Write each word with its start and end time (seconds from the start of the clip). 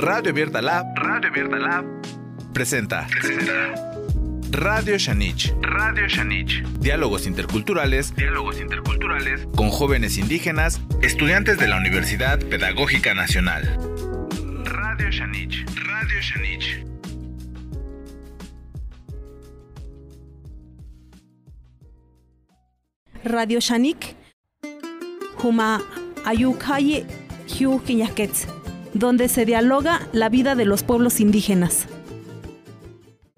Radio 0.00 0.30
Abierta 0.30 0.62
Lab, 0.62 0.86
Radio 0.96 1.28
Abierta 1.28 1.58
Lab, 1.58 1.84
presenta. 2.54 3.06
Radio 4.50 4.96
Shanich. 4.96 5.52
Radio 5.60 6.08
Shanich. 6.08 6.62
Diálogos 6.80 7.26
interculturales. 7.26 8.16
Diálogos 8.16 8.58
interculturales. 8.60 9.46
Con 9.54 9.68
jóvenes 9.68 10.16
indígenas, 10.16 10.80
estudiantes 11.02 11.58
de 11.58 11.68
la 11.68 11.76
Universidad 11.76 12.38
Pedagógica 12.38 13.12
Nacional. 13.12 13.76
Radio 14.64 15.10
Shanich. 15.10 15.66
Radio 15.76 16.22
Shanich. 16.22 16.86
Radio 23.22 23.60
Shanik, 23.60 24.16
Juma 25.36 25.82
Ayukaye 26.24 27.04
Hiu 27.46 27.82
Quiñaquetz, 27.84 28.46
donde 28.94 29.28
se 29.28 29.44
dialoga 29.44 30.00
la 30.12 30.28
vida 30.28 30.54
de 30.54 30.64
los 30.64 30.82
pueblos 30.82 31.20
indígenas. 31.20 31.86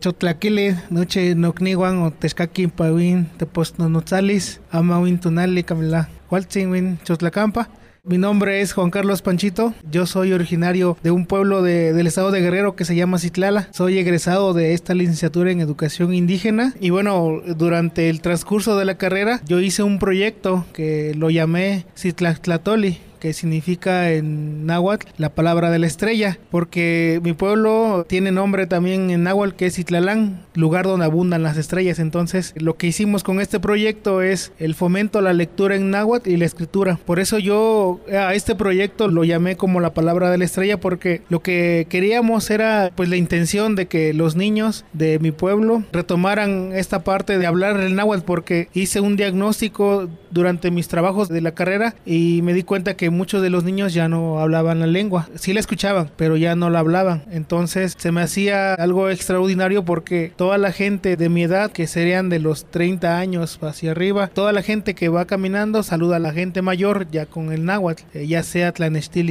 Chotlaquile, 0.00 0.76
noche 0.90 1.34
nocniwan 1.36 2.02
o 2.02 2.10
texcaqui 2.10 2.66
pawin, 2.66 3.26
tepos 3.36 3.78
nonotzalis, 3.78 4.60
amawin 4.70 5.18
tunali 5.20 5.62
camila, 5.62 6.08
cualtzin 6.28 6.98
chotlacampa. 7.04 7.68
Mi 8.04 8.18
nombre 8.18 8.60
es 8.62 8.72
Juan 8.72 8.90
Carlos 8.90 9.22
Panchito. 9.22 9.74
Yo 9.88 10.06
soy 10.06 10.32
originario 10.32 10.96
de 11.04 11.12
un 11.12 11.24
pueblo 11.24 11.62
de- 11.62 11.92
del 11.92 12.08
estado 12.08 12.32
de 12.32 12.40
Guerrero 12.40 12.74
que 12.74 12.84
se 12.84 12.96
llama 12.96 13.20
Citlala. 13.20 13.68
Soy 13.70 13.96
egresado 13.96 14.54
de 14.54 14.74
esta 14.74 14.92
licenciatura 14.92 15.52
en 15.52 15.60
educación 15.60 16.12
indígena. 16.12 16.74
Y 16.80 16.90
bueno, 16.90 17.40
durante 17.56 18.10
el 18.10 18.20
transcurso 18.20 18.76
de 18.76 18.86
la 18.86 18.96
carrera, 18.96 19.40
yo 19.46 19.60
hice 19.60 19.84
un 19.84 20.00
proyecto 20.00 20.66
que 20.72 21.14
lo 21.16 21.30
llamé 21.30 21.86
Citlatlatoli 21.96 22.98
que 23.22 23.32
significa 23.34 24.10
en 24.10 24.66
náhuatl 24.66 25.06
la 25.16 25.32
palabra 25.32 25.70
de 25.70 25.78
la 25.78 25.86
estrella, 25.86 26.40
porque 26.50 27.20
mi 27.22 27.34
pueblo 27.34 28.04
tiene 28.08 28.32
nombre 28.32 28.66
también 28.66 29.10
en 29.10 29.22
náhuatl 29.22 29.54
que 29.54 29.66
es 29.66 29.78
Itlalán, 29.78 30.44
lugar 30.54 30.86
donde 30.86 31.04
abundan 31.04 31.44
las 31.44 31.56
estrellas. 31.56 32.00
Entonces, 32.00 32.52
lo 32.56 32.76
que 32.76 32.88
hicimos 32.88 33.22
con 33.22 33.40
este 33.40 33.60
proyecto 33.60 34.22
es 34.22 34.50
el 34.58 34.74
fomento 34.74 35.20
a 35.20 35.22
la 35.22 35.34
lectura 35.34 35.76
en 35.76 35.90
náhuatl 35.90 36.30
y 36.30 36.36
la 36.36 36.46
escritura. 36.46 36.98
Por 37.06 37.20
eso 37.20 37.38
yo 37.38 38.00
a 38.12 38.34
este 38.34 38.56
proyecto 38.56 39.06
lo 39.06 39.22
llamé 39.22 39.56
como 39.56 39.78
la 39.78 39.94
palabra 39.94 40.28
de 40.28 40.38
la 40.38 40.44
estrella, 40.44 40.80
porque 40.80 41.22
lo 41.28 41.42
que 41.42 41.86
queríamos 41.88 42.50
era 42.50 42.90
pues 42.96 43.08
la 43.08 43.14
intención 43.14 43.76
de 43.76 43.86
que 43.86 44.14
los 44.14 44.34
niños 44.34 44.84
de 44.94 45.20
mi 45.20 45.30
pueblo 45.30 45.84
retomaran 45.92 46.72
esta 46.72 47.04
parte 47.04 47.38
de 47.38 47.46
hablar 47.46 47.78
el 47.78 47.94
náhuatl, 47.94 48.24
porque 48.24 48.66
hice 48.74 48.98
un 48.98 49.14
diagnóstico 49.14 50.08
durante 50.32 50.72
mis 50.72 50.88
trabajos 50.88 51.28
de 51.28 51.40
la 51.40 51.52
carrera 51.52 51.94
y 52.04 52.40
me 52.42 52.52
di 52.52 52.64
cuenta 52.64 52.96
que 52.96 53.11
muchos 53.12 53.42
de 53.42 53.50
los 53.50 53.64
niños 53.64 53.94
ya 53.94 54.08
no 54.08 54.40
hablaban 54.40 54.80
la 54.80 54.86
lengua. 54.86 55.28
Sí 55.36 55.52
la 55.52 55.60
escuchaban, 55.60 56.10
pero 56.16 56.36
ya 56.36 56.56
no 56.56 56.70
la 56.70 56.80
hablaban. 56.80 57.22
Entonces 57.30 57.94
se 57.96 58.12
me 58.12 58.22
hacía 58.22 58.74
algo 58.74 59.10
extraordinario 59.10 59.84
porque 59.84 60.32
toda 60.36 60.58
la 60.58 60.72
gente 60.72 61.16
de 61.16 61.28
mi 61.28 61.44
edad, 61.44 61.70
que 61.70 61.86
serían 61.86 62.28
de 62.28 62.38
los 62.38 62.64
30 62.70 63.18
años 63.18 63.58
hacia 63.62 63.92
arriba, 63.92 64.28
toda 64.28 64.52
la 64.52 64.62
gente 64.62 64.94
que 64.94 65.08
va 65.08 65.26
caminando 65.26 65.82
saluda 65.82 66.16
a 66.16 66.20
la 66.20 66.32
gente 66.32 66.62
mayor 66.62 67.10
ya 67.10 67.26
con 67.26 67.52
el 67.52 67.64
náhuatl, 67.64 68.02
eh, 68.14 68.26
ya 68.26 68.42
sea 68.42 68.72
Tlanestil 68.72 69.22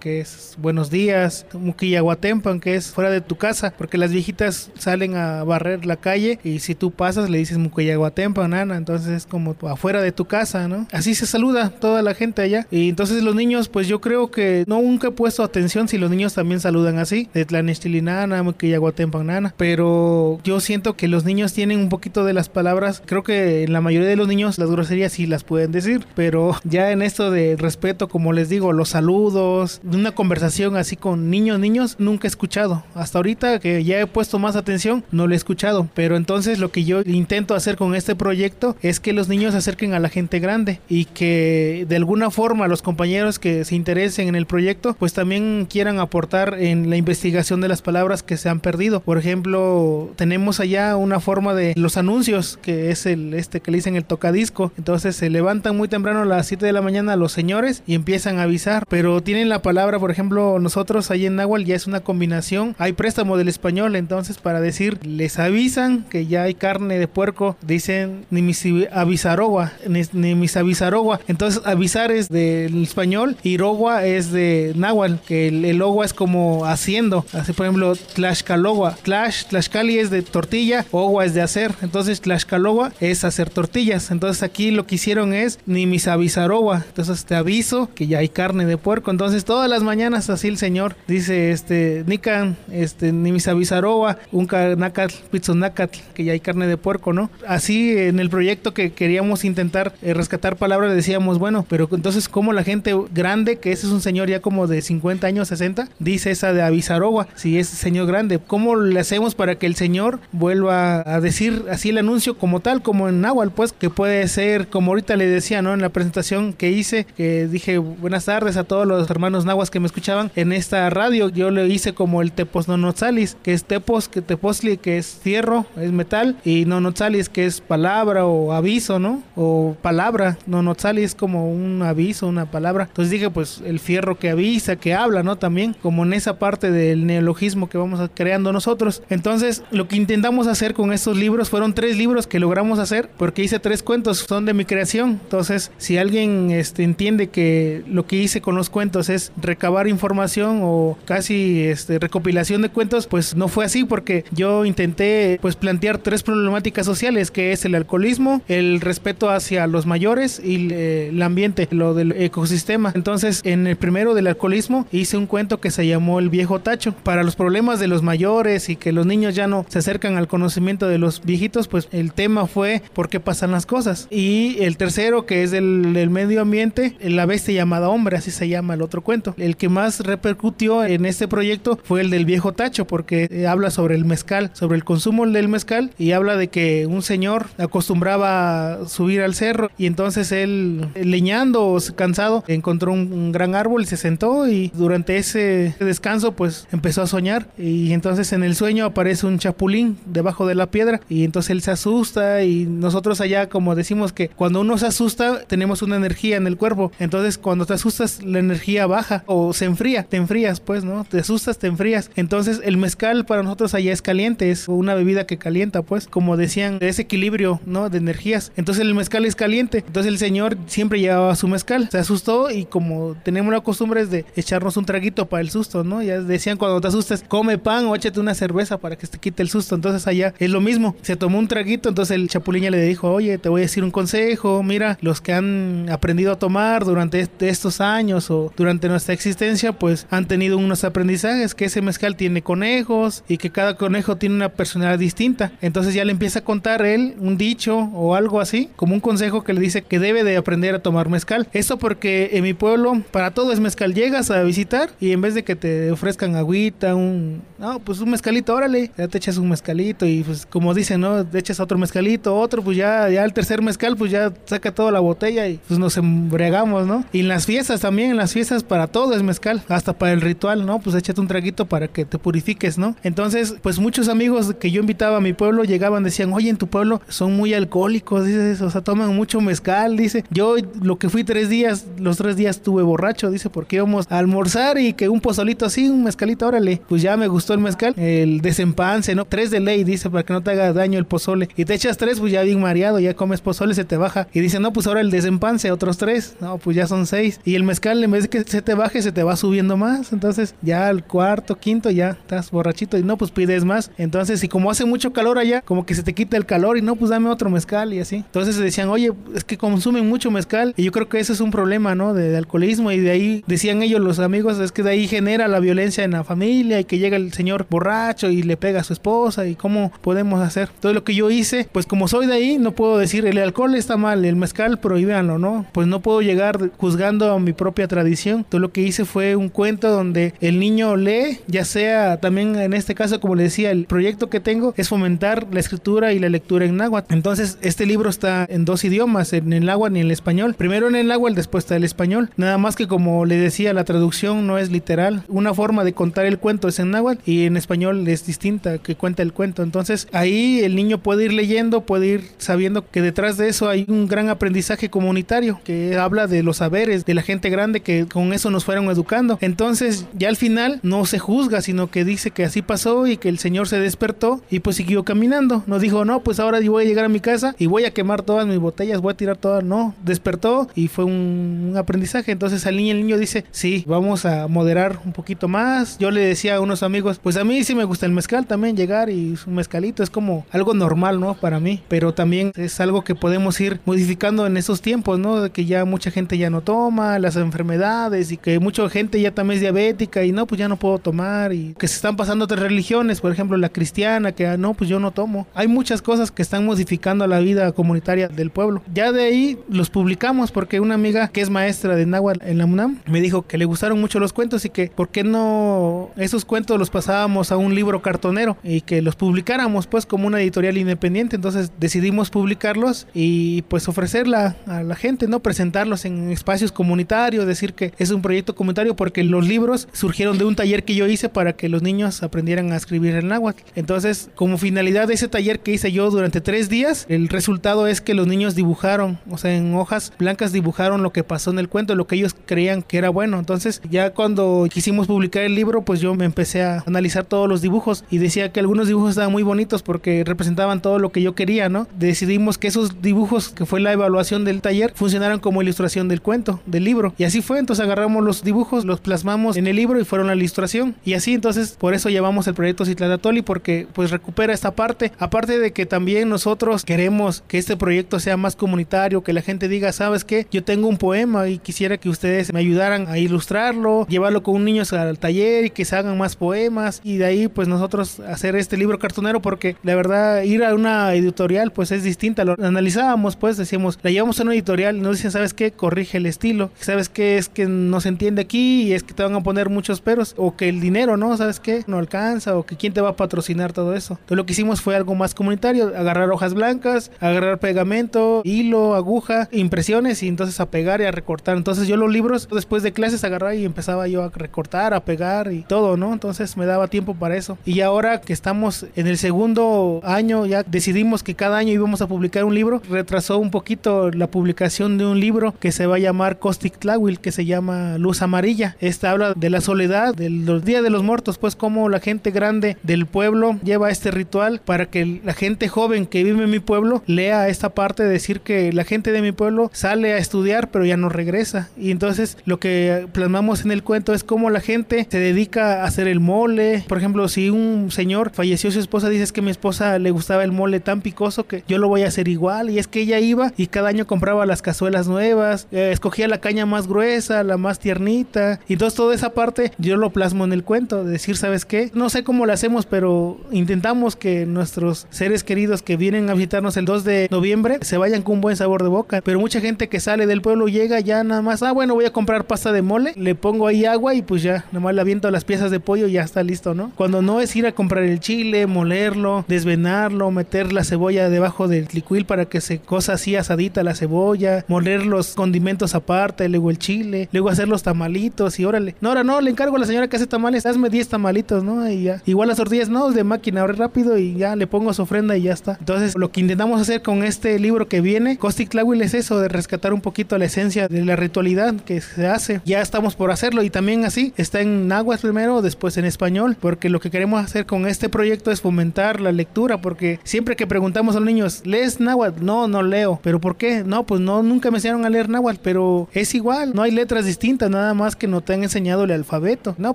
que 0.00 0.20
es 0.20 0.56
buenos 0.58 0.90
días, 0.90 1.46
Muquillahuatempan, 1.52 2.60
que 2.60 2.76
es 2.76 2.90
fuera 2.90 3.10
de 3.10 3.20
tu 3.20 3.36
casa, 3.36 3.74
porque 3.76 3.98
las 3.98 4.10
viejitas 4.10 4.70
salen 4.78 5.16
a 5.16 5.44
barrer 5.44 5.86
la 5.86 5.96
calle 5.96 6.38
y 6.44 6.60
si 6.60 6.74
tú 6.74 6.90
pasas 6.90 7.30
le 7.30 7.38
dices 7.38 7.58
Muquillahuatempan, 7.58 8.50
nana, 8.50 8.76
entonces 8.76 9.08
es 9.08 9.26
como 9.26 9.56
afuera 9.68 10.02
de 10.02 10.12
tu 10.12 10.26
casa, 10.26 10.68
¿no? 10.68 10.86
Así 10.92 11.14
se 11.14 11.26
saluda 11.26 11.70
toda 11.70 12.02
la 12.02 12.14
gente 12.14 12.42
allá. 12.42 12.66
Y 12.70 12.88
entonces 12.88 13.22
los 13.24 13.34
niños, 13.34 13.68
pues 13.68 13.88
yo 13.88 14.00
creo 14.00 14.30
que 14.30 14.64
no 14.66 14.80
nunca 14.80 15.08
he 15.08 15.12
puesto 15.12 15.42
atención 15.42 15.88
si 15.88 15.98
los 15.98 16.10
niños 16.10 16.34
también 16.34 16.60
saludan 16.60 16.98
así, 16.98 17.28
de 17.34 17.44
Tlanestilinana, 17.44 18.42
Muquillahuatempan, 18.42 19.26
nana, 19.26 19.54
pero 19.56 20.38
yo 20.44 20.60
siento 20.60 20.94
que 20.94 21.08
los 21.08 21.24
niños 21.24 21.52
tienen 21.52 21.80
un 21.80 21.88
poquito 21.88 22.24
de 22.24 22.32
las 22.32 22.48
palabras, 22.48 23.02
creo 23.04 23.22
que 23.22 23.64
en 23.64 23.72
la 23.72 23.80
mayoría 23.80 24.08
de 24.08 24.16
los 24.16 24.28
niños 24.28 24.58
las 24.58 24.70
groserías 24.70 25.12
sí 25.12 25.26
las 25.26 25.44
pueden 25.44 25.72
decir, 25.72 26.06
pero 26.14 26.56
ya 26.64 26.90
en 26.90 27.02
esto 27.02 27.30
de 27.30 27.56
respeto, 27.56 28.08
como 28.08 28.32
les 28.32 28.48
digo, 28.48 28.72
los 28.72 28.90
saludos, 28.90 29.80
una 29.84 30.12
conversación 30.12 30.76
así 30.76 30.96
con 30.96 31.30
niños, 31.30 31.58
niños, 31.58 31.96
nunca 31.98 32.26
he 32.26 32.28
escuchado. 32.28 32.84
Hasta 32.94 33.18
ahorita 33.18 33.58
que 33.58 33.84
ya 33.84 34.00
he 34.00 34.06
puesto 34.06 34.38
más 34.38 34.56
atención, 34.56 35.04
no 35.10 35.26
lo 35.26 35.34
he 35.34 35.36
escuchado. 35.36 35.88
Pero 35.94 36.16
entonces 36.16 36.58
lo 36.58 36.70
que 36.70 36.84
yo 36.84 37.02
intento 37.02 37.54
hacer 37.54 37.76
con 37.76 37.94
este 37.94 38.14
proyecto 38.14 38.76
es 38.82 39.00
que 39.00 39.12
los 39.12 39.28
niños 39.28 39.52
se 39.52 39.58
acerquen 39.58 39.94
a 39.94 39.98
la 39.98 40.08
gente 40.08 40.38
grande 40.40 40.80
y 40.88 41.06
que 41.06 41.86
de 41.88 41.96
alguna 41.96 42.30
forma 42.30 42.68
los 42.68 42.82
compañeros 42.82 43.04
que 43.38 43.64
se 43.64 43.74
interesen 43.76 44.28
en 44.28 44.34
el 44.34 44.46
proyecto, 44.46 44.94
pues 44.98 45.12
también 45.12 45.66
quieran 45.70 45.98
aportar 46.00 46.56
en 46.58 46.90
la 46.90 46.96
investigación 46.96 47.60
de 47.60 47.68
las 47.68 47.80
palabras 47.80 48.22
que 48.22 48.36
se 48.36 48.48
han 48.48 48.60
perdido. 48.60 49.00
Por 49.00 49.18
ejemplo, 49.18 50.10
tenemos 50.16 50.58
allá 50.60 50.96
una 50.96 51.20
forma 51.20 51.54
de 51.54 51.74
los 51.76 51.96
anuncios, 51.96 52.58
que 52.60 52.90
es 52.90 53.06
el 53.06 53.34
este 53.34 53.60
que 53.60 53.70
le 53.70 53.78
dicen 53.78 53.96
el 53.96 54.04
tocadisco. 54.04 54.72
Entonces 54.78 55.14
se 55.16 55.30
levantan 55.30 55.76
muy 55.76 55.86
temprano 55.88 56.22
a 56.22 56.24
las 56.24 56.46
7 56.48 56.66
de 56.66 56.72
la 56.72 56.82
mañana 56.82 57.14
los 57.16 57.32
señores 57.32 57.82
y 57.86 57.94
empiezan 57.94 58.38
a 58.38 58.42
avisar, 58.42 58.84
pero 58.88 59.22
tienen 59.22 59.48
la 59.48 59.62
palabra, 59.62 59.98
por 59.98 60.10
ejemplo, 60.10 60.58
nosotros 60.58 61.10
ahí 61.10 61.26
en 61.26 61.36
Nahual 61.36 61.64
ya 61.64 61.76
es 61.76 61.86
una 61.86 62.00
combinación, 62.00 62.74
hay 62.78 62.92
préstamo 62.92 63.36
del 63.36 63.48
español, 63.48 63.94
entonces 63.96 64.38
para 64.38 64.60
decir, 64.60 64.98
les 65.06 65.38
avisan 65.38 66.04
que 66.10 66.26
ya 66.26 66.42
hay 66.42 66.54
carne 66.54 66.98
de 66.98 67.06
puerco, 67.08 67.56
dicen 67.62 68.24
nimisi 68.30 68.86
avisarogua, 68.92 69.72
ni- 69.86 70.02
nimisabisarogua. 70.12 71.20
Entonces 71.28 71.62
avisar 71.64 72.10
es 72.12 72.28
del 72.28 72.86
español 72.94 73.36
y 73.42 73.58
es 74.04 74.30
de 74.30 74.72
náhuatl, 74.76 75.16
que 75.26 75.48
el, 75.48 75.64
el 75.64 75.82
ogua 75.82 76.04
es 76.04 76.14
como 76.14 76.64
haciendo. 76.64 77.24
Así 77.32 77.52
por 77.52 77.66
ejemplo, 77.66 77.96
tlaxcalogua, 78.14 78.96
tlax, 79.02 79.46
tlaxcali 79.48 79.98
es 79.98 80.10
de 80.10 80.22
tortilla, 80.22 80.86
ogua 80.92 81.24
es 81.24 81.34
de 81.34 81.42
hacer. 81.42 81.72
Entonces 81.82 82.20
tlaxcalogua 82.20 82.92
es 83.00 83.24
hacer 83.24 83.50
tortillas. 83.50 84.10
Entonces 84.10 84.42
aquí 84.42 84.70
lo 84.70 84.86
que 84.86 84.94
hicieron 84.94 85.32
es 85.32 85.58
nimisabisarogua. 85.66 86.84
Entonces 86.86 87.24
te 87.24 87.34
aviso 87.34 87.88
que 87.94 88.06
ya 88.06 88.18
hay 88.18 88.28
carne 88.28 88.64
de 88.64 88.76
puerco. 88.76 89.10
Entonces 89.10 89.44
todas 89.44 89.68
las 89.68 89.82
mañanas 89.82 90.30
así 90.30 90.48
el 90.48 90.58
señor 90.58 90.94
dice 91.08 91.50
este 91.50 92.04
nican 92.06 92.56
este 92.70 93.12
nimisabisarogua, 93.12 94.18
unca 94.30 94.76
nacat 94.76 95.12
nacat 95.54 95.90
que 96.14 96.24
ya 96.24 96.32
hay 96.32 96.40
carne 96.40 96.66
de 96.66 96.76
puerco, 96.76 97.12
¿no? 97.12 97.30
Así 97.46 97.96
en 97.96 98.20
el 98.20 98.30
proyecto 98.30 98.72
que 98.72 98.92
queríamos 98.92 99.44
intentar 99.44 99.94
eh, 100.02 100.14
rescatar 100.14 100.56
palabras 100.56 100.94
decíamos, 100.94 101.38
bueno, 101.38 101.66
pero 101.68 101.88
entonces 101.92 102.28
como 102.28 102.52
la 102.52 102.62
gente 102.62 102.83
grande, 103.12 103.56
que 103.56 103.72
ese 103.72 103.86
es 103.86 103.92
un 103.92 104.00
señor 104.00 104.28
ya 104.28 104.40
como 104.40 104.66
de 104.66 104.82
50 104.82 105.26
años, 105.26 105.48
60, 105.48 105.88
dice 105.98 106.30
esa 106.30 106.52
de 106.52 106.62
Avisarogua, 106.62 107.28
si 107.34 107.58
es 107.58 107.68
señor 107.68 108.06
grande, 108.06 108.38
¿cómo 108.38 108.76
le 108.76 109.00
hacemos 109.00 109.34
para 109.34 109.56
que 109.56 109.66
el 109.66 109.74
señor 109.74 110.20
vuelva 110.32 111.02
a 111.06 111.20
decir 111.20 111.64
así 111.70 111.90
el 111.90 111.98
anuncio 111.98 112.36
como 112.36 112.60
tal, 112.60 112.82
como 112.82 113.08
en 113.08 113.20
Nahual, 113.20 113.50
pues, 113.50 113.72
que 113.72 113.90
puede 113.90 114.26
ser, 114.28 114.68
como 114.68 114.92
ahorita 114.92 115.16
le 115.16 115.26
decía, 115.26 115.62
¿no? 115.62 115.74
En 115.74 115.80
la 115.80 115.88
presentación 115.88 116.52
que 116.52 116.70
hice, 116.70 117.06
que 117.16 117.46
dije 117.46 117.78
buenas 117.78 118.24
tardes 118.24 118.56
a 118.56 118.64
todos 118.64 118.86
los 118.86 119.10
hermanos 119.10 119.44
nahuas 119.44 119.70
que 119.70 119.80
me 119.80 119.86
escuchaban 119.86 120.30
en 120.34 120.52
esta 120.52 120.88
radio, 120.90 121.28
yo 121.28 121.50
le 121.50 121.66
hice 121.68 121.94
como 121.94 122.22
el 122.22 122.32
Tepos 122.32 122.68
Nonotzalis, 122.68 123.36
que 123.42 123.52
es 123.52 123.64
Tepos, 123.64 124.08
que 124.08 124.22
Teposli, 124.22 124.76
que 124.76 124.98
es 124.98 125.18
fierro, 125.22 125.66
es 125.76 125.92
metal, 125.92 126.36
y 126.44 126.64
Nonotzalis, 126.64 127.28
que 127.28 127.46
es 127.46 127.60
palabra 127.60 128.26
o 128.26 128.52
aviso, 128.52 128.98
¿no? 128.98 129.22
O 129.36 129.76
palabra, 129.80 130.38
Nonotzalis 130.46 131.04
es 131.04 131.14
como 131.14 131.50
un 131.50 131.82
aviso, 131.82 132.26
una 132.26 132.50
palabra. 132.50 132.73
Entonces 132.82 133.10
dije, 133.10 133.30
pues 133.30 133.62
el 133.64 133.80
fierro 133.80 134.18
que 134.18 134.30
avisa, 134.30 134.76
que 134.76 134.94
habla, 134.94 135.22
¿no? 135.22 135.36
También, 135.36 135.74
como 135.80 136.04
en 136.04 136.12
esa 136.12 136.38
parte 136.38 136.70
del 136.70 137.06
neologismo 137.06 137.68
que 137.68 137.78
vamos 137.78 138.00
creando 138.14 138.52
nosotros. 138.52 139.02
Entonces, 139.08 139.62
lo 139.70 139.88
que 139.88 139.96
intentamos 139.96 140.46
hacer 140.46 140.74
con 140.74 140.92
estos 140.92 141.16
libros 141.16 141.50
fueron 141.50 141.74
tres 141.74 141.96
libros 141.96 142.26
que 142.26 142.40
logramos 142.40 142.78
hacer, 142.78 143.10
porque 143.16 143.42
hice 143.42 143.58
tres 143.58 143.82
cuentos, 143.82 144.18
son 144.18 144.44
de 144.44 144.54
mi 144.54 144.64
creación. 144.64 145.20
Entonces, 145.22 145.70
si 145.78 145.98
alguien 145.98 146.50
este, 146.50 146.82
entiende 146.82 147.28
que 147.28 147.82
lo 147.88 148.06
que 148.06 148.16
hice 148.16 148.40
con 148.40 148.54
los 148.54 148.70
cuentos 148.70 149.08
es 149.08 149.32
recabar 149.36 149.88
información 149.88 150.60
o 150.62 150.98
casi 151.04 151.62
este, 151.62 151.98
recopilación 151.98 152.62
de 152.62 152.68
cuentos, 152.70 153.06
pues 153.06 153.36
no 153.36 153.48
fue 153.48 153.64
así, 153.64 153.84
porque 153.84 154.24
yo 154.32 154.64
intenté 154.64 155.38
pues 155.40 155.56
plantear 155.56 155.98
tres 155.98 156.22
problemáticas 156.22 156.86
sociales, 156.86 157.30
que 157.30 157.52
es 157.52 157.64
el 157.64 157.74
alcoholismo, 157.74 158.42
el 158.48 158.80
respeto 158.80 159.30
hacia 159.30 159.66
los 159.66 159.86
mayores 159.86 160.40
y 160.42 160.68
eh, 160.72 161.08
el 161.08 161.22
ambiente, 161.22 161.68
lo 161.70 161.94
del 161.94 162.12
ecosistema. 162.12 162.63
Entonces, 162.94 163.40
en 163.44 163.66
el 163.66 163.76
primero 163.76 164.14
del 164.14 164.26
alcoholismo 164.26 164.86
hice 164.92 165.16
un 165.16 165.26
cuento 165.26 165.60
que 165.60 165.70
se 165.70 165.86
llamó 165.86 166.18
El 166.18 166.30
viejo 166.30 166.60
tacho. 166.60 166.92
Para 166.92 167.22
los 167.22 167.36
problemas 167.36 167.80
de 167.80 167.88
los 167.88 168.02
mayores 168.02 168.68
y 168.68 168.76
que 168.76 168.92
los 168.92 169.06
niños 169.06 169.34
ya 169.34 169.46
no 169.46 169.66
se 169.68 169.78
acercan 169.78 170.16
al 170.16 170.28
conocimiento 170.28 170.88
de 170.88 170.98
los 170.98 171.22
viejitos, 171.24 171.68
pues 171.68 171.88
el 171.92 172.12
tema 172.12 172.46
fue 172.46 172.82
por 172.92 173.08
qué 173.08 173.20
pasan 173.20 173.50
las 173.50 173.66
cosas. 173.66 174.08
Y 174.10 174.56
el 174.60 174.76
tercero, 174.76 175.26
que 175.26 175.42
es 175.42 175.52
el, 175.52 175.92
del 175.92 176.10
medio 176.10 176.40
ambiente, 176.40 176.96
la 177.00 177.26
bestia 177.26 177.54
llamada 177.54 177.88
hombre, 177.88 178.16
así 178.16 178.30
se 178.30 178.48
llama 178.48 178.74
el 178.74 178.82
otro 178.82 179.02
cuento. 179.02 179.34
El 179.36 179.56
que 179.56 179.68
más 179.68 180.00
repercutió 180.00 180.84
en 180.84 181.06
este 181.06 181.28
proyecto 181.28 181.78
fue 181.82 182.00
el 182.00 182.10
del 182.10 182.24
viejo 182.24 182.52
tacho, 182.52 182.86
porque 182.86 183.28
eh, 183.30 183.46
habla 183.46 183.70
sobre 183.70 183.94
el 183.94 184.04
mezcal, 184.04 184.50
sobre 184.54 184.76
el 184.76 184.84
consumo 184.84 185.26
del 185.26 185.48
mezcal 185.48 185.90
y 185.98 186.12
habla 186.12 186.36
de 186.36 186.48
que 186.48 186.86
un 186.86 187.02
señor 187.02 187.46
acostumbraba 187.58 188.74
a 188.74 188.88
subir 188.88 189.22
al 189.22 189.34
cerro 189.34 189.70
y 189.78 189.86
entonces 189.86 190.32
él, 190.32 190.88
leñando 190.94 191.66
o 191.66 191.78
cansado, 191.94 192.44
encontró 192.54 192.92
un, 192.92 193.32
gran 193.32 193.54
árbol 193.54 193.86
se 193.86 193.96
sentó 193.96 194.48
y 194.48 194.70
durante 194.74 195.16
ese 195.16 195.74
descanso 195.80 196.32
pues 196.32 196.66
empezó 196.72 197.02
a 197.02 197.06
soñar. 197.06 197.48
Y 197.58 197.92
entonces 197.92 198.32
en 198.32 198.44
el 198.44 198.54
sueño 198.54 198.84
aparece 198.84 199.26
un 199.26 199.38
chapulín 199.38 199.98
debajo 200.06 200.46
de 200.46 200.54
la 200.54 200.70
piedra 200.70 201.00
y 201.08 201.24
entonces 201.24 201.50
él 201.50 201.62
se 201.62 201.70
asusta 201.70 202.42
y 202.42 202.66
nosotros 202.66 203.20
allá 203.20 203.48
como 203.48 203.74
decimos 203.74 204.12
que 204.12 204.28
cuando 204.28 204.60
uno 204.60 204.78
se 204.78 204.86
asusta 204.86 205.44
tenemos 205.46 205.82
una 205.82 205.96
energía 205.96 206.36
en 206.36 206.46
el 206.46 206.56
cuerpo. 206.56 206.92
Entonces 206.98 207.38
cuando 207.38 207.66
te 207.66 207.74
asustas 207.74 208.22
la 208.22 208.38
energía 208.38 208.86
baja 208.86 209.24
o 209.26 209.52
se 209.52 209.64
enfría 209.64 210.04
te 210.04 210.16
enfrías 210.16 210.60
pues 210.60 210.84
no 210.84 211.04
te 211.04 211.18
asustas 211.20 211.58
te 211.58 211.66
enfrías. 211.66 212.10
Entonces 212.16 212.60
el 212.64 212.76
mezcal 212.76 213.24
para 213.26 213.42
nosotros 213.42 213.74
allá 213.74 213.92
es 213.92 214.02
caliente 214.02 214.50
es 214.50 214.68
una 214.68 214.94
bebida 214.94 215.26
que 215.26 215.38
calienta 215.38 215.82
pues 215.82 216.06
como 216.06 216.36
decían 216.36 216.78
ese 216.80 217.02
equilibrio 217.02 217.60
no 217.66 217.90
de 217.90 217.98
energías. 217.98 218.52
Entonces 218.56 218.82
el 218.82 218.94
mezcal 218.94 219.24
es 219.24 219.34
caliente. 219.34 219.84
Entonces 219.86 220.12
el 220.12 220.18
señor 220.18 220.56
siempre 220.66 221.00
llevaba 221.00 221.36
su 221.36 221.48
mezcal. 221.48 221.88
Se 221.90 221.98
asustó 221.98 222.43
y 222.50 222.64
como 222.64 223.16
tenemos 223.22 223.52
la 223.52 223.60
costumbre 223.60 224.06
de 224.06 224.24
echarnos 224.36 224.76
un 224.76 224.84
traguito 224.84 225.26
para 225.26 225.40
el 225.40 225.50
susto 225.50 225.84
no 225.84 226.02
ya 226.02 226.20
decían 226.20 226.56
cuando 226.56 226.80
te 226.80 226.88
asustas 226.88 227.24
come 227.26 227.58
pan 227.58 227.86
o 227.86 227.94
échate 227.96 228.20
una 228.20 228.34
cerveza 228.34 228.78
para 228.78 228.96
que 228.96 229.06
te 229.06 229.18
quite 229.18 229.42
el 229.42 229.48
susto. 229.48 229.74
Entonces 229.74 230.06
allá 230.06 230.34
es 230.38 230.50
lo 230.50 230.60
mismo. 230.60 230.96
Se 231.02 231.16
tomó 231.16 231.38
un 231.38 231.48
traguito 231.48 231.88
entonces 231.88 232.16
el 232.16 232.28
chapulín 232.28 232.64
ya 232.64 232.70
le 232.70 232.80
dijo 232.82 233.10
oye 233.10 233.38
te 233.38 233.48
voy 233.48 233.62
a 233.62 233.62
decir 233.62 233.84
un 233.84 233.90
consejo. 233.90 234.62
Mira 234.62 234.98
los 235.00 235.20
que 235.20 235.32
han 235.32 235.88
aprendido 235.90 236.32
a 236.32 236.38
tomar 236.38 236.84
durante 236.84 237.28
estos 237.40 237.80
años 237.80 238.30
o 238.30 238.52
durante 238.56 238.88
nuestra 238.88 239.14
existencia 239.14 239.72
pues 239.72 240.06
han 240.10 240.26
tenido 240.26 240.58
unos 240.58 240.84
aprendizajes 240.84 241.54
que 241.54 241.66
ese 241.66 241.82
mezcal 241.82 242.16
tiene 242.16 242.42
conejos 242.42 243.24
y 243.28 243.38
que 243.38 243.50
cada 243.50 243.76
conejo 243.76 244.16
tiene 244.16 244.34
una 244.34 244.48
personalidad 244.50 244.98
distinta 244.98 245.52
entonces 245.60 245.94
ya 245.94 246.04
le 246.04 246.12
empieza 246.12 246.40
a 246.40 246.44
contar 246.44 246.84
él 246.84 247.14
un 247.18 247.36
dicho 247.36 247.76
o 247.94 248.14
algo 248.14 248.40
así 248.40 248.70
como 248.76 248.94
un 248.94 249.00
consejo 249.00 249.44
que 249.44 249.52
le 249.52 249.60
dice 249.60 249.82
que 249.82 249.98
debe 249.98 250.24
de 250.24 250.36
aprender 250.36 250.74
a 250.74 250.78
tomar 250.80 251.08
mezcal. 251.08 251.48
Esto 251.52 251.78
porque 251.78 252.30
en 252.36 252.42
mi 252.42 252.54
pueblo 252.54 253.02
para 253.10 253.32
todo 253.32 253.52
es 253.52 253.60
mezcal 253.60 253.94
llegas 253.94 254.30
a 254.30 254.42
visitar 254.42 254.90
y 255.00 255.12
en 255.12 255.20
vez 255.20 255.34
de 255.34 255.44
que 255.44 255.56
te 255.56 255.90
ofrezcan 255.90 256.36
agüita 256.36 256.94
un 256.94 257.42
no 257.58 257.78
pues 257.80 258.00
un 258.00 258.10
mezcalito 258.10 258.54
órale 258.54 258.90
ya 258.96 259.08
te 259.08 259.18
echas 259.18 259.36
un 259.36 259.48
mezcalito 259.48 260.06
y 260.06 260.22
pues 260.22 260.46
como 260.46 260.74
dicen 260.74 261.00
no 261.00 261.24
te 261.24 261.38
echas 261.38 261.60
otro 261.60 261.78
mezcalito 261.78 262.36
otro 262.36 262.62
pues 262.62 262.76
ya 262.76 263.08
ya 263.08 263.24
el 263.24 263.32
tercer 263.32 263.62
mezcal 263.62 263.96
pues 263.96 264.10
ya 264.10 264.32
saca 264.44 264.72
toda 264.74 264.90
la 264.90 265.00
botella 265.00 265.46
y 265.48 265.60
pues 265.68 265.78
nos 265.78 265.96
embriagamos 265.96 266.86
no 266.86 267.04
y 267.12 267.20
en 267.20 267.28
las 267.28 267.46
fiestas 267.46 267.80
también 267.80 268.10
en 268.10 268.16
las 268.16 268.32
fiestas 268.32 268.62
para 268.64 268.86
todo 268.86 269.14
es 269.14 269.22
mezcal 269.22 269.62
hasta 269.68 269.92
para 269.92 270.12
el 270.12 270.20
ritual 270.20 270.66
no 270.66 270.80
pues 270.80 270.96
échate 270.96 271.20
un 271.20 271.28
traguito 271.28 271.66
para 271.66 271.88
que 271.88 272.04
te 272.04 272.18
purifiques 272.18 272.78
no 272.78 272.96
entonces 273.02 273.54
pues 273.62 273.78
muchos 273.78 274.08
amigos 274.08 274.54
que 274.58 274.70
yo 274.70 274.80
invitaba 274.80 275.18
a 275.18 275.20
mi 275.20 275.32
pueblo 275.32 275.64
llegaban 275.64 276.04
decían 276.04 276.32
oye 276.32 276.50
en 276.50 276.56
tu 276.56 276.66
pueblo 276.66 277.00
son 277.08 277.36
muy 277.36 277.54
alcohólicos 277.54 278.24
dice 278.24 278.62
o 278.62 278.70
sea 278.70 278.82
toman 278.82 279.14
mucho 279.14 279.40
mezcal 279.40 279.96
dice. 279.96 280.24
Yo 280.30 280.56
lo 280.80 280.98
que 280.98 281.08
fui 281.08 281.24
tres 281.24 281.48
días 281.48 281.86
los 281.98 282.18
tres 282.24 282.36
días 282.36 282.56
estuve 282.56 282.82
borracho 282.82 283.30
dice 283.30 283.50
porque 283.50 283.76
íbamos 283.76 284.06
a 284.08 284.16
almorzar 284.16 284.78
y 284.78 284.94
que 284.94 285.10
un 285.10 285.20
pozolito 285.20 285.66
así 285.66 285.90
un 285.90 286.04
mezcalito 286.04 286.46
órale. 286.46 286.80
Pues 286.88 287.02
ya 287.02 287.18
me 287.18 287.28
gustó 287.28 287.52
el 287.52 287.60
mezcal 287.60 287.92
el 287.98 288.40
desempance 288.40 289.14
no 289.14 289.26
tres 289.26 289.50
de 289.50 289.60
ley 289.60 289.84
dice 289.84 290.08
para 290.08 290.24
que 290.24 290.32
no 290.32 290.42
te 290.42 290.52
haga 290.52 290.72
daño 290.72 290.98
el 290.98 291.04
pozole. 291.04 291.50
Y 291.54 291.66
te 291.66 291.74
echas 291.74 291.98
tres 291.98 292.20
pues 292.20 292.32
ya 292.32 292.42
bien 292.42 292.62
mareado 292.62 292.98
ya 292.98 293.12
comes 293.12 293.42
pozole 293.42 293.74
se 293.74 293.84
te 293.84 293.98
baja. 293.98 294.26
Y 294.32 294.40
dice 294.40 294.58
no 294.58 294.72
pues 294.72 294.86
ahora 294.86 295.02
el 295.02 295.10
desempance 295.10 295.70
otros 295.70 295.98
tres. 295.98 296.36
No 296.40 296.56
pues 296.56 296.76
ya 296.76 296.86
son 296.86 297.06
seis. 297.06 297.40
Y 297.44 297.56
el 297.56 297.62
mezcal 297.62 298.02
en 298.02 298.10
vez 298.10 298.22
de 298.22 298.28
que 298.30 298.44
se 298.44 298.62
te 298.62 298.72
baje 298.72 299.02
se 299.02 299.12
te 299.12 299.22
va 299.22 299.36
subiendo 299.36 299.76
más. 299.76 300.14
Entonces 300.14 300.54
ya 300.62 300.88
al 300.88 301.04
cuarto 301.04 301.56
quinto 301.56 301.90
ya 301.90 302.10
estás 302.10 302.50
borrachito. 302.50 302.96
Y 302.96 303.02
no 303.02 303.18
pues 303.18 303.32
pides 303.32 303.66
más. 303.66 303.90
Entonces 303.98 304.42
y 304.42 304.48
como 304.48 304.70
hace 304.70 304.86
mucho 304.86 305.12
calor 305.12 305.38
allá 305.38 305.60
como 305.60 305.84
que 305.84 305.94
se 305.94 306.02
te 306.02 306.14
quita 306.14 306.38
el 306.38 306.46
calor 306.46 306.78
y 306.78 306.82
no 306.82 306.96
pues 306.96 307.10
dame 307.10 307.28
otro 307.28 307.50
mezcal 307.50 307.92
y 307.92 308.00
así. 308.00 308.16
Entonces 308.16 308.56
decían 308.56 308.88
oye 308.88 309.12
es 309.34 309.44
que 309.44 309.58
consumen 309.58 310.08
mucho 310.08 310.30
mezcal. 310.30 310.72
Y 310.78 310.84
yo 310.84 310.92
creo 310.92 311.08
que 311.10 311.20
ese 311.20 311.34
es 311.34 311.40
un 311.40 311.50
problema 311.50 311.94
no 311.94 312.13
de, 312.14 312.36
alcoholismo 312.36 312.90
y 312.92 312.98
de 312.98 313.10
ahí 313.10 313.44
decían 313.46 313.82
ellos 313.82 314.00
los 314.00 314.18
amigos 314.18 314.58
es 314.58 314.72
que 314.72 314.82
de 314.82 314.90
ahí 314.90 315.08
genera 315.08 315.48
la 315.48 315.60
violencia 315.60 316.04
en 316.04 316.12
la 316.12 316.24
familia 316.24 316.80
y 316.80 316.84
que 316.84 316.98
llega 316.98 317.16
el 317.16 317.32
señor 317.32 317.66
borracho 317.68 318.30
y 318.30 318.42
le 318.42 318.56
pega 318.56 318.80
a 318.80 318.84
su 318.84 318.92
esposa 318.92 319.46
y 319.46 319.54
cómo 319.54 319.92
podemos 320.00 320.40
hacer. 320.40 320.68
Todo 320.80 320.92
lo 320.92 321.04
que 321.04 321.14
yo 321.14 321.30
hice 321.30 321.68
pues 321.70 321.86
como 321.86 322.08
soy 322.08 322.26
de 322.26 322.34
ahí 322.34 322.58
no 322.58 322.72
puedo 322.72 322.98
decir 322.98 323.26
el 323.26 323.38
alcohol 323.38 323.74
está 323.74 323.96
mal 323.96 324.24
el 324.24 324.36
mezcal 324.36 324.78
prohíbanlo 324.78 325.38
no 325.38 325.66
pues 325.72 325.86
no 325.86 326.00
puedo 326.00 326.22
llegar 326.22 326.70
juzgando 326.76 327.32
a 327.32 327.38
mi 327.38 327.52
propia 327.52 327.88
tradición. 327.88 328.44
Todo 328.48 328.60
lo 328.60 328.72
que 328.72 328.82
hice 328.82 329.04
fue 329.04 329.36
un 329.36 329.48
cuento 329.48 329.90
donde 329.90 330.34
el 330.40 330.58
niño 330.58 330.96
lee 330.96 331.38
ya 331.46 331.64
sea 331.64 332.18
también 332.18 332.56
en 332.56 332.74
este 332.74 332.94
caso 332.94 333.20
como 333.20 333.34
le 333.34 333.44
decía 333.44 333.70
el 333.70 333.86
proyecto 333.86 334.30
que 334.30 334.40
tengo 334.40 334.74
es 334.76 334.88
fomentar 334.88 335.46
la 335.52 335.60
escritura 335.60 336.12
y 336.12 336.18
la 336.18 336.28
lectura 336.28 336.64
en 336.64 336.76
náhuatl. 336.76 337.12
Entonces 337.14 337.58
este 337.62 337.86
libro 337.86 338.10
está 338.10 338.46
en 338.48 338.64
dos 338.64 338.84
idiomas 338.84 339.32
en 339.32 339.52
el 339.52 339.64
náhuatl 339.64 339.96
y 339.96 340.00
en 340.00 340.06
el 340.06 340.12
español. 340.12 340.54
Primero 340.54 340.88
en 340.88 340.96
el 340.96 341.08
náhuatl 341.08 341.34
después 341.34 341.64
está 341.64 341.76
el 341.76 341.84
español 341.84 341.93
nada 342.36 342.58
más 342.58 342.76
que 342.76 342.86
como 342.86 343.24
le 343.24 343.36
decía 343.36 343.72
la 343.72 343.84
traducción 343.84 344.46
no 344.46 344.58
es 344.58 344.70
literal. 344.70 345.24
Una 345.28 345.54
forma 345.54 345.84
de 345.84 345.92
contar 345.92 346.26
el 346.26 346.38
cuento 346.38 346.68
es 346.68 346.78
en 346.78 346.90
náhuatl 346.90 347.22
y 347.24 347.46
en 347.46 347.56
español 347.56 348.06
es 348.08 348.26
distinta 348.26 348.78
que 348.78 348.96
cuenta 348.96 349.22
el 349.22 349.32
cuento. 349.32 349.62
Entonces 349.62 350.08
ahí 350.12 350.60
el 350.62 350.76
niño 350.76 350.98
puede 350.98 351.24
ir 351.24 351.32
leyendo 351.32 351.82
puede 351.82 352.06
ir 352.06 352.24
sabiendo 352.38 352.88
que 352.88 353.02
detrás 353.02 353.36
de 353.36 353.48
eso 353.48 353.68
hay 353.68 353.84
un 353.88 354.06
gran 354.06 354.28
aprendizaje 354.28 354.90
comunitario 354.90 355.60
que 355.64 355.96
habla 355.96 356.26
de 356.26 356.42
los 356.42 356.58
saberes 356.58 357.04
de 357.04 357.14
la 357.14 357.22
gente 357.22 357.50
grande 357.50 357.80
que 357.80 358.06
con 358.06 358.32
eso 358.32 358.50
nos 358.50 358.64
fueron 358.64 358.86
educando. 358.86 359.38
Entonces 359.40 360.06
ya 360.14 360.28
al 360.28 360.36
final 360.36 360.80
no 360.82 361.06
se 361.06 361.18
juzga 361.18 361.60
sino 361.60 361.90
que 361.90 362.04
dice 362.04 362.30
que 362.30 362.44
así 362.44 362.62
pasó 362.62 363.06
y 363.06 363.16
que 363.16 363.28
el 363.28 363.38
señor 363.38 363.68
se 363.68 363.78
despertó 363.78 364.42
y 364.50 364.60
pues 364.60 364.76
siguió 364.76 365.04
caminando. 365.04 365.62
No 365.66 365.78
dijo 365.78 366.04
no 366.04 366.20
pues 366.20 366.40
ahora 366.40 366.60
yo 366.60 366.72
voy 366.72 366.84
a 366.84 366.88
llegar 366.88 367.04
a 367.04 367.08
mi 367.08 367.20
casa 367.20 367.54
y 367.58 367.66
voy 367.66 367.84
a 367.84 367.92
quemar 367.92 368.22
todas 368.22 368.46
mis 368.46 368.58
botellas 368.58 369.00
voy 369.00 369.12
a 369.12 369.16
tirar 369.16 369.36
todas 369.36 369.64
no 369.64 369.94
despertó 370.04 370.68
y 370.74 370.88
fue 370.88 371.04
un, 371.04 371.70
un 371.70 371.76
aprendizaje. 371.84 372.32
Entonces 372.32 372.66
al 372.66 372.76
niño 372.76 372.92
el 372.92 373.00
niño 373.02 373.18
dice 373.18 373.44
sí 373.50 373.84
vamos 373.86 374.24
a 374.24 374.48
moderar 374.48 374.98
un 375.04 375.12
poquito 375.12 375.48
más 375.48 375.98
yo 375.98 376.10
le 376.10 376.20
decía 376.20 376.56
a 376.56 376.60
unos 376.60 376.82
amigos 376.82 377.18
pues 377.22 377.36
a 377.36 377.44
mí 377.44 377.64
sí 377.64 377.74
me 377.74 377.84
gusta 377.84 378.06
el 378.06 378.12
mezcal 378.12 378.46
también 378.46 378.76
llegar 378.76 379.10
y 379.10 379.36
un 379.46 379.54
mezcalito 379.54 380.02
es 380.02 380.10
como 380.10 380.46
algo 380.50 380.74
normal 380.74 381.20
no 381.20 381.34
para 381.34 381.60
mí 381.60 381.82
pero 381.88 382.14
también 382.14 382.52
es 382.56 382.80
algo 382.80 383.02
que 383.02 383.14
podemos 383.14 383.60
ir 383.60 383.80
modificando 383.84 384.46
en 384.46 384.56
estos 384.56 384.80
tiempos 384.80 385.18
no 385.18 385.40
de 385.40 385.50
que 385.50 385.64
ya 385.64 385.84
mucha 385.84 386.10
gente 386.10 386.38
ya 386.38 386.50
no 386.50 386.60
toma 386.60 387.18
las 387.18 387.36
enfermedades 387.36 388.32
y 388.32 388.36
que 388.36 388.58
mucha 388.58 388.88
gente 388.88 389.20
ya 389.20 389.32
también 389.32 389.56
es 389.56 389.60
diabética 389.60 390.24
y 390.24 390.32
no 390.32 390.46
pues 390.46 390.58
ya 390.58 390.68
no 390.68 390.76
puedo 390.76 390.98
tomar 390.98 391.52
y 391.52 391.74
que 391.78 391.88
se 391.88 391.96
están 391.96 392.16
pasando 392.16 392.44
otras 392.44 392.60
religiones 392.60 393.20
por 393.20 393.32
ejemplo 393.32 393.56
la 393.56 393.68
cristiana 393.68 394.32
que 394.32 394.46
ah, 394.46 394.56
no 394.56 394.74
pues 394.74 394.88
yo 394.90 394.98
no 394.98 395.10
tomo 395.10 395.46
hay 395.54 395.68
muchas 395.68 396.02
cosas 396.02 396.30
que 396.30 396.42
están 396.42 396.64
modificando 396.64 397.26
la 397.26 397.38
vida 397.40 397.72
comunitaria 397.72 398.28
del 398.28 398.50
pueblo. 398.50 398.82
Ya 398.92 399.12
de 399.12 399.24
ahí 399.24 399.58
los 399.68 399.90
publicamos 399.90 400.50
porque 400.50 400.80
una 400.80 400.94
amiga 400.94 401.28
que 401.28 401.40
es 401.40 401.50
maestra 401.50 401.73
de 401.82 402.06
náhuatl 402.06 402.44
en 402.46 402.58
la 402.58 402.64
UNAM 402.64 403.00
me 403.06 403.20
dijo 403.20 403.42
que 403.42 403.58
le 403.58 403.64
gustaron 403.64 404.00
mucho 404.00 404.18
los 404.18 404.32
cuentos 404.32 404.64
y 404.64 404.70
que 404.70 404.90
por 404.94 405.08
qué 405.08 405.24
no 405.24 406.10
esos 406.16 406.44
cuentos 406.44 406.78
los 406.78 406.90
pasábamos 406.90 407.52
a 407.52 407.56
un 407.56 407.74
libro 407.74 408.02
cartonero 408.02 408.56
y 408.62 408.80
que 408.80 409.02
los 409.02 409.16
publicáramos 409.16 409.86
pues 409.86 410.06
como 410.06 410.26
una 410.26 410.40
editorial 410.40 410.78
independiente. 410.78 411.36
Entonces 411.36 411.72
decidimos 411.78 412.30
publicarlos 412.30 413.06
y 413.14 413.62
pues 413.62 413.88
ofrecerla 413.88 414.56
a 414.66 414.82
la 414.82 414.94
gente 414.96 415.28
no 415.28 415.40
presentarlos 415.40 416.04
en 416.04 416.30
espacios 416.30 416.72
comunitarios 416.72 417.46
decir 417.46 417.74
que 417.74 417.92
es 417.98 418.10
un 418.10 418.22
proyecto 418.22 418.54
comunitario 418.54 418.96
porque 418.96 419.24
los 419.24 419.46
libros 419.46 419.88
surgieron 419.92 420.38
de 420.38 420.44
un 420.44 420.56
taller 420.56 420.84
que 420.84 420.94
yo 420.94 421.06
hice 421.06 421.28
para 421.28 421.54
que 421.54 421.68
los 421.68 421.82
niños 421.82 422.22
aprendieran 422.22 422.72
a 422.72 422.76
escribir 422.76 423.14
en 423.14 423.28
náhuatl. 423.28 423.62
Entonces 423.74 424.30
como 424.34 424.58
finalidad 424.58 425.08
de 425.08 425.14
ese 425.14 425.28
taller 425.28 425.60
que 425.60 425.72
hice 425.72 425.92
yo 425.92 426.10
durante 426.10 426.40
tres 426.40 426.68
días 426.68 427.06
el 427.08 427.28
resultado 427.28 427.86
es 427.86 428.00
que 428.00 428.14
los 428.14 428.26
niños 428.26 428.54
dibujaron 428.54 429.18
o 429.30 429.38
sea 429.38 429.54
en 429.54 429.74
hojas 429.74 430.12
blancas 430.18 430.52
dibujaron 430.52 431.02
lo 431.02 431.12
que 431.12 431.24
pasó 431.24 431.50
en 431.50 431.58
el 431.58 431.63
cuento 431.68 431.94
lo 431.94 432.06
que 432.06 432.16
ellos 432.16 432.34
creían 432.46 432.82
que 432.82 432.98
era 432.98 433.10
bueno. 433.10 433.38
Entonces 433.38 433.80
ya 433.90 434.10
cuando 434.10 434.66
quisimos 434.72 435.06
publicar 435.06 435.42
el 435.42 435.54
libro 435.54 435.82
pues 435.82 436.00
yo 436.00 436.14
me 436.14 436.24
empecé 436.24 436.62
a 436.62 436.82
analizar 436.86 437.24
todos 437.24 437.48
los 437.48 437.62
dibujos 437.62 438.04
y 438.10 438.18
decía 438.18 438.52
que 438.52 438.60
algunos 438.60 438.88
dibujos 438.88 439.10
estaban 439.10 439.32
muy 439.32 439.42
bonitos 439.42 439.82
porque 439.82 440.24
representaban 440.24 440.80
todo 440.82 440.98
lo 440.98 441.10
que 441.10 441.22
yo 441.22 441.34
quería 441.34 441.68
no 441.68 441.86
decidimos 441.98 442.58
que 442.58 442.68
esos 442.68 443.02
dibujos 443.02 443.48
que 443.50 443.66
fue 443.66 443.80
la 443.80 443.92
evaluación 443.92 444.44
del 444.44 444.60
taller 444.60 444.92
funcionaran 444.94 445.40
como 445.40 445.62
ilustración 445.62 446.08
del 446.08 446.20
cuento 446.20 446.60
del 446.66 446.84
libro. 446.84 447.14
Y 447.18 447.24
así 447.24 447.42
fue 447.42 447.58
entonces 447.58 447.84
agarramos 447.84 448.24
los 448.24 448.42
dibujos 448.42 448.84
los 448.84 449.00
plasmamos 449.00 449.56
en 449.56 449.66
el 449.66 449.76
libro 449.76 450.00
y 450.00 450.04
fueron 450.04 450.26
la 450.26 450.34
ilustración. 450.34 450.94
Y 451.04 451.14
así 451.14 451.34
entonces 451.34 451.76
por 451.78 451.94
eso 451.94 452.08
llevamos 452.08 452.46
el 452.46 452.54
proyecto 452.54 452.84
Citladatoli 452.84 453.42
porque 453.42 453.86
pues 453.92 454.10
recupera 454.10 454.52
esta 454.52 454.72
parte. 454.72 455.12
Aparte 455.18 455.58
de 455.58 455.72
que 455.72 455.86
también 455.86 456.28
nosotros 456.28 456.84
queremos 456.84 457.42
que 457.46 457.58
este 457.58 457.76
proyecto 457.76 458.20
sea 458.20 458.36
más 458.36 458.56
comunitario 458.56 459.22
que 459.22 459.32
la 459.32 459.42
gente 459.42 459.68
diga 459.68 459.92
sabes 459.92 460.24
qué 460.24 460.46
yo 460.50 460.64
tengo 460.64 460.88
un 460.88 460.96
poema 460.96 461.48
y 461.48 461.53
quisiera 461.58 461.98
que 461.98 462.08
ustedes 462.08 462.52
me 462.52 462.60
ayudaran 462.60 463.08
a 463.08 463.18
ilustrarlo 463.18 464.06
llevarlo 464.08 464.42
con 464.42 464.56
un 464.56 464.64
niño 464.64 464.82
al 464.92 465.18
taller 465.18 465.66
y 465.66 465.70
que 465.70 465.84
se 465.84 465.96
hagan 465.96 466.16
más 466.18 466.36
poemas 466.36 467.00
y 467.04 467.16
de 467.16 467.24
ahí 467.24 467.48
pues 467.48 467.68
nosotros 467.68 468.20
hacer 468.20 468.56
este 468.56 468.76
libro 468.76 468.98
cartonero 468.98 469.40
porque 469.40 469.76
la 469.82 469.94
verdad 469.94 470.42
ir 470.42 470.64
a 470.64 470.74
una 470.74 471.12
editorial 471.14 471.72
pues 471.72 471.90
es 471.92 472.02
distinta. 472.02 472.44
Lo 472.44 472.54
analizábamos 472.62 473.36
pues 473.36 473.56
decíamos 473.56 473.98
la 474.02 474.10
llevamos 474.10 474.38
a 474.40 474.42
una 474.42 474.54
editorial 474.54 474.96
y 474.96 475.00
nos 475.00 475.16
dicen 475.16 475.30
sabes 475.30 475.54
qué 475.54 475.72
corrige 475.72 476.18
el 476.18 476.26
estilo. 476.26 476.70
Sabes 476.78 477.08
qué 477.08 477.38
es 477.38 477.48
que 477.48 477.66
no 477.66 478.00
se 478.00 478.08
entiende 478.08 478.42
aquí 478.42 478.82
y 478.82 478.92
es 478.92 479.02
que 479.02 479.14
te 479.14 479.22
van 479.22 479.34
a 479.34 479.42
poner 479.42 479.68
muchos 479.68 480.00
peros 480.00 480.34
o 480.36 480.56
que 480.56 480.68
el 480.68 480.80
dinero 480.80 481.16
no 481.16 481.36
sabes 481.36 481.60
qué 481.60 481.84
no 481.86 481.98
alcanza 481.98 482.56
o 482.56 482.64
que 482.64 482.76
quién 482.76 482.92
te 482.92 483.00
va 483.00 483.10
a 483.10 483.16
patrocinar 483.16 483.72
todo 483.72 483.94
eso 483.94 484.14
entonces 484.14 484.36
lo 484.36 484.46
que 484.46 484.52
hicimos 484.52 484.80
fue 484.80 484.96
algo 484.96 485.14
más 485.14 485.34
comunitario 485.34 485.88
agarrar 485.96 486.30
hojas 486.30 486.54
blancas 486.54 487.10
agarrar 487.20 487.58
pegamento 487.58 488.42
hilo 488.44 488.94
aguja 488.94 489.48
impresiones 489.52 490.22
y 490.22 490.28
entonces 490.28 490.60
a 490.60 490.70
pegar 490.70 491.00
y 491.00 491.04
a 491.04 491.10
recortar 491.10 491.43
recortar. 491.44 491.56
Entonces 491.56 491.88
yo 491.88 491.96
los 491.96 492.10
libros 492.10 492.48
después 492.50 492.82
de 492.82 492.92
clases 492.92 493.24
agarraba 493.24 493.54
y 493.54 493.64
empezaba 493.64 494.08
yo 494.08 494.22
a 494.22 494.30
recortar, 494.30 494.94
a 494.94 495.04
pegar 495.04 495.52
y 495.52 495.62
todo, 495.62 495.96
¿no? 495.96 496.12
Entonces 496.12 496.56
me 496.56 496.66
daba 496.66 496.88
tiempo 496.88 497.14
para 497.14 497.36
eso. 497.36 497.58
Y 497.64 497.80
ahora 497.80 498.20
que 498.20 498.32
estamos 498.32 498.86
en 498.96 499.06
el 499.06 499.18
segundo 499.18 500.00
año, 500.04 500.46
ya 500.46 500.62
decidimos 500.62 501.22
que 501.22 501.34
cada 501.34 501.58
año 501.58 501.72
íbamos 501.72 502.00
a 502.00 502.06
publicar 502.06 502.44
un 502.44 502.54
libro. 502.54 502.80
Retrasó 502.88 503.38
un 503.38 503.50
poquito 503.50 504.10
la 504.10 504.28
publicación 504.28 504.98
de 504.98 505.06
un 505.06 505.20
libro 505.20 505.54
que 505.60 505.72
se 505.72 505.86
va 505.86 505.96
a 505.96 505.98
llamar 505.98 506.38
Caustic 506.38 506.78
Tlawil, 506.78 507.20
que 507.20 507.32
se 507.32 507.44
llama 507.44 507.98
Luz 507.98 508.22
Amarilla. 508.22 508.76
Esta 508.80 509.10
habla 509.10 509.34
de 509.34 509.50
la 509.50 509.60
soledad, 509.60 510.14
de 510.14 510.30
los 510.30 510.64
días 510.64 510.82
de 510.82 510.90
los 510.90 511.02
muertos, 511.02 511.38
pues 511.38 511.56
como 511.56 511.88
la 511.88 512.00
gente 512.00 512.30
grande 512.30 512.76
del 512.82 513.06
pueblo 513.06 513.58
lleva 513.62 513.90
este 513.90 514.10
ritual 514.10 514.60
para 514.64 514.86
que 514.86 515.20
la 515.24 515.34
gente 515.34 515.68
joven 515.68 516.06
que 516.06 516.24
vive 516.24 516.44
en 516.44 516.50
mi 516.50 516.60
pueblo 516.60 517.02
lea 517.06 517.48
esta 517.48 517.70
parte 517.70 518.02
de 518.02 518.08
decir 518.08 518.40
que 518.40 518.72
la 518.72 518.84
gente 518.84 519.12
de 519.12 519.22
mi 519.22 519.32
pueblo 519.32 519.70
sale 519.72 520.12
a 520.12 520.18
estudiar 520.18 520.70
pero 520.70 520.84
ya 520.84 520.96
no 520.96 521.08
regresa. 521.08 521.33
Y 521.76 521.90
entonces 521.90 522.38
lo 522.44 522.58
que 522.60 523.08
plasmamos 523.12 523.64
en 523.64 523.72
el 523.72 523.82
cuento 523.82 524.14
es 524.14 524.22
cómo 524.22 524.50
la 524.50 524.60
gente 524.60 525.06
se 525.10 525.18
dedica 525.18 525.82
a 525.82 525.84
hacer 525.84 526.06
el 526.06 526.20
mole. 526.20 526.84
Por 526.86 526.98
ejemplo, 526.98 527.26
si 527.28 527.50
un 527.50 527.90
señor 527.90 528.30
falleció 528.32 528.70
su 528.70 528.80
esposa, 528.80 529.08
dice 529.08 529.32
que 529.32 529.42
mi 529.42 529.50
esposa 529.50 529.98
le 529.98 530.10
gustaba 530.10 530.44
el 530.44 530.52
mole 530.52 530.80
tan 530.80 531.00
picoso 531.00 531.46
que 531.46 531.64
yo 531.66 531.78
lo 531.78 531.88
voy 531.88 532.02
a 532.02 532.08
hacer 532.08 532.28
igual. 532.28 532.70
Y 532.70 532.78
es 532.78 532.86
que 532.86 533.00
ella 533.00 533.18
iba 533.18 533.52
y 533.56 533.66
cada 533.66 533.88
año 533.88 534.06
compraba 534.06 534.46
las 534.46 534.62
cazuelas 534.62 535.08
nuevas, 535.08 535.66
eh, 535.72 535.90
escogía 535.92 536.28
la 536.28 536.38
caña 536.38 536.66
más 536.66 536.86
gruesa, 536.86 537.42
la 537.42 537.56
más 537.56 537.78
tiernita. 537.78 538.60
Y 538.68 538.74
entonces 538.74 538.96
toda 538.96 539.14
esa 539.14 539.30
parte 539.30 539.72
yo 539.78 539.96
lo 539.96 540.10
plasmo 540.10 540.44
en 540.44 540.52
el 540.52 540.62
cuento, 540.62 541.04
de 541.04 541.10
decir, 541.10 541.36
¿sabes 541.36 541.64
qué? 541.64 541.90
No 541.94 542.10
sé 542.10 542.22
cómo 542.22 542.46
lo 542.46 542.52
hacemos, 542.52 542.86
pero 542.86 543.40
intentamos 543.50 544.14
que 544.14 544.46
nuestros 544.46 545.06
seres 545.10 545.42
queridos 545.42 545.82
que 545.82 545.96
vienen 545.96 546.30
a 546.30 546.34
visitarnos 546.34 546.76
el 546.76 546.84
2 546.84 547.04
de 547.04 547.28
noviembre 547.30 547.78
se 547.82 547.96
vayan 547.96 548.22
con 548.22 548.36
un 548.36 548.40
buen 548.40 548.56
sabor 548.56 548.82
de 548.82 548.88
boca. 548.88 549.20
Pero 549.24 549.40
mucha 549.40 549.60
gente 549.60 549.88
que 549.88 550.00
sale 550.00 550.26
del 550.26 550.42
pueblo 550.42 550.68
llega 550.68 551.00
ya 551.00 551.23
nada 551.24 551.42
más, 551.42 551.62
ah, 551.62 551.72
bueno, 551.72 551.94
voy 551.94 552.04
a 552.04 552.12
comprar 552.12 552.44
pasta 552.44 552.72
de 552.72 552.82
mole, 552.82 553.12
le 553.16 553.34
pongo 553.34 553.66
ahí 553.66 553.84
agua 553.84 554.14
y 554.14 554.22
pues 554.22 554.42
ya, 554.42 554.64
nada 554.72 554.80
más 554.80 554.94
le 554.94 555.00
aviento 555.00 555.30
las 555.30 555.44
piezas 555.44 555.70
de 555.70 555.80
pollo 555.80 556.06
y 556.06 556.12
ya 556.12 556.22
está 556.22 556.42
listo, 556.42 556.74
¿no? 556.74 556.92
Cuando 556.94 557.22
no 557.22 557.40
es 557.40 557.54
ir 557.56 557.66
a 557.66 557.72
comprar 557.72 558.04
el 558.04 558.20
chile, 558.20 558.66
molerlo, 558.66 559.44
desvenarlo, 559.48 560.30
meter 560.30 560.72
la 560.72 560.84
cebolla 560.84 561.28
debajo 561.28 561.68
del 561.68 561.88
licuil 561.92 562.26
para 562.26 562.46
que 562.46 562.60
se 562.60 562.78
cosa 562.78 563.14
así 563.14 563.36
asadita 563.36 563.82
la 563.82 563.94
cebolla, 563.94 564.64
moler 564.68 565.06
los 565.06 565.34
condimentos 565.34 565.94
aparte, 565.94 566.48
luego 566.48 566.70
el 566.70 566.78
chile, 566.78 567.28
luego 567.32 567.48
hacer 567.48 567.68
los 567.68 567.82
tamalitos 567.82 568.58
y 568.58 568.64
órale. 568.64 568.94
No, 569.00 569.10
ahora 569.10 569.24
no, 569.24 569.40
le 569.40 569.50
encargo 569.50 569.76
a 569.76 569.78
la 569.78 569.86
señora 569.86 570.08
que 570.08 570.16
hace 570.16 570.26
tamales, 570.26 570.66
hazme 570.66 570.90
10 570.90 571.08
tamalitos, 571.08 571.64
¿no? 571.64 571.88
Y 571.88 572.04
ya. 572.04 572.22
Igual 572.26 572.48
las 572.48 572.56
tortillas, 572.56 572.88
no, 572.88 573.10
de 573.10 573.24
máquina, 573.24 573.62
ahora 573.62 573.74
rápido 573.74 574.18
y 574.18 574.34
ya 574.34 574.56
le 574.56 574.66
pongo 574.66 574.92
su 574.92 575.02
ofrenda 575.02 575.36
y 575.36 575.42
ya 575.42 575.52
está. 575.52 575.76
Entonces, 575.78 576.16
lo 576.16 576.30
que 576.30 576.40
intentamos 576.40 576.80
hacer 576.80 577.02
con 577.02 577.22
este 577.22 577.58
libro 577.58 577.88
que 577.88 578.00
viene, 578.00 578.38
Costi 578.38 578.66
Clawil, 578.66 579.02
es 579.02 579.14
eso, 579.14 579.40
de 579.40 579.48
rescatar 579.48 579.92
un 579.92 580.00
poquito 580.00 580.38
la 580.38 580.44
esencia 580.44 580.88
de 580.88 581.03
la 581.04 581.16
ritualidad 581.16 581.74
que 581.74 582.00
se 582.00 582.26
hace. 582.26 582.60
Ya 582.64 582.80
estamos 582.80 583.14
por 583.16 583.30
hacerlo 583.30 583.62
y 583.62 583.70
también 583.70 584.04
así, 584.04 584.32
está 584.36 584.60
en 584.60 584.88
náhuatl 584.88 585.22
primero, 585.22 585.62
después 585.62 585.96
en 585.96 586.04
español, 586.04 586.56
porque 586.60 586.88
lo 586.88 587.00
que 587.00 587.10
queremos 587.10 587.44
hacer 587.44 587.66
con 587.66 587.86
este 587.86 588.08
proyecto 588.08 588.50
es 588.50 588.60
fomentar 588.60 589.20
la 589.20 589.32
lectura, 589.32 589.80
porque 589.80 590.20
siempre 590.24 590.56
que 590.56 590.66
preguntamos 590.66 591.16
a 591.16 591.20
los 591.20 591.26
niños, 591.26 591.62
¿lees 591.64 592.00
náhuatl? 592.00 592.44
No, 592.44 592.68
no 592.68 592.82
leo. 592.82 593.20
¿Pero 593.22 593.40
por 593.40 593.56
qué? 593.56 593.84
No, 593.84 594.04
pues 594.04 594.20
no, 594.20 594.42
nunca 594.42 594.70
me 594.70 594.78
enseñaron 594.78 595.04
a 595.04 595.10
leer 595.10 595.28
náhuatl, 595.28 595.60
pero 595.62 596.08
es 596.12 596.34
igual, 596.34 596.72
no 596.74 596.82
hay 596.82 596.90
letras 596.90 597.24
distintas, 597.24 597.70
nada 597.70 597.94
más 597.94 598.16
que 598.16 598.26
no 598.26 598.40
te 598.40 598.54
han 598.54 598.62
enseñado 598.62 599.04
el 599.04 599.12
alfabeto. 599.12 599.74
No, 599.78 599.94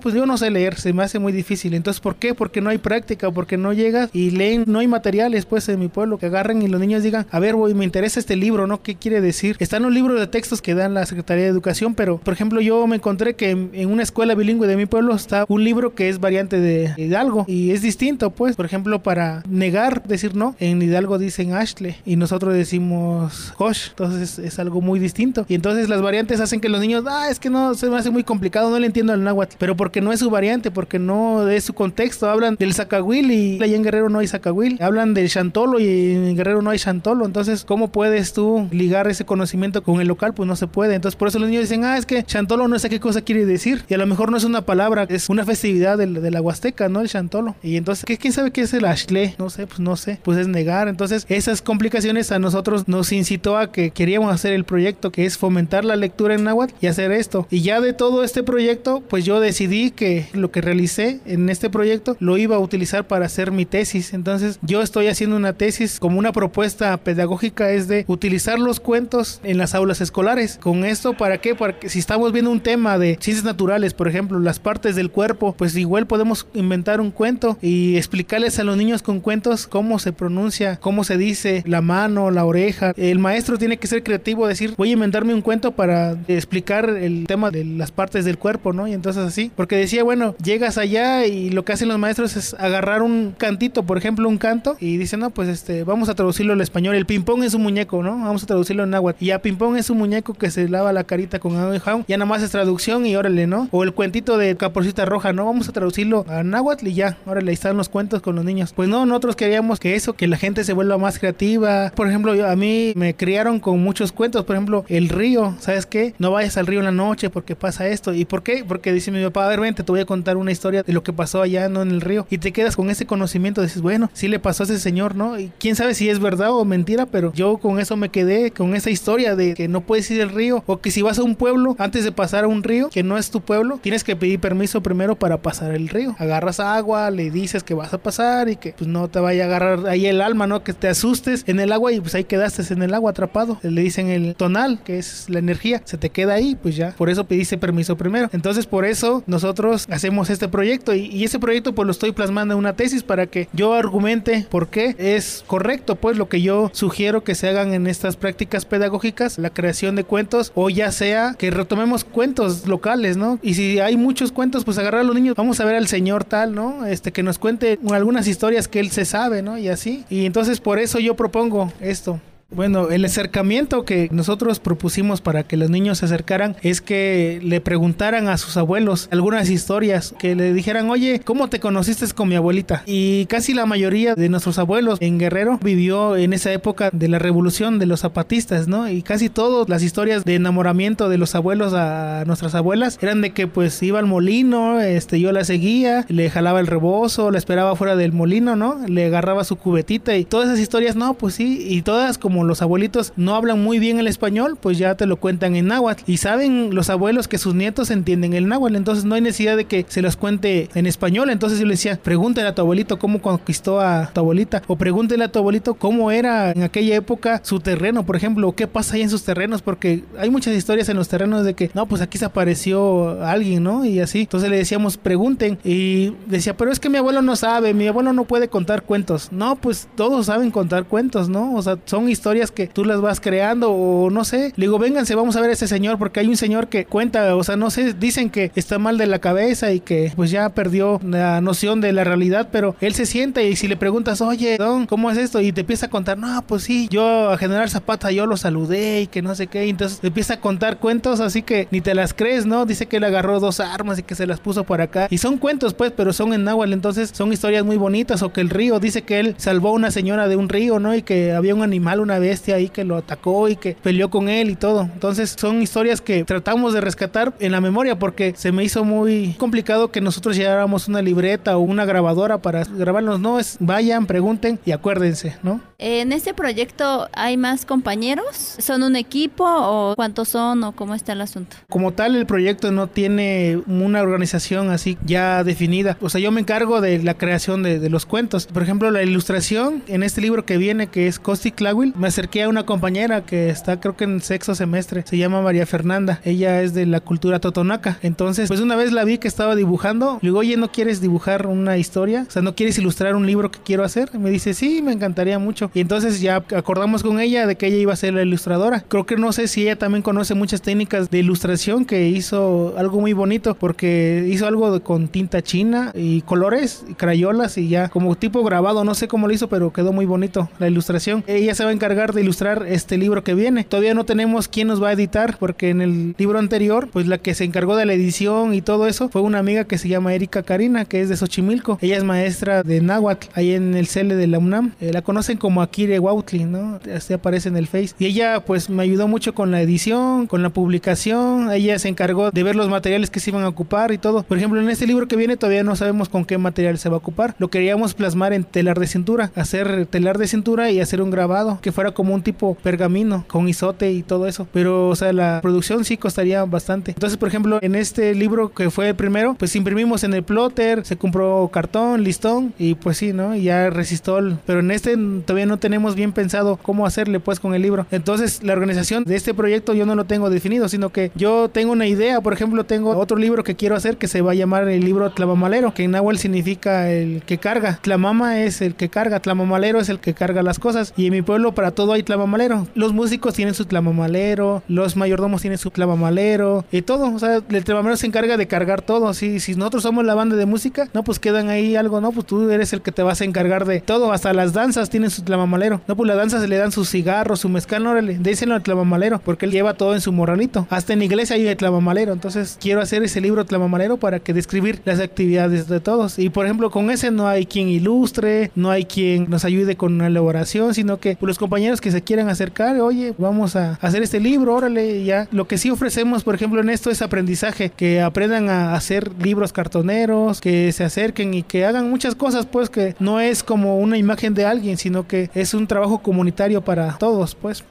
pues 0.00 0.14
yo 0.14 0.26
no 0.26 0.36
sé 0.36 0.50
leer, 0.50 0.76
se 0.76 0.92
me 0.92 1.02
hace 1.02 1.18
muy 1.18 1.32
difícil. 1.32 1.74
Entonces, 1.74 2.00
¿por 2.00 2.16
qué? 2.16 2.34
Porque 2.34 2.60
no 2.60 2.70
hay 2.70 2.78
práctica, 2.78 3.30
porque 3.30 3.56
no 3.56 3.72
llegas 3.72 4.10
y 4.12 4.30
leen, 4.30 4.64
no 4.66 4.78
hay 4.78 4.88
materiales, 4.88 5.46
pues 5.46 5.68
en 5.68 5.80
mi 5.80 5.88
pueblo 5.88 6.18
que 6.18 6.26
agarren 6.26 6.62
y 6.62 6.68
los 6.68 6.80
niños 6.80 7.02
digan, 7.02 7.26
a 7.30 7.38
ver, 7.38 7.54
voy, 7.54 7.74
me 7.74 7.84
interesa 7.84 8.20
este 8.20 8.36
libro, 8.36 8.66
¿no? 8.66 8.82
¿Qué 8.82 8.96
quiere 8.96 9.20
decir? 9.20 9.56
Están 9.58 9.82
los 9.82 9.92
libros 9.92 10.18
de 10.18 10.26
textos 10.26 10.62
que 10.62 10.74
dan 10.74 10.94
la 10.94 10.99
Secretaría 11.06 11.44
de 11.44 11.50
Educación, 11.50 11.94
pero, 11.94 12.18
por 12.18 12.34
ejemplo, 12.34 12.60
yo 12.60 12.86
me 12.86 12.96
encontré 12.96 13.34
que 13.34 13.50
en, 13.50 13.90
una 13.90 14.02
escuela 14.02 14.34
bilingüe 14.34 14.66
de 14.66 14.76
mi 14.76 14.86
pueblo 14.86 15.14
está 15.14 15.44
un 15.48 15.64
libro 15.64 15.94
que 15.94 16.08
es 16.08 16.20
variante 16.20 16.60
de 16.60 16.92
Hidalgo 16.96 17.44
y 17.48 17.70
es 17.70 17.82
distinto, 17.82 18.30
pues, 18.30 18.56
por 18.56 18.66
ejemplo, 18.66 19.02
para 19.02 19.42
negar, 19.48 20.02
decir 20.04 20.34
no, 20.34 20.54
en 20.58 20.80
Hidalgo 20.80 21.18
dicen 21.18 21.54
Ashley 21.54 21.96
y 22.04 22.16
nosotros 22.16 22.54
decimos 22.54 23.52
Josh, 23.56 23.88
entonces 23.90 24.38
es 24.38 24.58
algo 24.58 24.80
muy 24.80 24.98
distinto. 24.98 25.46
Y 25.48 25.54
entonces 25.54 25.88
las 25.88 26.02
variantes 26.02 26.40
hacen 26.40 26.60
que 26.60 26.68
los 26.68 26.80
niños, 26.80 27.04
ah, 27.08 27.28
es 27.30 27.40
que 27.40 27.50
no, 27.50 27.74
se 27.74 27.88
me 27.88 27.96
hace 27.96 28.10
muy 28.10 28.24
complicado, 28.24 28.70
no 28.70 28.78
le 28.78 28.86
entiendo 28.86 29.12
al 29.12 29.22
náhuatl, 29.24 29.56
pero 29.58 29.76
porque 29.76 30.00
no 30.00 30.12
es 30.12 30.20
su 30.20 30.30
variante, 30.30 30.70
porque 30.70 30.98
no 30.98 31.48
es 31.48 31.64
su 31.64 31.74
contexto, 31.74 32.28
hablan 32.28 32.56
del 32.56 32.74
zacahuil 32.74 33.30
y 33.30 33.62
allá 33.62 33.76
en 33.76 33.82
Guerrero 33.82 34.08
no 34.08 34.18
hay 34.18 34.26
zacahuil, 34.26 34.78
hablan 34.80 35.14
del 35.14 35.28
chantolo 35.28 35.78
y 35.80 36.12
en 36.12 36.36
Guerrero 36.36 36.62
no 36.62 36.70
hay 36.70 36.78
chantolo, 36.78 37.24
entonces, 37.24 37.64
¿cómo 37.64 37.92
puedes 37.92 38.32
tú 38.32 38.68
ligar 38.70 39.08
ese 39.08 39.24
conocimiento 39.24 39.82
con 39.82 40.00
el 40.00 40.08
local? 40.08 40.34
Pues 40.34 40.46
no 40.46 40.56
se 40.56 40.66
puede, 40.66 40.89
entonces 40.94 41.16
por 41.16 41.28
eso 41.28 41.38
los 41.38 41.48
niños 41.48 41.62
dicen, 41.62 41.84
ah, 41.84 41.96
es 41.96 42.06
que 42.06 42.22
chantolo 42.22 42.68
no 42.68 42.78
sé 42.78 42.88
qué 42.88 43.00
cosa 43.00 43.22
quiere 43.22 43.46
decir, 43.46 43.84
y 43.88 43.94
a 43.94 43.98
lo 43.98 44.06
mejor 44.06 44.30
no 44.30 44.36
es 44.36 44.44
una 44.44 44.62
palabra, 44.62 45.06
es 45.08 45.28
una 45.28 45.44
festividad 45.44 45.98
de, 45.98 46.06
de 46.06 46.30
la 46.30 46.40
Huasteca, 46.40 46.88
¿no? 46.88 47.00
El 47.00 47.08
chantolo. 47.08 47.54
Y 47.62 47.76
entonces, 47.76 48.04
¿qué, 48.04 48.18
¿quién 48.18 48.32
sabe 48.32 48.50
qué 48.50 48.62
es 48.62 48.72
el 48.74 48.84
ashle? 48.84 49.34
No 49.38 49.50
sé, 49.50 49.66
pues 49.66 49.80
no 49.80 49.96
sé, 49.96 50.18
pues 50.22 50.38
es 50.38 50.48
negar, 50.48 50.88
entonces 50.88 51.26
esas 51.28 51.62
complicaciones 51.62 52.32
a 52.32 52.38
nosotros 52.38 52.88
nos 52.88 53.12
incitó 53.12 53.56
a 53.56 53.72
que 53.72 53.90
queríamos 53.90 54.32
hacer 54.32 54.52
el 54.52 54.64
proyecto 54.64 55.10
que 55.10 55.26
es 55.26 55.38
fomentar 55.38 55.84
la 55.84 55.96
lectura 55.96 56.34
en 56.34 56.44
náhuatl 56.44 56.74
y 56.80 56.86
hacer 56.86 57.12
esto. 57.12 57.46
Y 57.50 57.62
ya 57.62 57.80
de 57.80 57.92
todo 57.92 58.24
este 58.24 58.42
proyecto, 58.42 59.02
pues 59.08 59.24
yo 59.24 59.40
decidí 59.40 59.90
que 59.90 60.26
lo 60.32 60.50
que 60.50 60.60
realicé 60.60 61.20
en 61.26 61.48
este 61.48 61.70
proyecto 61.70 62.16
lo 62.20 62.36
iba 62.36 62.56
a 62.56 62.58
utilizar 62.58 63.06
para 63.06 63.26
hacer 63.26 63.50
mi 63.52 63.66
tesis. 63.66 64.12
Entonces 64.14 64.58
yo 64.62 64.82
estoy 64.82 65.08
haciendo 65.08 65.36
una 65.36 65.52
tesis 65.52 65.98
como 65.98 66.18
una 66.18 66.32
propuesta 66.32 66.96
pedagógica 66.96 67.70
es 67.70 67.88
de 67.88 68.04
utilizar 68.06 68.58
los 68.58 68.80
cuentos 68.80 69.40
en 69.44 69.58
las 69.58 69.74
aulas 69.74 70.00
escolares. 70.00 70.58
Con 70.60 70.79
esto, 70.84 71.14
¿para 71.14 71.38
qué? 71.38 71.54
Para 71.54 71.78
que 71.78 71.88
si 71.88 71.98
estamos 71.98 72.32
viendo 72.32 72.50
un 72.50 72.60
tema 72.60 72.98
de 72.98 73.18
ciencias 73.20 73.44
naturales, 73.44 73.94
por 73.94 74.08
ejemplo, 74.08 74.38
las 74.38 74.58
partes 74.58 74.96
del 74.96 75.10
cuerpo, 75.10 75.54
pues 75.56 75.76
igual 75.76 76.06
podemos 76.06 76.46
inventar 76.54 77.00
un 77.00 77.10
cuento 77.10 77.58
y 77.62 77.96
explicarles 77.96 78.58
a 78.58 78.64
los 78.64 78.76
niños 78.76 79.02
con 79.02 79.20
cuentos 79.20 79.66
cómo 79.66 79.98
se 79.98 80.12
pronuncia, 80.12 80.76
cómo 80.76 81.04
se 81.04 81.16
dice 81.16 81.62
la 81.66 81.80
mano, 81.80 82.30
la 82.30 82.44
oreja. 82.44 82.92
El 82.96 83.18
maestro 83.18 83.58
tiene 83.58 83.76
que 83.76 83.86
ser 83.86 84.02
creativo, 84.02 84.46
decir, 84.46 84.74
voy 84.76 84.90
a 84.90 84.92
inventarme 84.92 85.34
un 85.34 85.42
cuento 85.42 85.72
para 85.72 86.16
explicar 86.28 86.88
el 86.90 87.26
tema 87.26 87.50
de 87.50 87.64
las 87.64 87.90
partes 87.90 88.24
del 88.24 88.38
cuerpo, 88.38 88.72
¿no? 88.72 88.88
Y 88.88 88.92
entonces 88.92 89.24
así, 89.24 89.50
porque 89.54 89.76
decía, 89.76 90.02
bueno, 90.02 90.34
llegas 90.42 90.78
allá 90.78 91.26
y 91.26 91.50
lo 91.50 91.64
que 91.64 91.72
hacen 91.72 91.88
los 91.88 91.98
maestros 91.98 92.36
es 92.36 92.54
agarrar 92.54 93.02
un 93.02 93.34
cantito, 93.36 93.84
por 93.84 93.98
ejemplo, 93.98 94.28
un 94.28 94.38
canto, 94.38 94.76
y 94.80 94.96
dicen, 94.96 95.20
no, 95.20 95.30
pues 95.30 95.48
este, 95.48 95.84
vamos 95.84 96.08
a 96.08 96.14
traducirlo 96.14 96.52
al 96.52 96.60
español. 96.60 96.94
El 96.94 97.06
ping-pong 97.06 97.44
es 97.44 97.54
un 97.54 97.62
muñeco, 97.62 98.02
¿no? 98.02 98.12
Vamos 98.12 98.42
a 98.42 98.46
traducirlo 98.46 98.84
en 98.84 98.90
náhuatl. 98.90 99.24
Y 99.24 99.30
a 99.30 99.42
ping-pong 99.42 99.76
es 99.76 99.90
un 99.90 99.98
muñeco 99.98 100.34
que 100.34 100.50
se 100.50 100.68
lava 100.70 100.92
la 100.92 101.04
carita 101.04 101.38
con 101.38 101.56
agua 101.56 101.76
y 101.76 101.80
jabón. 101.80 102.04
Ya 102.08 102.16
nada 102.16 102.28
más 102.28 102.42
es 102.42 102.50
traducción 102.50 103.06
y 103.06 103.16
órale, 103.16 103.46
¿no? 103.46 103.68
O 103.70 103.84
el 103.84 103.92
cuentito 103.92 104.38
de 104.38 104.56
caporcita 104.56 105.04
roja, 105.04 105.32
¿no? 105.32 105.44
Vamos 105.46 105.68
a 105.68 105.72
traducirlo 105.72 106.24
a 106.28 106.42
náhuatl 106.42 106.86
y 106.86 106.94
ya, 106.94 107.18
órale, 107.26 107.50
ahí 107.50 107.54
están 107.54 107.76
los 107.76 107.88
cuentos 107.88 108.22
con 108.22 108.36
los 108.36 108.44
niños. 108.44 108.72
Pues 108.74 108.88
no, 108.88 109.04
nosotros 109.06 109.36
queríamos 109.36 109.80
que 109.80 109.94
eso, 109.94 110.14
que 110.14 110.26
la 110.26 110.36
gente 110.36 110.64
se 110.64 110.72
vuelva 110.72 110.98
más 110.98 111.18
creativa. 111.18 111.92
Por 111.94 112.08
ejemplo, 112.08 112.34
yo, 112.34 112.48
a 112.48 112.56
mí 112.56 112.92
me 112.96 113.14
criaron 113.14 113.60
con 113.60 113.82
muchos 113.82 114.12
cuentos, 114.12 114.44
por 114.44 114.56
ejemplo, 114.56 114.84
el 114.88 115.08
río, 115.08 115.54
¿sabes 115.60 115.86
qué? 115.86 116.14
No 116.18 116.30
vayas 116.30 116.56
al 116.56 116.66
río 116.66 116.80
en 116.80 116.86
la 116.86 116.92
noche 116.92 117.30
porque 117.30 117.56
pasa 117.56 117.88
esto. 117.88 118.14
¿Y 118.14 118.24
por 118.24 118.42
qué? 118.42 118.64
Porque 118.66 118.92
dice 118.92 119.10
mi 119.10 119.22
papá, 119.24 119.46
a 119.46 119.48
ver, 119.48 119.60
vente, 119.60 119.82
te 119.82 119.92
voy 119.92 120.00
a 120.00 120.06
contar 120.06 120.36
una 120.36 120.52
historia 120.52 120.82
de 120.82 120.92
lo 120.92 121.02
que 121.02 121.12
pasó 121.12 121.42
allá, 121.42 121.68
¿no? 121.68 121.82
En 121.82 121.90
el 121.90 122.00
río. 122.00 122.26
Y 122.30 122.38
te 122.38 122.52
quedas 122.52 122.76
con 122.76 122.90
ese 122.90 123.06
conocimiento, 123.06 123.62
dices, 123.62 123.82
bueno, 123.82 124.10
sí 124.12 124.28
le 124.28 124.38
pasó 124.38 124.62
a 124.62 124.66
ese 124.66 124.78
señor, 124.78 125.14
¿no? 125.14 125.38
Y 125.38 125.52
quién 125.58 125.76
sabe 125.76 125.94
si 125.94 126.08
es 126.08 126.18
verdad 126.18 126.52
o 126.52 126.64
mentira, 126.64 127.06
pero 127.06 127.32
yo 127.34 127.58
con 127.58 127.80
eso 127.80 127.96
me 127.96 128.08
quedé, 128.08 128.50
con 128.50 128.74
esa 128.74 128.90
historia 128.90 129.36
de 129.36 129.54
que 129.54 129.68
no 129.68 129.80
puedes 129.80 130.10
ir 130.10 130.22
al 130.22 130.30
río, 130.30 130.59
o 130.66 130.80
que 130.80 130.90
si 130.90 131.02
vas 131.02 131.18
a 131.18 131.22
un 131.22 131.36
pueblo, 131.36 131.76
antes 131.78 132.04
de 132.04 132.12
pasar 132.12 132.44
a 132.44 132.48
un 132.48 132.62
río, 132.62 132.88
que 132.90 133.02
no 133.02 133.18
es 133.18 133.30
tu 133.30 133.40
pueblo, 133.40 133.78
tienes 133.82 134.04
que 134.04 134.16
pedir 134.16 134.40
permiso 134.40 134.82
primero 134.82 135.16
para 135.16 135.38
pasar 135.38 135.74
el 135.74 135.88
río. 135.88 136.14
Agarras 136.18 136.60
agua, 136.60 137.10
le 137.10 137.30
dices 137.30 137.62
que 137.62 137.74
vas 137.74 137.92
a 137.92 137.98
pasar 137.98 138.48
y 138.48 138.56
que 138.56 138.74
pues 138.76 138.88
no 138.88 139.08
te 139.08 139.20
vaya 139.20 139.44
a 139.44 139.46
agarrar 139.46 139.86
ahí 139.86 140.06
el 140.06 140.20
alma, 140.20 140.46
¿no? 140.46 140.62
Que 140.62 140.72
te 140.72 140.88
asustes 140.88 141.44
en 141.46 141.60
el 141.60 141.72
agua 141.72 141.92
y 141.92 142.00
pues 142.00 142.14
ahí 142.14 142.24
quedaste 142.24 142.60
en 142.72 142.82
el 142.82 142.94
agua 142.94 143.10
atrapado. 143.10 143.58
Le 143.62 143.80
dicen 143.80 144.08
el 144.08 144.34
tonal, 144.34 144.80
que 144.82 144.98
es 144.98 145.28
la 145.28 145.38
energía, 145.38 145.82
se 145.84 145.98
te 145.98 146.10
queda 146.10 146.34
ahí, 146.34 146.56
pues 146.60 146.76
ya. 146.76 146.92
Por 146.92 147.10
eso 147.10 147.24
pediste 147.24 147.58
permiso 147.58 147.96
primero. 147.96 148.28
Entonces 148.32 148.66
por 148.66 148.84
eso 148.84 149.22
nosotros 149.26 149.86
hacemos 149.90 150.30
este 150.30 150.48
proyecto 150.48 150.94
y, 150.94 151.06
y 151.06 151.24
ese 151.24 151.38
proyecto 151.38 151.74
pues 151.74 151.86
lo 151.86 151.92
estoy 151.92 152.12
plasmando 152.12 152.54
en 152.54 152.58
una 152.58 152.74
tesis 152.74 153.02
para 153.02 153.26
que 153.26 153.48
yo 153.52 153.74
argumente 153.74 154.46
por 154.50 154.68
qué 154.68 154.94
es 154.98 155.44
correcto, 155.46 155.96
pues 155.96 156.16
lo 156.16 156.28
que 156.28 156.42
yo 156.42 156.70
sugiero 156.72 157.24
que 157.24 157.34
se 157.34 157.48
hagan 157.48 157.74
en 157.74 157.86
estas 157.86 158.16
prácticas 158.16 158.64
pedagógicas, 158.64 159.38
la 159.38 159.50
creación 159.50 159.96
de 159.96 160.04
cuentos 160.04 160.49
o 160.54 160.70
ya 160.70 160.92
sea 160.92 161.34
que 161.38 161.50
retomemos 161.50 162.04
cuentos 162.04 162.66
locales, 162.66 163.16
¿no? 163.16 163.38
Y 163.42 163.54
si 163.54 163.80
hay 163.80 163.96
muchos 163.96 164.32
cuentos, 164.32 164.64
pues 164.64 164.78
agarrar 164.78 165.02
a 165.02 165.04
los 165.04 165.14
niños, 165.14 165.34
vamos 165.36 165.60
a 165.60 165.64
ver 165.64 165.76
al 165.76 165.88
señor 165.88 166.24
tal, 166.24 166.54
¿no? 166.54 166.86
Este 166.86 167.12
que 167.12 167.22
nos 167.22 167.38
cuente 167.38 167.78
algunas 167.90 168.26
historias 168.26 168.68
que 168.68 168.80
él 168.80 168.90
se 168.90 169.04
sabe, 169.04 169.42
¿no? 169.42 169.58
Y 169.58 169.68
así. 169.68 170.04
Y 170.10 170.26
entonces 170.26 170.60
por 170.60 170.78
eso 170.78 170.98
yo 170.98 171.16
propongo 171.16 171.72
esto. 171.80 172.20
Bueno, 172.52 172.90
el 172.90 173.04
acercamiento 173.04 173.84
que 173.84 174.08
nosotros 174.10 174.58
propusimos 174.58 175.20
para 175.20 175.44
que 175.44 175.56
los 175.56 175.70
niños 175.70 175.98
se 175.98 176.06
acercaran 176.06 176.56
es 176.62 176.80
que 176.80 177.38
le 177.44 177.60
preguntaran 177.60 178.26
a 178.28 178.38
sus 178.38 178.56
abuelos 178.56 179.08
algunas 179.12 179.48
historias, 179.50 180.14
que 180.18 180.34
le 180.34 180.52
dijeran, 180.52 180.90
oye, 180.90 181.20
¿cómo 181.24 181.48
te 181.48 181.60
conociste 181.60 182.00
con 182.12 182.28
mi 182.28 182.34
abuelita? 182.34 182.82
Y 182.86 183.26
casi 183.26 183.54
la 183.54 183.66
mayoría 183.66 184.16
de 184.16 184.28
nuestros 184.28 184.58
abuelos 184.58 184.98
en 185.00 185.18
Guerrero 185.18 185.60
vivió 185.62 186.16
en 186.16 186.32
esa 186.32 186.52
época 186.52 186.90
de 186.92 187.08
la 187.08 187.20
revolución 187.20 187.78
de 187.78 187.86
los 187.86 188.00
zapatistas, 188.00 188.66
¿no? 188.66 188.88
Y 188.88 189.02
casi 189.02 189.28
todas 189.28 189.68
las 189.68 189.84
historias 189.84 190.24
de 190.24 190.34
enamoramiento 190.34 191.08
de 191.08 191.18
los 191.18 191.36
abuelos 191.36 191.72
a 191.72 192.24
nuestras 192.26 192.56
abuelas 192.56 192.98
eran 193.00 193.20
de 193.20 193.30
que 193.30 193.46
pues 193.46 193.80
iba 193.82 194.00
al 194.00 194.06
molino, 194.06 194.80
este, 194.80 195.20
yo 195.20 195.30
la 195.30 195.44
seguía, 195.44 196.04
le 196.08 196.30
jalaba 196.30 196.58
el 196.58 196.66
rebozo, 196.66 197.30
la 197.30 197.38
esperaba 197.38 197.76
fuera 197.76 197.94
del 197.94 198.12
molino, 198.12 198.56
¿no? 198.56 198.80
Le 198.88 199.06
agarraba 199.06 199.44
su 199.44 199.54
cubetita 199.54 200.16
y 200.16 200.24
todas 200.24 200.48
esas 200.48 200.58
historias, 200.58 200.96
no, 200.96 201.14
pues 201.14 201.34
sí, 201.34 201.64
y 201.68 201.82
todas 201.82 202.18
como 202.18 202.39
los 202.44 202.62
abuelitos 202.62 203.12
no 203.16 203.34
hablan 203.34 203.62
muy 203.62 203.78
bien 203.78 203.98
el 203.98 204.06
español, 204.06 204.58
pues 204.60 204.78
ya 204.78 204.94
te 204.94 205.06
lo 205.06 205.16
cuentan 205.16 205.56
en 205.56 205.68
náhuatl. 205.68 206.02
Y 206.06 206.18
saben 206.18 206.74
los 206.74 206.90
abuelos 206.90 207.28
que 207.28 207.38
sus 207.38 207.54
nietos 207.54 207.90
entienden 207.90 208.34
el 208.34 208.48
náhuatl, 208.48 208.76
entonces 208.76 209.04
no 209.04 209.14
hay 209.14 209.20
necesidad 209.20 209.56
de 209.56 209.64
que 209.64 209.84
se 209.88 210.02
los 210.02 210.16
cuente 210.16 210.68
en 210.74 210.86
español. 210.86 211.30
Entonces 211.30 211.58
yo 211.58 211.66
le 211.66 211.74
decía, 211.74 211.98
pregúntale 212.02 212.48
a 212.48 212.54
tu 212.54 212.62
abuelito 212.62 212.98
cómo 212.98 213.20
conquistó 213.20 213.80
a 213.80 214.10
tu 214.12 214.20
abuelita, 214.20 214.62
o 214.66 214.76
pregúntale 214.76 215.24
a 215.24 215.32
tu 215.32 215.38
abuelito 215.38 215.74
cómo 215.74 216.10
era 216.10 216.50
en 216.52 216.62
aquella 216.62 216.96
época 216.96 217.40
su 217.42 217.60
terreno, 217.60 218.04
por 218.04 218.16
ejemplo, 218.16 218.52
qué 218.52 218.66
pasa 218.66 218.96
ahí 218.96 219.02
en 219.02 219.10
sus 219.10 219.24
terrenos, 219.24 219.62
porque 219.62 220.04
hay 220.18 220.30
muchas 220.30 220.54
historias 220.54 220.88
en 220.88 220.96
los 220.96 221.08
terrenos 221.08 221.44
de 221.44 221.54
que, 221.54 221.70
no, 221.74 221.86
pues 221.86 222.02
aquí 222.02 222.18
se 222.18 222.24
apareció 222.24 223.22
alguien, 223.24 223.62
¿no? 223.62 223.84
Y 223.84 224.00
así. 224.00 224.20
Entonces 224.20 224.50
le 224.50 224.56
decíamos, 224.56 224.96
pregunten. 224.96 225.58
Y 225.64 226.12
decía, 226.26 226.56
pero 226.56 226.72
es 226.72 226.80
que 226.80 226.88
mi 226.88 226.98
abuelo 226.98 227.22
no 227.22 227.36
sabe, 227.36 227.74
mi 227.74 227.86
abuelo 227.86 228.12
no 228.12 228.24
puede 228.24 228.48
contar 228.48 228.82
cuentos. 228.82 229.30
No, 229.32 229.56
pues 229.56 229.88
todos 229.96 230.26
saben 230.26 230.50
contar 230.50 230.84
cuentos, 230.84 231.28
¿no? 231.28 231.54
O 231.54 231.62
sea, 231.62 231.78
son 231.84 232.08
historias 232.08 232.29
historias 232.30 232.50
que 232.52 232.68
tú 232.68 232.84
las 232.84 233.00
vas 233.00 233.20
creando 233.20 233.72
o 233.72 234.08
no 234.10 234.24
sé. 234.24 234.52
Le 234.56 234.66
digo, 234.66 234.78
vénganse, 234.78 235.14
vamos 235.14 235.34
a 235.34 235.40
ver 235.40 235.50
a 235.50 235.52
ese 235.54 235.66
señor 235.66 235.98
porque 235.98 236.20
hay 236.20 236.28
un 236.28 236.36
señor 236.36 236.68
que 236.68 236.84
cuenta, 236.84 237.34
o 237.34 237.42
sea, 237.42 237.56
no 237.56 237.70
sé, 237.70 237.92
dicen 237.94 238.30
que 238.30 238.52
está 238.54 238.78
mal 238.78 238.98
de 238.98 239.06
la 239.06 239.18
cabeza 239.18 239.72
y 239.72 239.80
que 239.80 240.12
pues 240.14 240.30
ya 240.30 240.48
perdió 240.50 241.00
la 241.04 241.40
noción 241.40 241.80
de 241.80 241.92
la 241.92 242.04
realidad, 242.04 242.48
pero 242.52 242.76
él 242.80 242.94
se 242.94 243.06
sienta 243.06 243.42
y 243.42 243.56
si 243.56 243.66
le 243.66 243.76
preguntas, 243.76 244.20
oye, 244.20 244.58
don, 244.58 244.86
¿cómo 244.86 245.10
es 245.10 245.18
esto? 245.18 245.40
Y 245.40 245.50
te 245.50 245.62
empieza 245.62 245.86
a 245.86 245.90
contar, 245.90 246.18
no, 246.18 246.42
pues 246.46 246.62
sí, 246.62 246.88
yo 246.90 247.30
a 247.30 247.38
General 247.38 247.68
Zapata 247.68 248.12
yo 248.12 248.26
lo 248.26 248.36
saludé 248.36 249.02
y 249.02 249.06
que 249.08 249.22
no 249.22 249.34
sé 249.34 249.48
qué, 249.48 249.66
y 249.66 249.70
entonces 249.70 249.98
te 249.98 250.06
empieza 250.06 250.34
a 250.34 250.40
contar 250.40 250.78
cuentos 250.78 251.18
así 251.18 251.42
que 251.42 251.66
ni 251.72 251.80
te 251.80 251.94
las 251.94 252.14
crees, 252.14 252.46
¿no? 252.46 252.64
Dice 252.64 252.86
que 252.86 252.98
él 252.98 253.04
agarró 253.04 253.40
dos 253.40 253.58
armas 253.58 253.98
y 253.98 254.04
que 254.04 254.14
se 254.14 254.26
las 254.26 254.38
puso 254.38 254.62
por 254.62 254.80
acá. 254.80 255.08
Y 255.10 255.18
son 255.18 255.38
cuentos, 255.38 255.74
pues, 255.74 255.92
pero 255.96 256.12
son 256.12 256.32
en 256.32 256.44
náhuatl, 256.44 256.72
entonces 256.72 257.10
son 257.12 257.32
historias 257.32 257.64
muy 257.64 257.76
bonitas. 257.76 258.22
O 258.22 258.32
que 258.32 258.40
el 258.40 258.50
río 258.50 258.78
dice 258.78 259.02
que 259.02 259.18
él 259.18 259.34
salvó 259.38 259.70
a 259.70 259.72
una 259.72 259.90
señora 259.90 260.28
de 260.28 260.36
un 260.36 260.48
río, 260.48 260.78
¿no? 260.78 260.94
Y 260.94 261.02
que 261.02 261.32
había 261.32 261.54
un 261.54 261.62
animal, 261.62 262.00
una 262.00 262.19
bestia 262.20 262.56
ahí 262.56 262.68
que 262.68 262.84
lo 262.84 262.96
atacó 262.96 263.48
y 263.48 263.56
que 263.56 263.76
peleó 263.82 264.10
con 264.10 264.28
él 264.28 264.50
y 264.50 264.56
todo. 264.56 264.82
Entonces 264.82 265.34
son 265.38 265.62
historias 265.62 266.00
que 266.00 266.24
tratamos 266.24 266.72
de 266.72 266.80
rescatar 266.80 267.34
en 267.40 267.52
la 267.52 267.60
memoria 267.60 267.98
porque 267.98 268.34
se 268.36 268.52
me 268.52 268.64
hizo 268.64 268.84
muy 268.84 269.34
complicado 269.38 269.90
que 269.90 270.00
nosotros 270.00 270.36
lleváramos 270.36 270.88
una 270.88 271.02
libreta 271.02 271.56
o 271.56 271.60
una 271.60 271.84
grabadora 271.84 272.38
para 272.38 272.64
grabarlos. 272.64 273.20
No, 273.20 273.38
es 273.38 273.56
vayan, 273.60 274.06
pregunten 274.06 274.58
y 274.64 274.72
acuérdense, 274.72 275.36
¿no? 275.42 275.60
En 275.78 276.12
este 276.12 276.34
proyecto 276.34 277.08
hay 277.12 277.36
más 277.36 277.64
compañeros, 277.64 278.56
son 278.58 278.82
un 278.82 278.96
equipo 278.96 279.44
o 279.46 279.94
cuántos 279.96 280.28
son 280.28 280.62
o 280.64 280.72
cómo 280.72 280.94
está 280.94 281.12
el 281.12 281.22
asunto. 281.22 281.56
Como 281.68 281.92
tal, 281.92 282.16
el 282.16 282.26
proyecto 282.26 282.70
no 282.70 282.86
tiene 282.86 283.62
una 283.66 284.02
organización 284.02 284.70
así 284.70 284.98
ya 285.04 285.42
definida. 285.44 285.96
O 286.00 286.10
sea, 286.10 286.20
yo 286.20 286.30
me 286.32 286.40
encargo 286.40 286.80
de 286.80 287.02
la 287.02 287.14
creación 287.14 287.62
de, 287.62 287.90
los 287.90 288.06
cuentos. 288.06 288.46
Por 288.46 288.62
ejemplo, 288.62 288.90
la 288.90 289.02
ilustración 289.02 289.82
en 289.86 290.02
este 290.02 290.20
libro 290.20 290.44
que 290.44 290.58
viene, 290.58 290.86
que 290.86 291.06
es 291.06 291.18
Costi 291.18 291.50
Clawil, 291.50 291.94
me 291.96 292.09
acerqué 292.10 292.42
a 292.42 292.48
una 292.48 292.66
compañera 292.66 293.22
que 293.24 293.48
está 293.48 293.80
creo 293.80 293.96
que 293.96 294.04
en 294.04 294.20
sexto 294.20 294.54
semestre, 294.54 295.04
se 295.06 295.16
llama 295.16 295.42
María 295.42 295.66
Fernanda, 295.66 296.20
ella 296.24 296.62
es 296.62 296.74
de 296.74 296.86
la 296.86 297.00
cultura 297.00 297.40
totonaca, 297.40 297.98
entonces 298.02 298.48
pues 298.48 298.60
una 298.60 298.76
vez 298.76 298.92
la 298.92 299.04
vi 299.04 299.18
que 299.18 299.28
estaba 299.28 299.56
dibujando, 299.56 300.18
le 300.20 300.28
digo, 300.28 300.38
oye, 300.38 300.56
¿no 300.56 300.70
quieres 300.70 301.00
dibujar 301.00 301.46
una 301.46 301.78
historia? 301.78 302.26
O 302.28 302.30
sea, 302.30 302.42
¿no 302.42 302.54
quieres 302.54 302.78
ilustrar 302.78 303.16
un 303.16 303.26
libro 303.26 303.50
que 303.50 303.60
quiero 303.64 303.84
hacer? 303.84 304.10
me 304.18 304.30
dice, 304.30 304.54
sí, 304.54 304.82
me 304.82 304.92
encantaría 304.92 305.38
mucho. 305.38 305.70
Y 305.74 305.80
entonces 305.80 306.20
ya 306.20 306.36
acordamos 306.36 307.02
con 307.02 307.20
ella 307.20 307.46
de 307.46 307.56
que 307.56 307.66
ella 307.66 307.76
iba 307.76 307.92
a 307.92 307.96
ser 307.96 308.14
la 308.14 308.22
ilustradora. 308.22 308.84
Creo 308.88 309.06
que 309.06 309.16
no 309.16 309.32
sé 309.32 309.48
si 309.48 309.62
ella 309.62 309.76
también 309.76 310.02
conoce 310.02 310.34
muchas 310.34 310.62
técnicas 310.62 311.10
de 311.10 311.18
ilustración, 311.18 311.84
que 311.84 312.08
hizo 312.08 312.74
algo 312.76 313.00
muy 313.00 313.12
bonito, 313.12 313.54
porque 313.54 314.26
hizo 314.28 314.46
algo 314.46 314.80
con 314.82 315.08
tinta 315.08 315.42
china 315.42 315.92
y 315.94 316.22
colores, 316.22 316.84
y 316.88 316.94
crayolas 316.94 317.58
y 317.58 317.68
ya 317.68 317.88
como 317.88 318.14
tipo 318.16 318.42
grabado, 318.44 318.84
no 318.84 318.94
sé 318.94 319.08
cómo 319.08 319.26
lo 319.26 319.34
hizo, 319.34 319.48
pero 319.48 319.72
quedó 319.72 319.92
muy 319.92 320.06
bonito 320.06 320.48
la 320.58 320.68
ilustración. 320.68 321.24
Ella 321.26 321.54
se 321.54 321.64
va 321.64 321.70
a 321.70 321.72
encargar 321.72 321.89
de 321.90 322.20
ilustrar 322.20 322.66
este 322.68 322.96
libro 322.96 323.24
que 323.24 323.34
viene. 323.34 323.64
Todavía 323.64 323.94
no 323.94 324.04
tenemos 324.04 324.46
quién 324.46 324.68
nos 324.68 324.80
va 324.80 324.90
a 324.90 324.92
editar 324.92 325.36
porque 325.38 325.70
en 325.70 325.80
el 325.80 326.14
libro 326.18 326.38
anterior, 326.38 326.88
pues 326.92 327.08
la 327.08 327.18
que 327.18 327.34
se 327.34 327.42
encargó 327.42 327.74
de 327.74 327.84
la 327.84 327.94
edición 327.94 328.54
y 328.54 328.62
todo 328.62 328.86
eso 328.86 329.08
fue 329.08 329.22
una 329.22 329.40
amiga 329.40 329.64
que 329.64 329.76
se 329.76 329.88
llama 329.88 330.14
Erika 330.14 330.44
Karina, 330.44 330.84
que 330.84 331.00
es 331.00 331.08
de 331.08 331.16
Xochimilco. 331.16 331.78
Ella 331.80 331.96
es 331.96 332.04
maestra 332.04 332.62
de 332.62 332.80
náhuatl 332.80 333.26
ahí 333.34 333.54
en 333.54 333.74
el 333.74 333.88
CELE 333.88 334.14
de 334.14 334.28
la 334.28 334.38
UNAM. 334.38 334.72
Eh, 334.80 334.92
la 334.92 335.02
conocen 335.02 335.36
como 335.36 335.62
Akire 335.62 335.98
Wautli, 335.98 336.44
¿no? 336.44 336.78
Así 336.94 337.12
aparece 337.12 337.48
en 337.48 337.56
el 337.56 337.66
Face. 337.66 337.90
Y 337.98 338.06
ella 338.06 338.44
pues 338.44 338.70
me 338.70 338.84
ayudó 338.84 339.08
mucho 339.08 339.34
con 339.34 339.50
la 339.50 339.60
edición, 339.60 340.28
con 340.28 340.44
la 340.44 340.50
publicación. 340.50 341.50
Ella 341.50 341.76
se 341.80 341.88
encargó 341.88 342.30
de 342.30 342.42
ver 342.44 342.54
los 342.54 342.68
materiales 342.68 343.10
que 343.10 343.18
se 343.18 343.30
iban 343.30 343.42
a 343.42 343.48
ocupar 343.48 343.90
y 343.90 343.98
todo. 343.98 344.22
Por 344.22 344.38
ejemplo, 344.38 344.60
en 344.60 344.70
este 344.70 344.86
libro 344.86 345.08
que 345.08 345.16
viene 345.16 345.36
todavía 345.36 345.64
no 345.64 345.74
sabemos 345.74 346.08
con 346.08 346.24
qué 346.24 346.38
material 346.38 346.78
se 346.78 346.88
va 346.88 346.94
a 346.94 346.98
ocupar. 346.98 347.34
Lo 347.38 347.48
queríamos 347.48 347.94
plasmar 347.94 348.32
en 348.32 348.44
telar 348.44 348.78
de 348.78 348.86
cintura, 348.86 349.32
hacer 349.34 349.86
telar 349.86 350.18
de 350.18 350.28
cintura 350.28 350.70
y 350.70 350.80
hacer 350.80 351.02
un 351.02 351.10
grabado 351.10 351.58
que 351.60 351.72
fuera 351.80 351.92
como 351.92 352.14
un 352.14 352.20
tipo 352.20 352.58
pergamino 352.62 353.24
con 353.26 353.48
isote 353.48 353.90
y 353.90 354.02
todo 354.02 354.26
eso. 354.26 354.46
Pero, 354.52 354.90
o 354.90 354.96
sea, 354.96 355.14
la 355.14 355.38
producción 355.40 355.82
sí 355.86 355.96
costaría 355.96 356.44
bastante. 356.44 356.90
Entonces, 356.90 357.16
por 357.16 357.28
ejemplo, 357.28 357.58
en 357.62 357.74
este 357.74 358.14
libro 358.14 358.52
que 358.52 358.68
fue 358.68 358.90
el 358.90 358.94
primero, 358.94 359.34
pues 359.38 359.56
imprimimos 359.56 360.04
en 360.04 360.12
el 360.12 360.22
plotter, 360.22 360.84
se 360.84 360.98
compró 360.98 361.48
cartón, 361.50 362.04
listón 362.04 362.52
y 362.58 362.74
pues 362.74 362.98
sí, 362.98 363.14
¿no? 363.14 363.34
Y 363.34 363.44
ya 363.44 363.70
resistol. 363.70 364.38
Pero 364.44 364.60
en 364.60 364.70
este 364.72 364.94
todavía 365.24 365.46
no 365.46 365.58
tenemos 365.58 365.94
bien 365.94 366.12
pensado 366.12 366.58
cómo 366.62 366.84
hacerle 366.84 367.18
pues 367.18 367.40
con 367.40 367.54
el 367.54 367.62
libro. 367.62 367.86
Entonces, 367.90 368.42
la 368.42 368.52
organización 368.52 369.04
de 369.04 369.16
este 369.16 369.32
proyecto 369.32 369.72
yo 369.72 369.86
no 369.86 369.94
lo 369.94 370.04
tengo 370.04 370.28
definido, 370.28 370.68
sino 370.68 370.90
que 370.90 371.10
yo 371.14 371.48
tengo 371.48 371.72
una 371.72 371.86
idea. 371.86 372.20
Por 372.20 372.34
ejemplo, 372.34 372.64
tengo 372.64 372.90
otro 372.98 373.16
libro 373.16 373.42
que 373.42 373.56
quiero 373.56 373.74
hacer 373.74 373.96
que 373.96 374.06
se 374.06 374.20
va 374.20 374.32
a 374.32 374.34
llamar 374.34 374.68
el 374.68 374.84
libro 374.84 375.08
Tlamamalero, 375.12 375.72
que 375.72 375.84
en 375.84 375.92
Nahuel 375.92 376.18
significa 376.18 376.90
el 376.90 377.22
que 377.22 377.38
carga. 377.38 377.78
Tlamama 377.80 378.42
es 378.42 378.60
el 378.60 378.74
que 378.74 378.90
carga, 378.90 379.20
Tlamamalero 379.20 379.80
es 379.80 379.88
el 379.88 379.98
que 379.98 380.12
carga 380.12 380.42
las 380.42 380.58
cosas. 380.58 380.92
Y 380.94 381.06
en 381.06 381.12
mi 381.12 381.22
pueblo 381.22 381.54
para 381.54 381.69
todo 381.72 381.92
hay 381.92 382.02
Tlamamalero. 382.02 382.66
Los 382.74 382.92
músicos 382.92 383.34
tienen 383.34 383.54
su 383.54 383.64
Tlamamalero, 383.64 384.62
los 384.68 384.96
mayordomos 384.96 385.40
tienen 385.42 385.58
su 385.58 385.70
Tlamamalero 385.70 386.64
y 386.70 386.82
todo. 386.82 387.14
O 387.14 387.18
sea, 387.18 387.40
el 387.48 387.64
Tlamamalero 387.64 387.96
se 387.96 388.06
encarga 388.06 388.36
de 388.36 388.46
cargar 388.46 388.82
todo. 388.82 389.12
Si, 389.14 389.40
si 389.40 389.54
nosotros 389.54 389.82
somos 389.82 390.04
la 390.04 390.14
banda 390.14 390.36
de 390.36 390.46
música, 390.46 390.88
no, 390.94 391.04
pues 391.04 391.18
quedan 391.18 391.48
ahí 391.48 391.76
algo, 391.76 392.00
no, 392.00 392.12
pues 392.12 392.26
tú 392.26 392.48
eres 392.50 392.72
el 392.72 392.82
que 392.82 392.92
te 392.92 393.02
vas 393.02 393.20
a 393.20 393.24
encargar 393.24 393.64
de 393.64 393.80
todo. 393.80 394.12
Hasta 394.12 394.32
las 394.32 394.52
danzas 394.52 394.90
tienen 394.90 395.10
su 395.10 395.22
Tlamamalero. 395.22 395.80
No, 395.86 395.96
pues 395.96 396.08
las 396.08 396.16
danzas 396.16 396.48
le 396.48 396.56
dan 396.56 396.72
su 396.72 396.84
cigarro, 396.84 397.36
su 397.36 397.48
mezcal, 397.48 397.86
órale, 397.86 398.18
díselo 398.18 398.54
al 398.54 398.62
Tlamamalero, 398.62 399.20
porque 399.20 399.46
él 399.46 399.52
lleva 399.52 399.74
todo 399.74 399.94
en 399.94 400.00
su 400.00 400.12
morralito. 400.12 400.66
Hasta 400.70 400.92
en 400.92 401.02
iglesia 401.02 401.36
hay 401.36 401.46
el 401.46 401.56
Tlamamalero. 401.56 402.12
Entonces 402.12 402.58
quiero 402.60 402.80
hacer 402.80 403.02
ese 403.02 403.20
libro 403.20 403.44
Tlamamalero 403.44 403.96
para 403.96 404.20
que 404.20 404.32
describir 404.32 404.80
las 404.84 405.00
actividades 405.00 405.68
de 405.68 405.80
todos. 405.80 406.18
Y 406.18 406.30
por 406.30 406.46
ejemplo, 406.46 406.70
con 406.70 406.90
ese 406.90 407.10
no 407.10 407.28
hay 407.28 407.46
quien 407.46 407.68
ilustre, 407.68 408.50
no 408.54 408.70
hay 408.70 408.84
quien 408.84 409.28
nos 409.30 409.44
ayude 409.44 409.76
con 409.76 409.94
una 409.94 410.06
elaboración, 410.06 410.74
sino 410.74 410.98
que 410.98 411.16
los 411.20 411.38
compañeros 411.38 411.59
que 411.80 411.90
se 411.90 412.02
quieran 412.02 412.28
acercar, 412.28 412.80
oye, 412.80 413.14
vamos 413.18 413.56
a 413.56 413.78
hacer 413.80 414.02
este 414.02 414.20
libro, 414.20 414.54
órale, 414.54 415.04
ya. 415.04 415.28
Lo 415.30 415.46
que 415.46 415.58
sí 415.58 415.70
ofrecemos, 415.70 416.24
por 416.24 416.34
ejemplo, 416.34 416.60
en 416.60 416.70
esto 416.70 416.90
es 416.90 417.02
aprendizaje, 417.02 417.70
que 417.70 418.00
aprendan 418.00 418.48
a 418.48 418.74
hacer 418.74 419.10
libros 419.22 419.52
cartoneros, 419.52 420.40
que 420.40 420.72
se 420.72 420.84
acerquen 420.84 421.34
y 421.34 421.42
que 421.42 421.64
hagan 421.64 421.90
muchas 421.90 422.14
cosas, 422.14 422.46
pues 422.46 422.70
que 422.70 422.94
no 422.98 423.20
es 423.20 423.42
como 423.42 423.78
una 423.78 423.98
imagen 423.98 424.34
de 424.34 424.46
alguien, 424.46 424.76
sino 424.76 425.06
que 425.06 425.30
es 425.34 425.54
un 425.54 425.66
trabajo 425.66 425.98
comunitario 425.98 426.62
para 426.62 426.96
todos, 426.98 427.34
pues. 427.34 427.64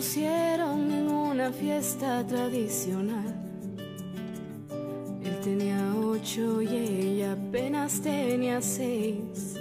Radio 0.00 1.36
tradicional. 2.26 3.34
Él 5.22 5.40
tenía 5.42 5.94
ocho 5.94 6.62
y 6.62 6.68
ella 6.68 7.32
apenas 7.32 8.00
tenía 8.00 8.62
seis. 8.62 9.56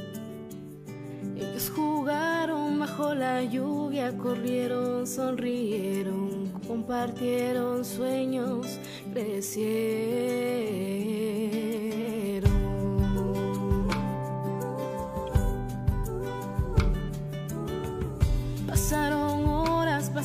Ellos 1.36 1.69
jugaron 1.75 2.80
bajo 2.80 3.13
la 3.13 3.43
lluvia 3.43 4.17
corrieron, 4.17 5.06
sonrieron, 5.06 6.54
compartieron 6.65 7.84
sueños, 7.84 8.80
crecieron. 9.12 9.60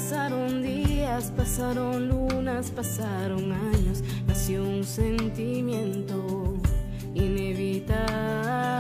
Pasaron 0.05 0.63
días, 0.63 1.33
pasaron 1.35 2.09
lunas, 2.11 2.71
pasaron 2.71 3.51
años, 3.51 4.05
nació 4.27 4.63
un 4.63 4.85
sentimiento 4.85 6.59
inevitable. 7.15 8.74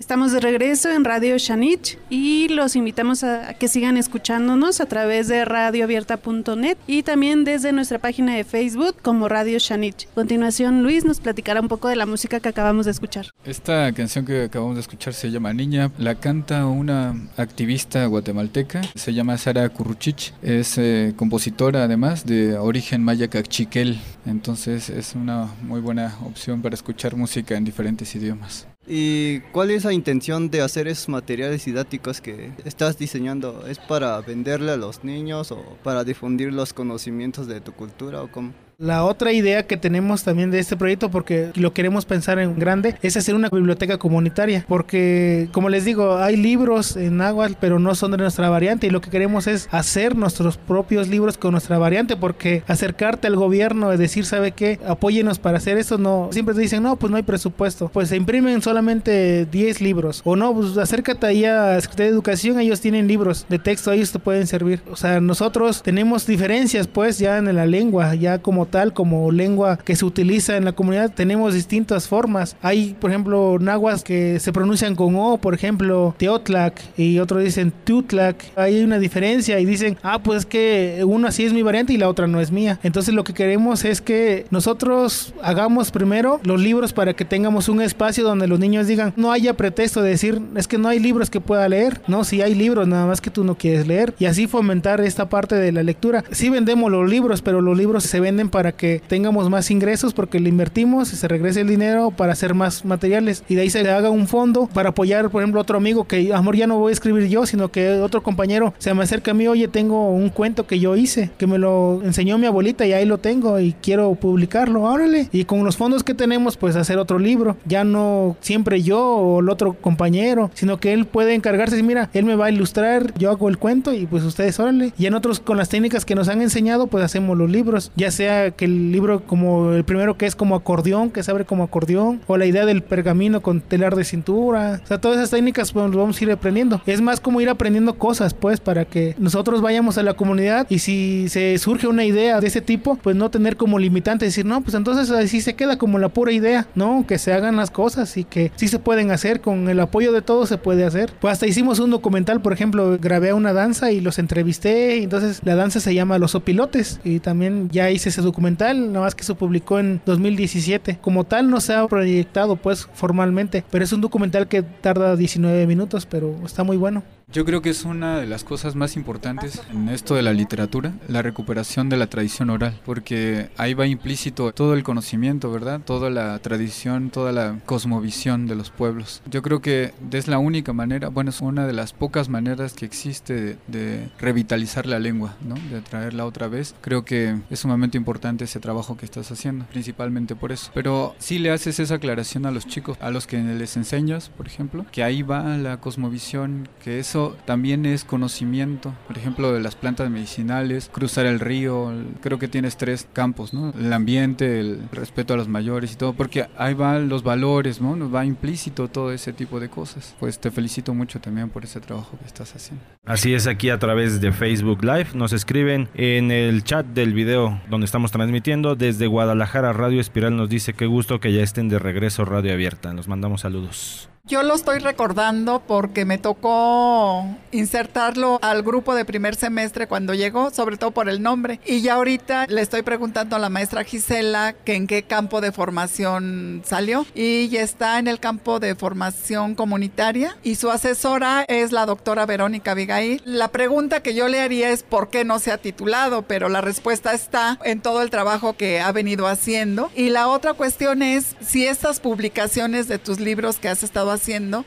Estamos 0.00 0.32
de 0.32 0.40
regreso 0.40 0.90
en 0.90 1.04
Radio 1.04 1.36
Shanich 1.36 1.98
y 2.08 2.48
los 2.48 2.74
invitamos 2.74 3.22
a, 3.22 3.52
que 3.52 3.68
sigan 3.68 3.98
escuchándonos 3.98 4.80
a 4.80 4.86
través 4.86 5.28
de 5.28 5.44
radioabierta.net 5.44 6.78
y 6.86 7.02
también 7.02 7.44
desde 7.44 7.70
nuestra 7.72 7.98
página 7.98 8.34
de 8.34 8.44
Facebook 8.44 8.96
como 9.02 9.28
Radio 9.28 9.58
Shanich. 9.58 10.08
A 10.12 10.14
continuación, 10.14 10.82
Luis 10.82 11.04
nos 11.04 11.20
platicará 11.20 11.60
un 11.60 11.68
poco 11.68 11.88
de 11.88 11.96
la 11.96 12.06
música 12.06 12.40
que 12.40 12.48
acabamos 12.48 12.86
de 12.86 12.92
escuchar. 12.92 13.26
Esta 13.44 13.92
canción 13.92 14.24
que 14.24 14.44
acabamos 14.44 14.76
de 14.76 14.80
escuchar 14.80 15.12
se 15.12 15.30
llama 15.30 15.52
Niña, 15.52 15.92
la 15.98 16.14
canta 16.14 16.64
una 16.64 17.14
activista 17.36 18.06
guatemalteca, 18.06 18.80
se 18.94 19.12
llama 19.12 19.36
Sara 19.36 19.68
Curruchich, 19.68 20.32
es 20.40 20.78
eh, 20.78 21.12
compositora 21.14 21.84
además 21.84 22.24
de 22.24 22.56
origen 22.56 23.04
maya 23.04 23.28
cachiquel, 23.28 24.00
entonces 24.24 24.88
es 24.88 25.14
una 25.14 25.50
muy 25.62 25.82
buena 25.82 26.16
opción 26.24 26.62
para 26.62 26.74
escuchar 26.74 27.16
música 27.16 27.54
en 27.54 27.64
diferentes 27.66 28.14
idiomas. 28.14 28.66
¿Y 28.86 29.40
cuál 29.52 29.70
es 29.70 29.84
la 29.84 29.92
intención 29.92 30.50
de 30.50 30.62
hacer 30.62 30.88
esos 30.88 31.08
materiales 31.08 31.64
didácticos 31.64 32.20
que 32.20 32.52
estás 32.64 32.98
diseñando? 32.98 33.66
¿Es 33.66 33.78
para 33.78 34.20
venderle 34.20 34.72
a 34.72 34.76
los 34.76 35.04
niños 35.04 35.52
o 35.52 35.76
para 35.84 36.02
difundir 36.02 36.52
los 36.52 36.72
conocimientos 36.72 37.46
de 37.46 37.60
tu 37.60 37.72
cultura 37.72 38.22
o 38.22 38.32
cómo? 38.32 38.52
La 38.80 39.04
otra 39.04 39.34
idea 39.34 39.66
que 39.66 39.76
tenemos 39.76 40.22
también 40.22 40.50
de 40.50 40.58
este 40.58 40.74
proyecto, 40.74 41.10
porque 41.10 41.50
lo 41.54 41.74
queremos 41.74 42.06
pensar 42.06 42.38
en 42.38 42.58
grande, 42.58 42.96
es 43.02 43.14
hacer 43.14 43.34
una 43.34 43.50
biblioteca 43.50 43.98
comunitaria. 43.98 44.64
Porque, 44.66 45.50
como 45.52 45.68
les 45.68 45.84
digo, 45.84 46.16
hay 46.16 46.38
libros 46.38 46.96
en 46.96 47.18
náhuatl, 47.18 47.56
pero 47.60 47.78
no 47.78 47.94
son 47.94 48.12
de 48.12 48.16
nuestra 48.16 48.48
variante. 48.48 48.86
Y 48.86 48.90
lo 48.90 49.02
que 49.02 49.10
queremos 49.10 49.46
es 49.48 49.68
hacer 49.70 50.16
nuestros 50.16 50.56
propios 50.56 51.08
libros 51.08 51.36
con 51.36 51.52
nuestra 51.52 51.76
variante. 51.76 52.16
Porque 52.16 52.62
acercarte 52.68 53.26
al 53.26 53.36
gobierno 53.36 53.92
y 53.92 53.98
decir, 53.98 54.24
¿sabe 54.24 54.52
qué? 54.52 54.80
Apóyenos 54.86 55.38
para 55.38 55.58
hacer 55.58 55.76
esto. 55.76 55.98
No, 55.98 56.30
siempre 56.32 56.54
te 56.54 56.62
dicen, 56.62 56.82
no, 56.82 56.96
pues 56.96 57.10
no 57.10 57.18
hay 57.18 57.22
presupuesto. 57.22 57.90
Pues 57.92 58.08
se 58.08 58.16
imprimen 58.16 58.62
solamente 58.62 59.44
10 59.44 59.82
libros. 59.82 60.22
O 60.24 60.36
no, 60.36 60.54
pues 60.54 60.78
acércate 60.78 61.26
ahí 61.26 61.44
a 61.44 61.78
Secretaría 61.82 62.06
de 62.06 62.14
Educación. 62.14 62.58
Ellos 62.58 62.80
tienen 62.80 63.06
libros 63.06 63.44
de 63.46 63.58
texto, 63.58 63.92
ellos 63.92 64.10
te 64.10 64.18
pueden 64.18 64.46
servir. 64.46 64.80
O 64.90 64.96
sea, 64.96 65.20
nosotros 65.20 65.82
tenemos 65.82 66.26
diferencias, 66.26 66.86
pues, 66.86 67.18
ya 67.18 67.36
en 67.36 67.54
la 67.54 67.66
lengua, 67.66 68.14
ya 68.14 68.38
como 68.38 68.69
como 68.92 69.30
lengua 69.32 69.78
que 69.84 69.96
se 69.96 70.04
utiliza 70.04 70.56
en 70.56 70.64
la 70.64 70.72
comunidad, 70.72 71.12
tenemos 71.12 71.54
distintas 71.54 72.08
formas. 72.08 72.56
Hay, 72.62 72.96
por 73.00 73.10
ejemplo, 73.10 73.58
nahuas 73.60 74.04
que 74.04 74.38
se 74.40 74.52
pronuncian 74.52 74.94
con 74.94 75.14
O, 75.16 75.38
por 75.38 75.54
ejemplo, 75.54 76.14
Teotlac, 76.18 76.80
y 76.96 77.18
otros 77.18 77.42
dicen 77.42 77.72
Tutlac. 77.84 78.44
Hay 78.56 78.82
una 78.82 78.98
diferencia 78.98 79.58
y 79.58 79.66
dicen, 79.66 79.98
ah, 80.02 80.20
pues 80.22 80.40
es 80.40 80.46
que 80.46 81.02
uno 81.06 81.28
así 81.28 81.44
es 81.44 81.52
mi 81.52 81.62
variante 81.62 81.92
y 81.92 81.96
la 81.96 82.08
otra 82.08 82.26
no 82.26 82.40
es 82.40 82.50
mía. 82.50 82.78
Entonces 82.82 83.14
lo 83.14 83.24
que 83.24 83.34
queremos 83.34 83.84
es 83.84 84.00
que 84.00 84.46
nosotros 84.50 85.34
hagamos 85.42 85.90
primero 85.90 86.40
los 86.44 86.60
libros 86.60 86.92
para 86.92 87.14
que 87.14 87.24
tengamos 87.24 87.68
un 87.68 87.82
espacio 87.82 88.24
donde 88.24 88.46
los 88.46 88.58
niños 88.58 88.86
digan, 88.86 89.12
no 89.16 89.32
haya 89.32 89.54
pretexto 89.54 90.02
de 90.02 90.10
decir, 90.10 90.40
es 90.54 90.68
que 90.68 90.78
no 90.78 90.88
hay 90.88 90.98
libros 90.98 91.30
que 91.30 91.40
pueda 91.40 91.68
leer. 91.68 92.00
No, 92.06 92.24
si 92.24 92.42
hay 92.42 92.54
libros, 92.54 92.86
nada 92.86 93.06
más 93.06 93.20
que 93.20 93.30
tú 93.30 93.44
no 93.44 93.56
quieres 93.56 93.86
leer. 93.86 94.14
Y 94.18 94.26
así 94.26 94.46
fomentar 94.46 95.00
esta 95.00 95.28
parte 95.28 95.54
de 95.56 95.72
la 95.72 95.82
lectura. 95.82 96.24
Sí 96.30 96.48
vendemos 96.48 96.90
los 96.90 97.08
libros, 97.08 97.42
pero 97.42 97.60
los 97.60 97.76
libros 97.76 98.04
se 98.04 98.20
venden 98.20 98.48
para 98.48 98.59
que 98.72 99.02
tengamos 99.08 99.48
más 99.50 99.70
ingresos 99.70 100.14
porque 100.14 100.40
le 100.40 100.48
invertimos 100.48 101.12
y 101.12 101.16
se 101.16 101.28
regrese 101.28 101.62
el 101.62 101.68
dinero 101.68 102.10
para 102.10 102.32
hacer 102.32 102.54
más 102.54 102.84
materiales. 102.84 103.42
Y 103.48 103.54
de 103.54 103.62
ahí 103.62 103.70
se 103.70 103.82
le 103.82 103.90
haga 103.90 104.10
un 104.10 104.28
fondo 104.28 104.68
para 104.72 104.90
apoyar, 104.90 105.30
por 105.30 105.42
ejemplo, 105.42 105.60
otro 105.60 105.76
amigo 105.78 106.04
que, 106.04 106.32
amor, 106.32 106.56
ya 106.56 106.66
no 106.66 106.78
voy 106.78 106.90
a 106.90 106.92
escribir 106.92 107.28
yo, 107.28 107.46
sino 107.46 107.70
que 107.70 108.00
otro 108.00 108.22
compañero 108.22 108.74
se 108.78 108.92
me 108.94 109.02
acerca 109.02 109.32
a 109.32 109.34
mí, 109.34 109.48
oye, 109.48 109.68
tengo 109.68 110.10
un 110.10 110.28
cuento 110.28 110.66
que 110.66 110.78
yo 110.78 110.96
hice, 110.96 111.30
que 111.38 111.46
me 111.46 111.58
lo 111.58 112.00
enseñó 112.04 112.38
mi 112.38 112.46
abuelita 112.46 112.86
y 112.86 112.92
ahí 112.92 113.06
lo 113.06 113.18
tengo 113.18 113.58
y 113.58 113.74
quiero 113.80 114.14
publicarlo, 114.14 114.82
órale. 114.82 115.28
Y 115.32 115.44
con 115.44 115.64
los 115.64 115.76
fondos 115.76 116.04
que 116.04 116.14
tenemos, 116.14 116.56
pues 116.56 116.76
hacer 116.76 116.98
otro 116.98 117.18
libro. 117.18 117.56
Ya 117.66 117.84
no 117.84 118.36
siempre 118.40 118.82
yo 118.82 119.00
o 119.00 119.40
el 119.40 119.48
otro 119.48 119.74
compañero, 119.74 120.50
sino 120.54 120.78
que 120.78 120.92
él 120.92 121.06
puede 121.06 121.34
encargarse, 121.34 121.82
mira, 121.82 122.10
él 122.12 122.24
me 122.24 122.36
va 122.36 122.46
a 122.46 122.50
ilustrar, 122.50 123.12
yo 123.18 123.30
hago 123.30 123.48
el 123.48 123.58
cuento 123.58 123.92
y 123.92 124.06
pues 124.06 124.22
ustedes, 124.24 124.58
órale. 124.60 124.92
Y 124.98 125.06
en 125.06 125.14
otros, 125.14 125.40
con 125.40 125.56
las 125.56 125.68
técnicas 125.68 126.04
que 126.04 126.14
nos 126.14 126.28
han 126.28 126.42
enseñado, 126.42 126.86
pues 126.86 127.04
hacemos 127.04 127.36
los 127.36 127.50
libros. 127.50 127.92
Ya 127.96 128.10
sea 128.10 128.49
que 128.52 128.64
el 128.64 128.92
libro 128.92 129.20
como 129.20 129.72
el 129.72 129.84
primero 129.84 130.16
que 130.16 130.26
es 130.26 130.36
como 130.36 130.54
acordeón, 130.54 131.10
que 131.10 131.22
se 131.22 131.30
abre 131.30 131.44
como 131.44 131.64
acordeón, 131.64 132.20
o 132.26 132.36
la 132.36 132.46
idea 132.46 132.66
del 132.66 132.82
pergamino 132.82 133.40
con 133.40 133.60
telar 133.60 133.96
de 133.96 134.04
cintura. 134.04 134.80
O 134.82 134.86
sea, 134.86 135.00
todas 135.00 135.18
esas 135.18 135.30
técnicas 135.30 135.72
pues, 135.72 135.90
vamos 135.90 136.20
a 136.20 136.24
ir 136.24 136.30
aprendiendo. 136.30 136.80
Es 136.86 137.00
más 137.00 137.20
como 137.20 137.40
ir 137.40 137.48
aprendiendo 137.48 137.94
cosas, 137.94 138.34
pues, 138.34 138.60
para 138.60 138.84
que 138.84 139.14
nosotros 139.18 139.60
vayamos 139.60 139.98
a 139.98 140.02
la 140.02 140.14
comunidad 140.14 140.66
y 140.68 140.80
si 140.80 141.28
se 141.28 141.56
surge 141.58 141.86
una 141.86 142.04
idea 142.04 142.40
de 142.40 142.46
ese 142.46 142.60
tipo, 142.60 142.96
pues 142.96 143.16
no 143.16 143.30
tener 143.30 143.56
como 143.56 143.78
limitante, 143.78 144.24
decir, 144.24 144.46
no, 144.46 144.60
pues 144.60 144.74
entonces 144.74 145.10
así 145.10 145.40
se 145.40 145.54
queda 145.54 145.78
como 145.78 145.98
la 145.98 146.08
pura 146.08 146.32
idea, 146.32 146.66
¿no? 146.74 147.04
Que 147.06 147.18
se 147.18 147.32
hagan 147.32 147.56
las 147.56 147.70
cosas 147.70 148.16
y 148.16 148.24
que 148.24 148.52
sí 148.56 148.68
se 148.68 148.78
pueden 148.78 149.10
hacer, 149.10 149.40
con 149.40 149.68
el 149.68 149.80
apoyo 149.80 150.12
de 150.12 150.22
todos 150.22 150.48
se 150.48 150.58
puede 150.58 150.84
hacer. 150.84 151.12
Pues 151.20 151.32
hasta 151.32 151.46
hicimos 151.46 151.78
un 151.78 151.90
documental, 151.90 152.40
por 152.40 152.52
ejemplo, 152.52 152.98
grabé 153.00 153.32
una 153.32 153.52
danza 153.52 153.92
y 153.92 154.00
los 154.00 154.18
entrevisté, 154.18 154.98
y 154.98 155.04
entonces 155.04 155.40
la 155.44 155.54
danza 155.54 155.80
se 155.80 155.94
llama 155.94 156.18
Los 156.18 156.34
Opilotes 156.34 157.00
y 157.04 157.20
también 157.20 157.68
ya 157.70 157.90
hice 157.90 158.08
ese 158.08 158.22
documental, 158.22 158.39
nada 158.40 159.00
más 159.00 159.14
que 159.14 159.24
se 159.24 159.34
publicó 159.34 159.78
en 159.78 160.00
2017. 160.06 160.98
Como 161.00 161.24
tal 161.24 161.50
no 161.50 161.60
se 161.60 161.74
ha 161.74 161.86
proyectado 161.86 162.56
pues 162.56 162.88
formalmente, 162.94 163.64
pero 163.70 163.84
es 163.84 163.92
un 163.92 164.00
documental 164.00 164.48
que 164.48 164.62
tarda 164.62 165.16
19 165.16 165.66
minutos, 165.66 166.06
pero 166.06 166.34
está 166.44 166.64
muy 166.64 166.76
bueno. 166.76 167.02
Yo 167.32 167.44
creo 167.44 167.62
que 167.62 167.70
es 167.70 167.84
una 167.84 168.18
de 168.18 168.26
las 168.26 168.42
cosas 168.42 168.74
más 168.74 168.96
importantes 168.96 169.62
en 169.70 169.88
esto 169.88 170.16
de 170.16 170.22
la 170.22 170.32
literatura, 170.32 170.94
la 171.06 171.22
recuperación 171.22 171.88
de 171.88 171.96
la 171.96 172.08
tradición 172.08 172.50
oral, 172.50 172.80
porque 172.84 173.50
ahí 173.56 173.72
va 173.72 173.86
implícito 173.86 174.50
todo 174.52 174.74
el 174.74 174.82
conocimiento, 174.82 175.52
¿verdad? 175.52 175.80
Toda 175.84 176.10
la 176.10 176.36
tradición, 176.40 177.10
toda 177.10 177.30
la 177.30 177.60
cosmovisión 177.66 178.48
de 178.48 178.56
los 178.56 178.70
pueblos. 178.70 179.22
Yo 179.30 179.42
creo 179.42 179.60
que 179.60 179.92
es 180.10 180.26
la 180.26 180.38
única 180.38 180.72
manera, 180.72 181.08
bueno, 181.08 181.30
es 181.30 181.40
una 181.40 181.68
de 181.68 181.72
las 181.72 181.92
pocas 181.92 182.28
maneras 182.28 182.72
que 182.72 182.84
existe 182.84 183.34
de, 183.34 183.58
de 183.68 184.08
revitalizar 184.18 184.86
la 184.86 184.98
lengua, 184.98 185.36
¿no? 185.40 185.54
De 185.70 185.82
traerla 185.82 186.26
otra 186.26 186.48
vez. 186.48 186.74
Creo 186.80 187.04
que 187.04 187.36
es 187.48 187.60
sumamente 187.60 187.96
importante 187.96 188.42
ese 188.42 188.58
trabajo 188.58 188.96
que 188.96 189.04
estás 189.04 189.30
haciendo, 189.30 189.66
principalmente 189.66 190.34
por 190.34 190.50
eso. 190.50 190.72
Pero 190.74 191.14
si 191.20 191.38
le 191.38 191.52
haces 191.52 191.78
esa 191.78 191.94
aclaración 191.94 192.44
a 192.44 192.50
los 192.50 192.66
chicos, 192.66 192.98
a 193.00 193.12
los 193.12 193.28
que 193.28 193.38
les 193.38 193.76
enseñas, 193.76 194.30
por 194.30 194.48
ejemplo, 194.48 194.84
que 194.90 195.04
ahí 195.04 195.22
va 195.22 195.56
la 195.58 195.76
cosmovisión, 195.76 196.68
que 196.82 196.98
eso 196.98 197.19
también 197.44 197.86
es 197.86 198.04
conocimiento, 198.04 198.94
por 199.06 199.18
ejemplo, 199.18 199.52
de 199.52 199.60
las 199.60 199.76
plantas 199.76 200.10
medicinales, 200.10 200.90
cruzar 200.92 201.26
el 201.26 201.40
río, 201.40 201.92
creo 202.20 202.38
que 202.38 202.48
tienes 202.48 202.76
tres 202.76 203.06
campos, 203.12 203.54
¿no? 203.54 203.72
El 203.78 203.92
ambiente, 203.92 204.60
el 204.60 204.88
respeto 204.92 205.34
a 205.34 205.36
los 205.36 205.48
mayores 205.48 205.92
y 205.92 205.96
todo, 205.96 206.12
porque 206.12 206.46
ahí 206.56 206.74
van 206.74 207.08
los 207.08 207.22
valores, 207.22 207.80
¿no? 207.80 208.10
Va 208.10 208.24
implícito 208.24 208.88
todo 208.88 209.12
ese 209.12 209.32
tipo 209.32 209.60
de 209.60 209.68
cosas. 209.68 210.14
Pues 210.18 210.38
te 210.38 210.50
felicito 210.50 210.94
mucho 210.94 211.20
también 211.20 211.50
por 211.50 211.64
ese 211.64 211.80
trabajo 211.80 212.18
que 212.18 212.26
estás 212.26 212.54
haciendo. 212.54 212.84
Así 213.04 213.34
es, 213.34 213.46
aquí 213.46 213.70
a 213.70 213.78
través 213.78 214.20
de 214.20 214.32
Facebook 214.32 214.84
Live 214.84 215.08
nos 215.14 215.32
escriben 215.32 215.88
en 215.94 216.30
el 216.30 216.64
chat 216.64 216.86
del 216.86 217.14
video 217.14 217.60
donde 217.68 217.84
estamos 217.84 218.10
transmitiendo 218.12 218.76
desde 218.76 219.06
Guadalajara 219.06 219.72
Radio 219.72 220.00
Espiral 220.00 220.36
nos 220.36 220.48
dice 220.48 220.74
qué 220.74 220.86
gusto 220.86 221.20
que 221.20 221.32
ya 221.32 221.42
estén 221.42 221.68
de 221.68 221.78
regreso 221.78 222.24
Radio 222.24 222.52
Abierta. 222.52 222.92
Nos 222.92 223.08
mandamos 223.08 223.42
saludos. 223.42 224.08
Yo 224.30 224.44
lo 224.44 224.54
estoy 224.54 224.78
recordando 224.78 225.60
porque 225.66 226.04
me 226.04 226.16
tocó 226.16 227.26
insertarlo 227.50 228.38
al 228.42 228.62
grupo 228.62 228.94
de 228.94 229.04
primer 229.04 229.34
semestre 229.34 229.88
cuando 229.88 230.14
llegó, 230.14 230.52
sobre 230.52 230.76
todo 230.76 230.92
por 230.92 231.08
el 231.08 231.20
nombre. 231.20 231.58
Y 231.66 231.80
ya 231.80 231.94
ahorita 231.94 232.46
le 232.46 232.60
estoy 232.60 232.82
preguntando 232.82 233.34
a 233.34 233.40
la 233.40 233.48
maestra 233.48 233.82
Gisela 233.82 234.52
que 234.52 234.76
en 234.76 234.86
qué 234.86 235.02
campo 235.02 235.40
de 235.40 235.50
formación 235.50 236.62
salió. 236.64 237.04
Y 237.12 237.48
ya 237.48 237.62
está 237.62 237.98
en 237.98 238.06
el 238.06 238.20
campo 238.20 238.60
de 238.60 238.76
formación 238.76 239.56
comunitaria. 239.56 240.36
Y 240.44 240.54
su 240.54 240.70
asesora 240.70 241.44
es 241.48 241.72
la 241.72 241.84
doctora 241.84 242.24
Verónica 242.24 242.70
Abigail. 242.70 243.20
La 243.24 243.48
pregunta 243.48 244.00
que 244.00 244.14
yo 244.14 244.28
le 244.28 244.40
haría 244.40 244.70
es 244.70 244.84
por 244.84 245.10
qué 245.10 245.24
no 245.24 245.40
se 245.40 245.50
ha 245.50 245.58
titulado, 245.58 246.22
pero 246.22 246.48
la 246.48 246.60
respuesta 246.60 247.14
está 247.14 247.58
en 247.64 247.80
todo 247.80 248.00
el 248.00 248.10
trabajo 248.10 248.52
que 248.52 248.80
ha 248.80 248.92
venido 248.92 249.26
haciendo. 249.26 249.90
Y 249.96 250.10
la 250.10 250.28
otra 250.28 250.54
cuestión 250.54 251.02
es 251.02 251.34
si 251.40 251.66
estas 251.66 251.98
publicaciones 251.98 252.86
de 252.86 253.00
tus 253.00 253.18
libros 253.18 253.56
que 253.56 253.68
has 253.68 253.82
estado 253.82 254.12
haciendo. 254.12 254.19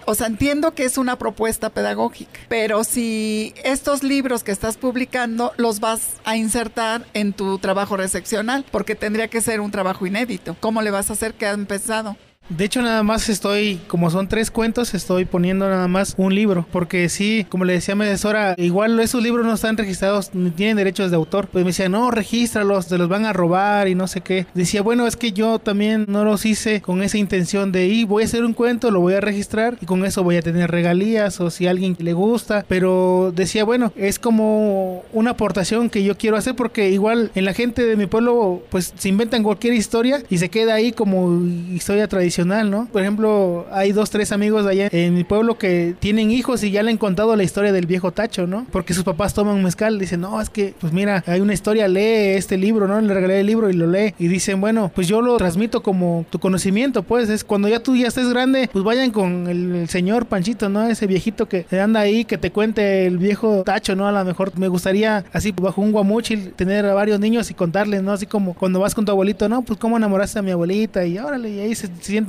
O 0.06 0.16
sea, 0.16 0.28
entiendo 0.28 0.74
que 0.74 0.86
es 0.86 0.98
una 0.98 1.18
propuesta 1.18 1.70
pedagógica, 1.70 2.40
pero 2.50 2.84
si 2.84 3.54
estos 3.64 4.04
libros 4.04 4.44
que 4.44 4.52
estás 4.52 4.78
publicando 4.78 5.54
los 5.58 5.80
vas 5.80 6.16
a 6.26 6.36
insertar 6.36 7.06
en 7.14 7.34
tu 7.34 7.60
trabajo 7.60 7.98
recepcional, 7.98 8.66
porque 8.72 8.96
tendría 8.96 9.28
que 9.28 9.42
ser 9.42 9.62
un 9.62 9.72
trabajo 9.72 10.06
inédito. 10.06 10.56
¿Cómo 10.60 10.82
le 10.82 10.92
vas 10.92 11.10
a 11.10 11.14
hacer 11.14 11.34
que 11.34 11.46
ha 11.46 11.52
empezado? 11.52 12.18
De 12.50 12.66
hecho, 12.66 12.82
nada 12.82 13.04
más 13.04 13.30
estoy, 13.30 13.80
como 13.88 14.10
son 14.10 14.28
tres 14.28 14.52
cuentos, 14.52 14.94
estoy 14.94 15.24
poniendo 15.24 15.68
nada 15.70 15.88
más 15.88 16.14
un 16.18 16.36
libro. 16.36 16.66
Porque 16.72 17.08
sí, 17.08 17.46
como 17.50 17.64
le 17.64 17.74
decía 17.74 17.94
a 17.94 17.96
mi 17.96 18.04
asesora, 18.04 18.54
igual 18.58 19.00
esos 19.00 19.24
libros 19.24 19.46
no 19.46 19.54
están 19.54 19.78
registrados 19.78 20.36
ni 20.36 20.50
tienen 20.52 20.76
derechos 20.76 21.10
de 21.10 21.16
autor. 21.16 21.48
Pues 21.48 21.64
me 21.64 21.70
decía, 21.70 21.88
no, 21.88 22.12
regístralos, 22.12 22.88
te 22.88 22.98
los 22.98 23.08
van 23.08 23.26
a 23.26 23.32
robar 23.32 23.88
y 23.88 23.96
no 23.96 24.08
sé 24.08 24.22
qué. 24.22 24.46
Decía, 24.54 24.82
bueno, 24.82 25.08
es 25.08 25.16
que 25.16 25.32
yo 25.32 25.58
también 25.58 26.06
no 26.10 26.26
los 26.26 26.46
hice 26.46 26.82
con 26.82 27.02
esa 27.02 27.18
intención 27.18 27.72
de, 27.72 27.88
y 27.88 28.04
voy 28.04 28.24
a 28.24 28.26
hacer 28.26 28.44
un 28.44 28.54
cuento, 28.54 28.92
lo 28.92 29.00
voy 29.00 29.14
a 29.14 29.22
registrar 29.22 29.78
y 29.80 29.86
con 29.86 30.04
eso 30.04 30.24
voy 30.24 30.36
a 30.36 30.42
tener 30.42 30.70
regalías 30.70 31.40
o 31.40 31.50
si 31.50 31.68
a 31.68 31.72
alguien 31.72 31.96
le 31.98 32.12
gusta. 32.12 32.66
Pero 32.68 33.32
decía, 33.34 33.64
bueno, 33.64 33.94
es 33.96 34.20
como 34.20 35.04
una 35.14 35.32
aportación 35.32 35.90
que 35.90 36.04
yo 36.04 36.18
quiero 36.18 36.36
hacer 36.36 36.56
porque 36.56 36.90
igual 36.90 37.32
en 37.36 37.46
la 37.46 37.54
gente 37.54 37.86
de 37.86 37.96
mi 37.96 38.06
pueblo, 38.06 38.62
pues 38.70 38.94
se 38.98 39.08
inventan 39.08 39.44
cualquier 39.44 39.74
historia 39.74 40.22
y 40.30 40.40
se 40.40 40.50
queda 40.50 40.74
ahí 40.74 40.92
como 40.92 41.42
historia 41.74 42.08
tradicional 42.10 42.33
Por 42.92 43.02
ejemplo, 43.02 43.66
hay 43.72 43.92
dos, 43.92 44.10
tres 44.10 44.32
amigos 44.32 44.66
allá 44.66 44.88
en 44.92 45.14
mi 45.14 45.24
pueblo 45.24 45.58
que 45.58 45.96
tienen 46.00 46.32
hijos 46.32 46.64
y 46.64 46.72
ya 46.72 46.82
le 46.84 46.92
han 46.92 46.98
contado 46.98 47.36
la 47.36 47.44
historia 47.44 47.72
del 47.72 47.86
viejo 47.86 48.12
Tacho, 48.12 48.48
¿no? 48.48 48.66
Porque 48.72 48.94
sus 48.94 49.04
papás 49.04 49.34
toman 49.34 49.62
mezcal, 49.64 50.00
dicen, 50.00 50.22
no, 50.22 50.42
es 50.42 50.50
que, 50.50 50.74
pues 50.80 50.94
mira, 50.94 51.24
hay 51.28 51.42
una 51.42 51.54
historia, 51.54 51.88
lee 51.88 52.36
este 52.36 52.58
libro, 52.58 52.88
¿no? 52.88 53.00
Le 53.00 53.14
regalé 53.14 53.40
el 53.40 53.46
libro 53.46 53.70
y 53.70 53.74
lo 53.74 53.88
lee. 53.88 54.14
Y 54.18 54.28
dicen, 54.28 54.62
bueno, 54.62 54.92
pues 54.94 55.08
yo 55.08 55.22
lo 55.22 55.38
transmito 55.38 55.84
como 55.84 56.26
tu 56.30 56.40
conocimiento, 56.40 57.04
pues 57.04 57.30
es 57.30 57.44
cuando 57.44 57.68
ya 57.68 57.82
tú 57.82 57.96
ya 57.96 58.08
estés 58.08 58.30
grande, 58.30 58.70
pues 58.72 58.84
vayan 58.84 59.12
con 59.12 59.48
el, 59.48 59.76
el 59.76 59.90
señor 59.90 60.26
Panchito, 60.26 60.70
¿no? 60.70 60.88
Ese 60.88 61.08
viejito 61.08 61.48
que 61.48 61.66
anda 61.80 62.00
ahí, 62.00 62.26
que 62.26 62.38
te 62.38 62.52
cuente 62.52 63.06
el 63.06 63.18
viejo 63.18 63.64
Tacho, 63.64 63.96
¿no? 63.96 64.08
A 64.08 64.12
lo 64.12 64.24
mejor 64.26 64.58
me 64.58 64.68
gustaría 64.68 65.26
así 65.34 65.52
bajo 65.52 65.82
un 65.82 65.92
guamuchil 65.92 66.54
tener 66.54 66.86
a 66.86 66.94
varios 66.94 67.20
niños 67.20 67.50
y 67.52 67.54
contarles, 67.54 68.02
¿no? 68.04 68.12
Así 68.12 68.26
como 68.26 68.54
cuando 68.54 68.80
vas 68.80 68.96
con 68.96 69.06
tu 69.06 69.12
abuelito, 69.12 69.50
¿no? 69.50 69.62
Pues 69.62 69.80
cómo 69.80 69.98
enamoraste 69.98 70.40
a 70.40 70.42
mi 70.42 70.52
abuelita 70.52 71.06
y 71.06 71.18
órale, 71.18 71.50
y 71.50 71.60
ahí 71.60 71.76
se, 71.76 71.88
se 72.00 72.23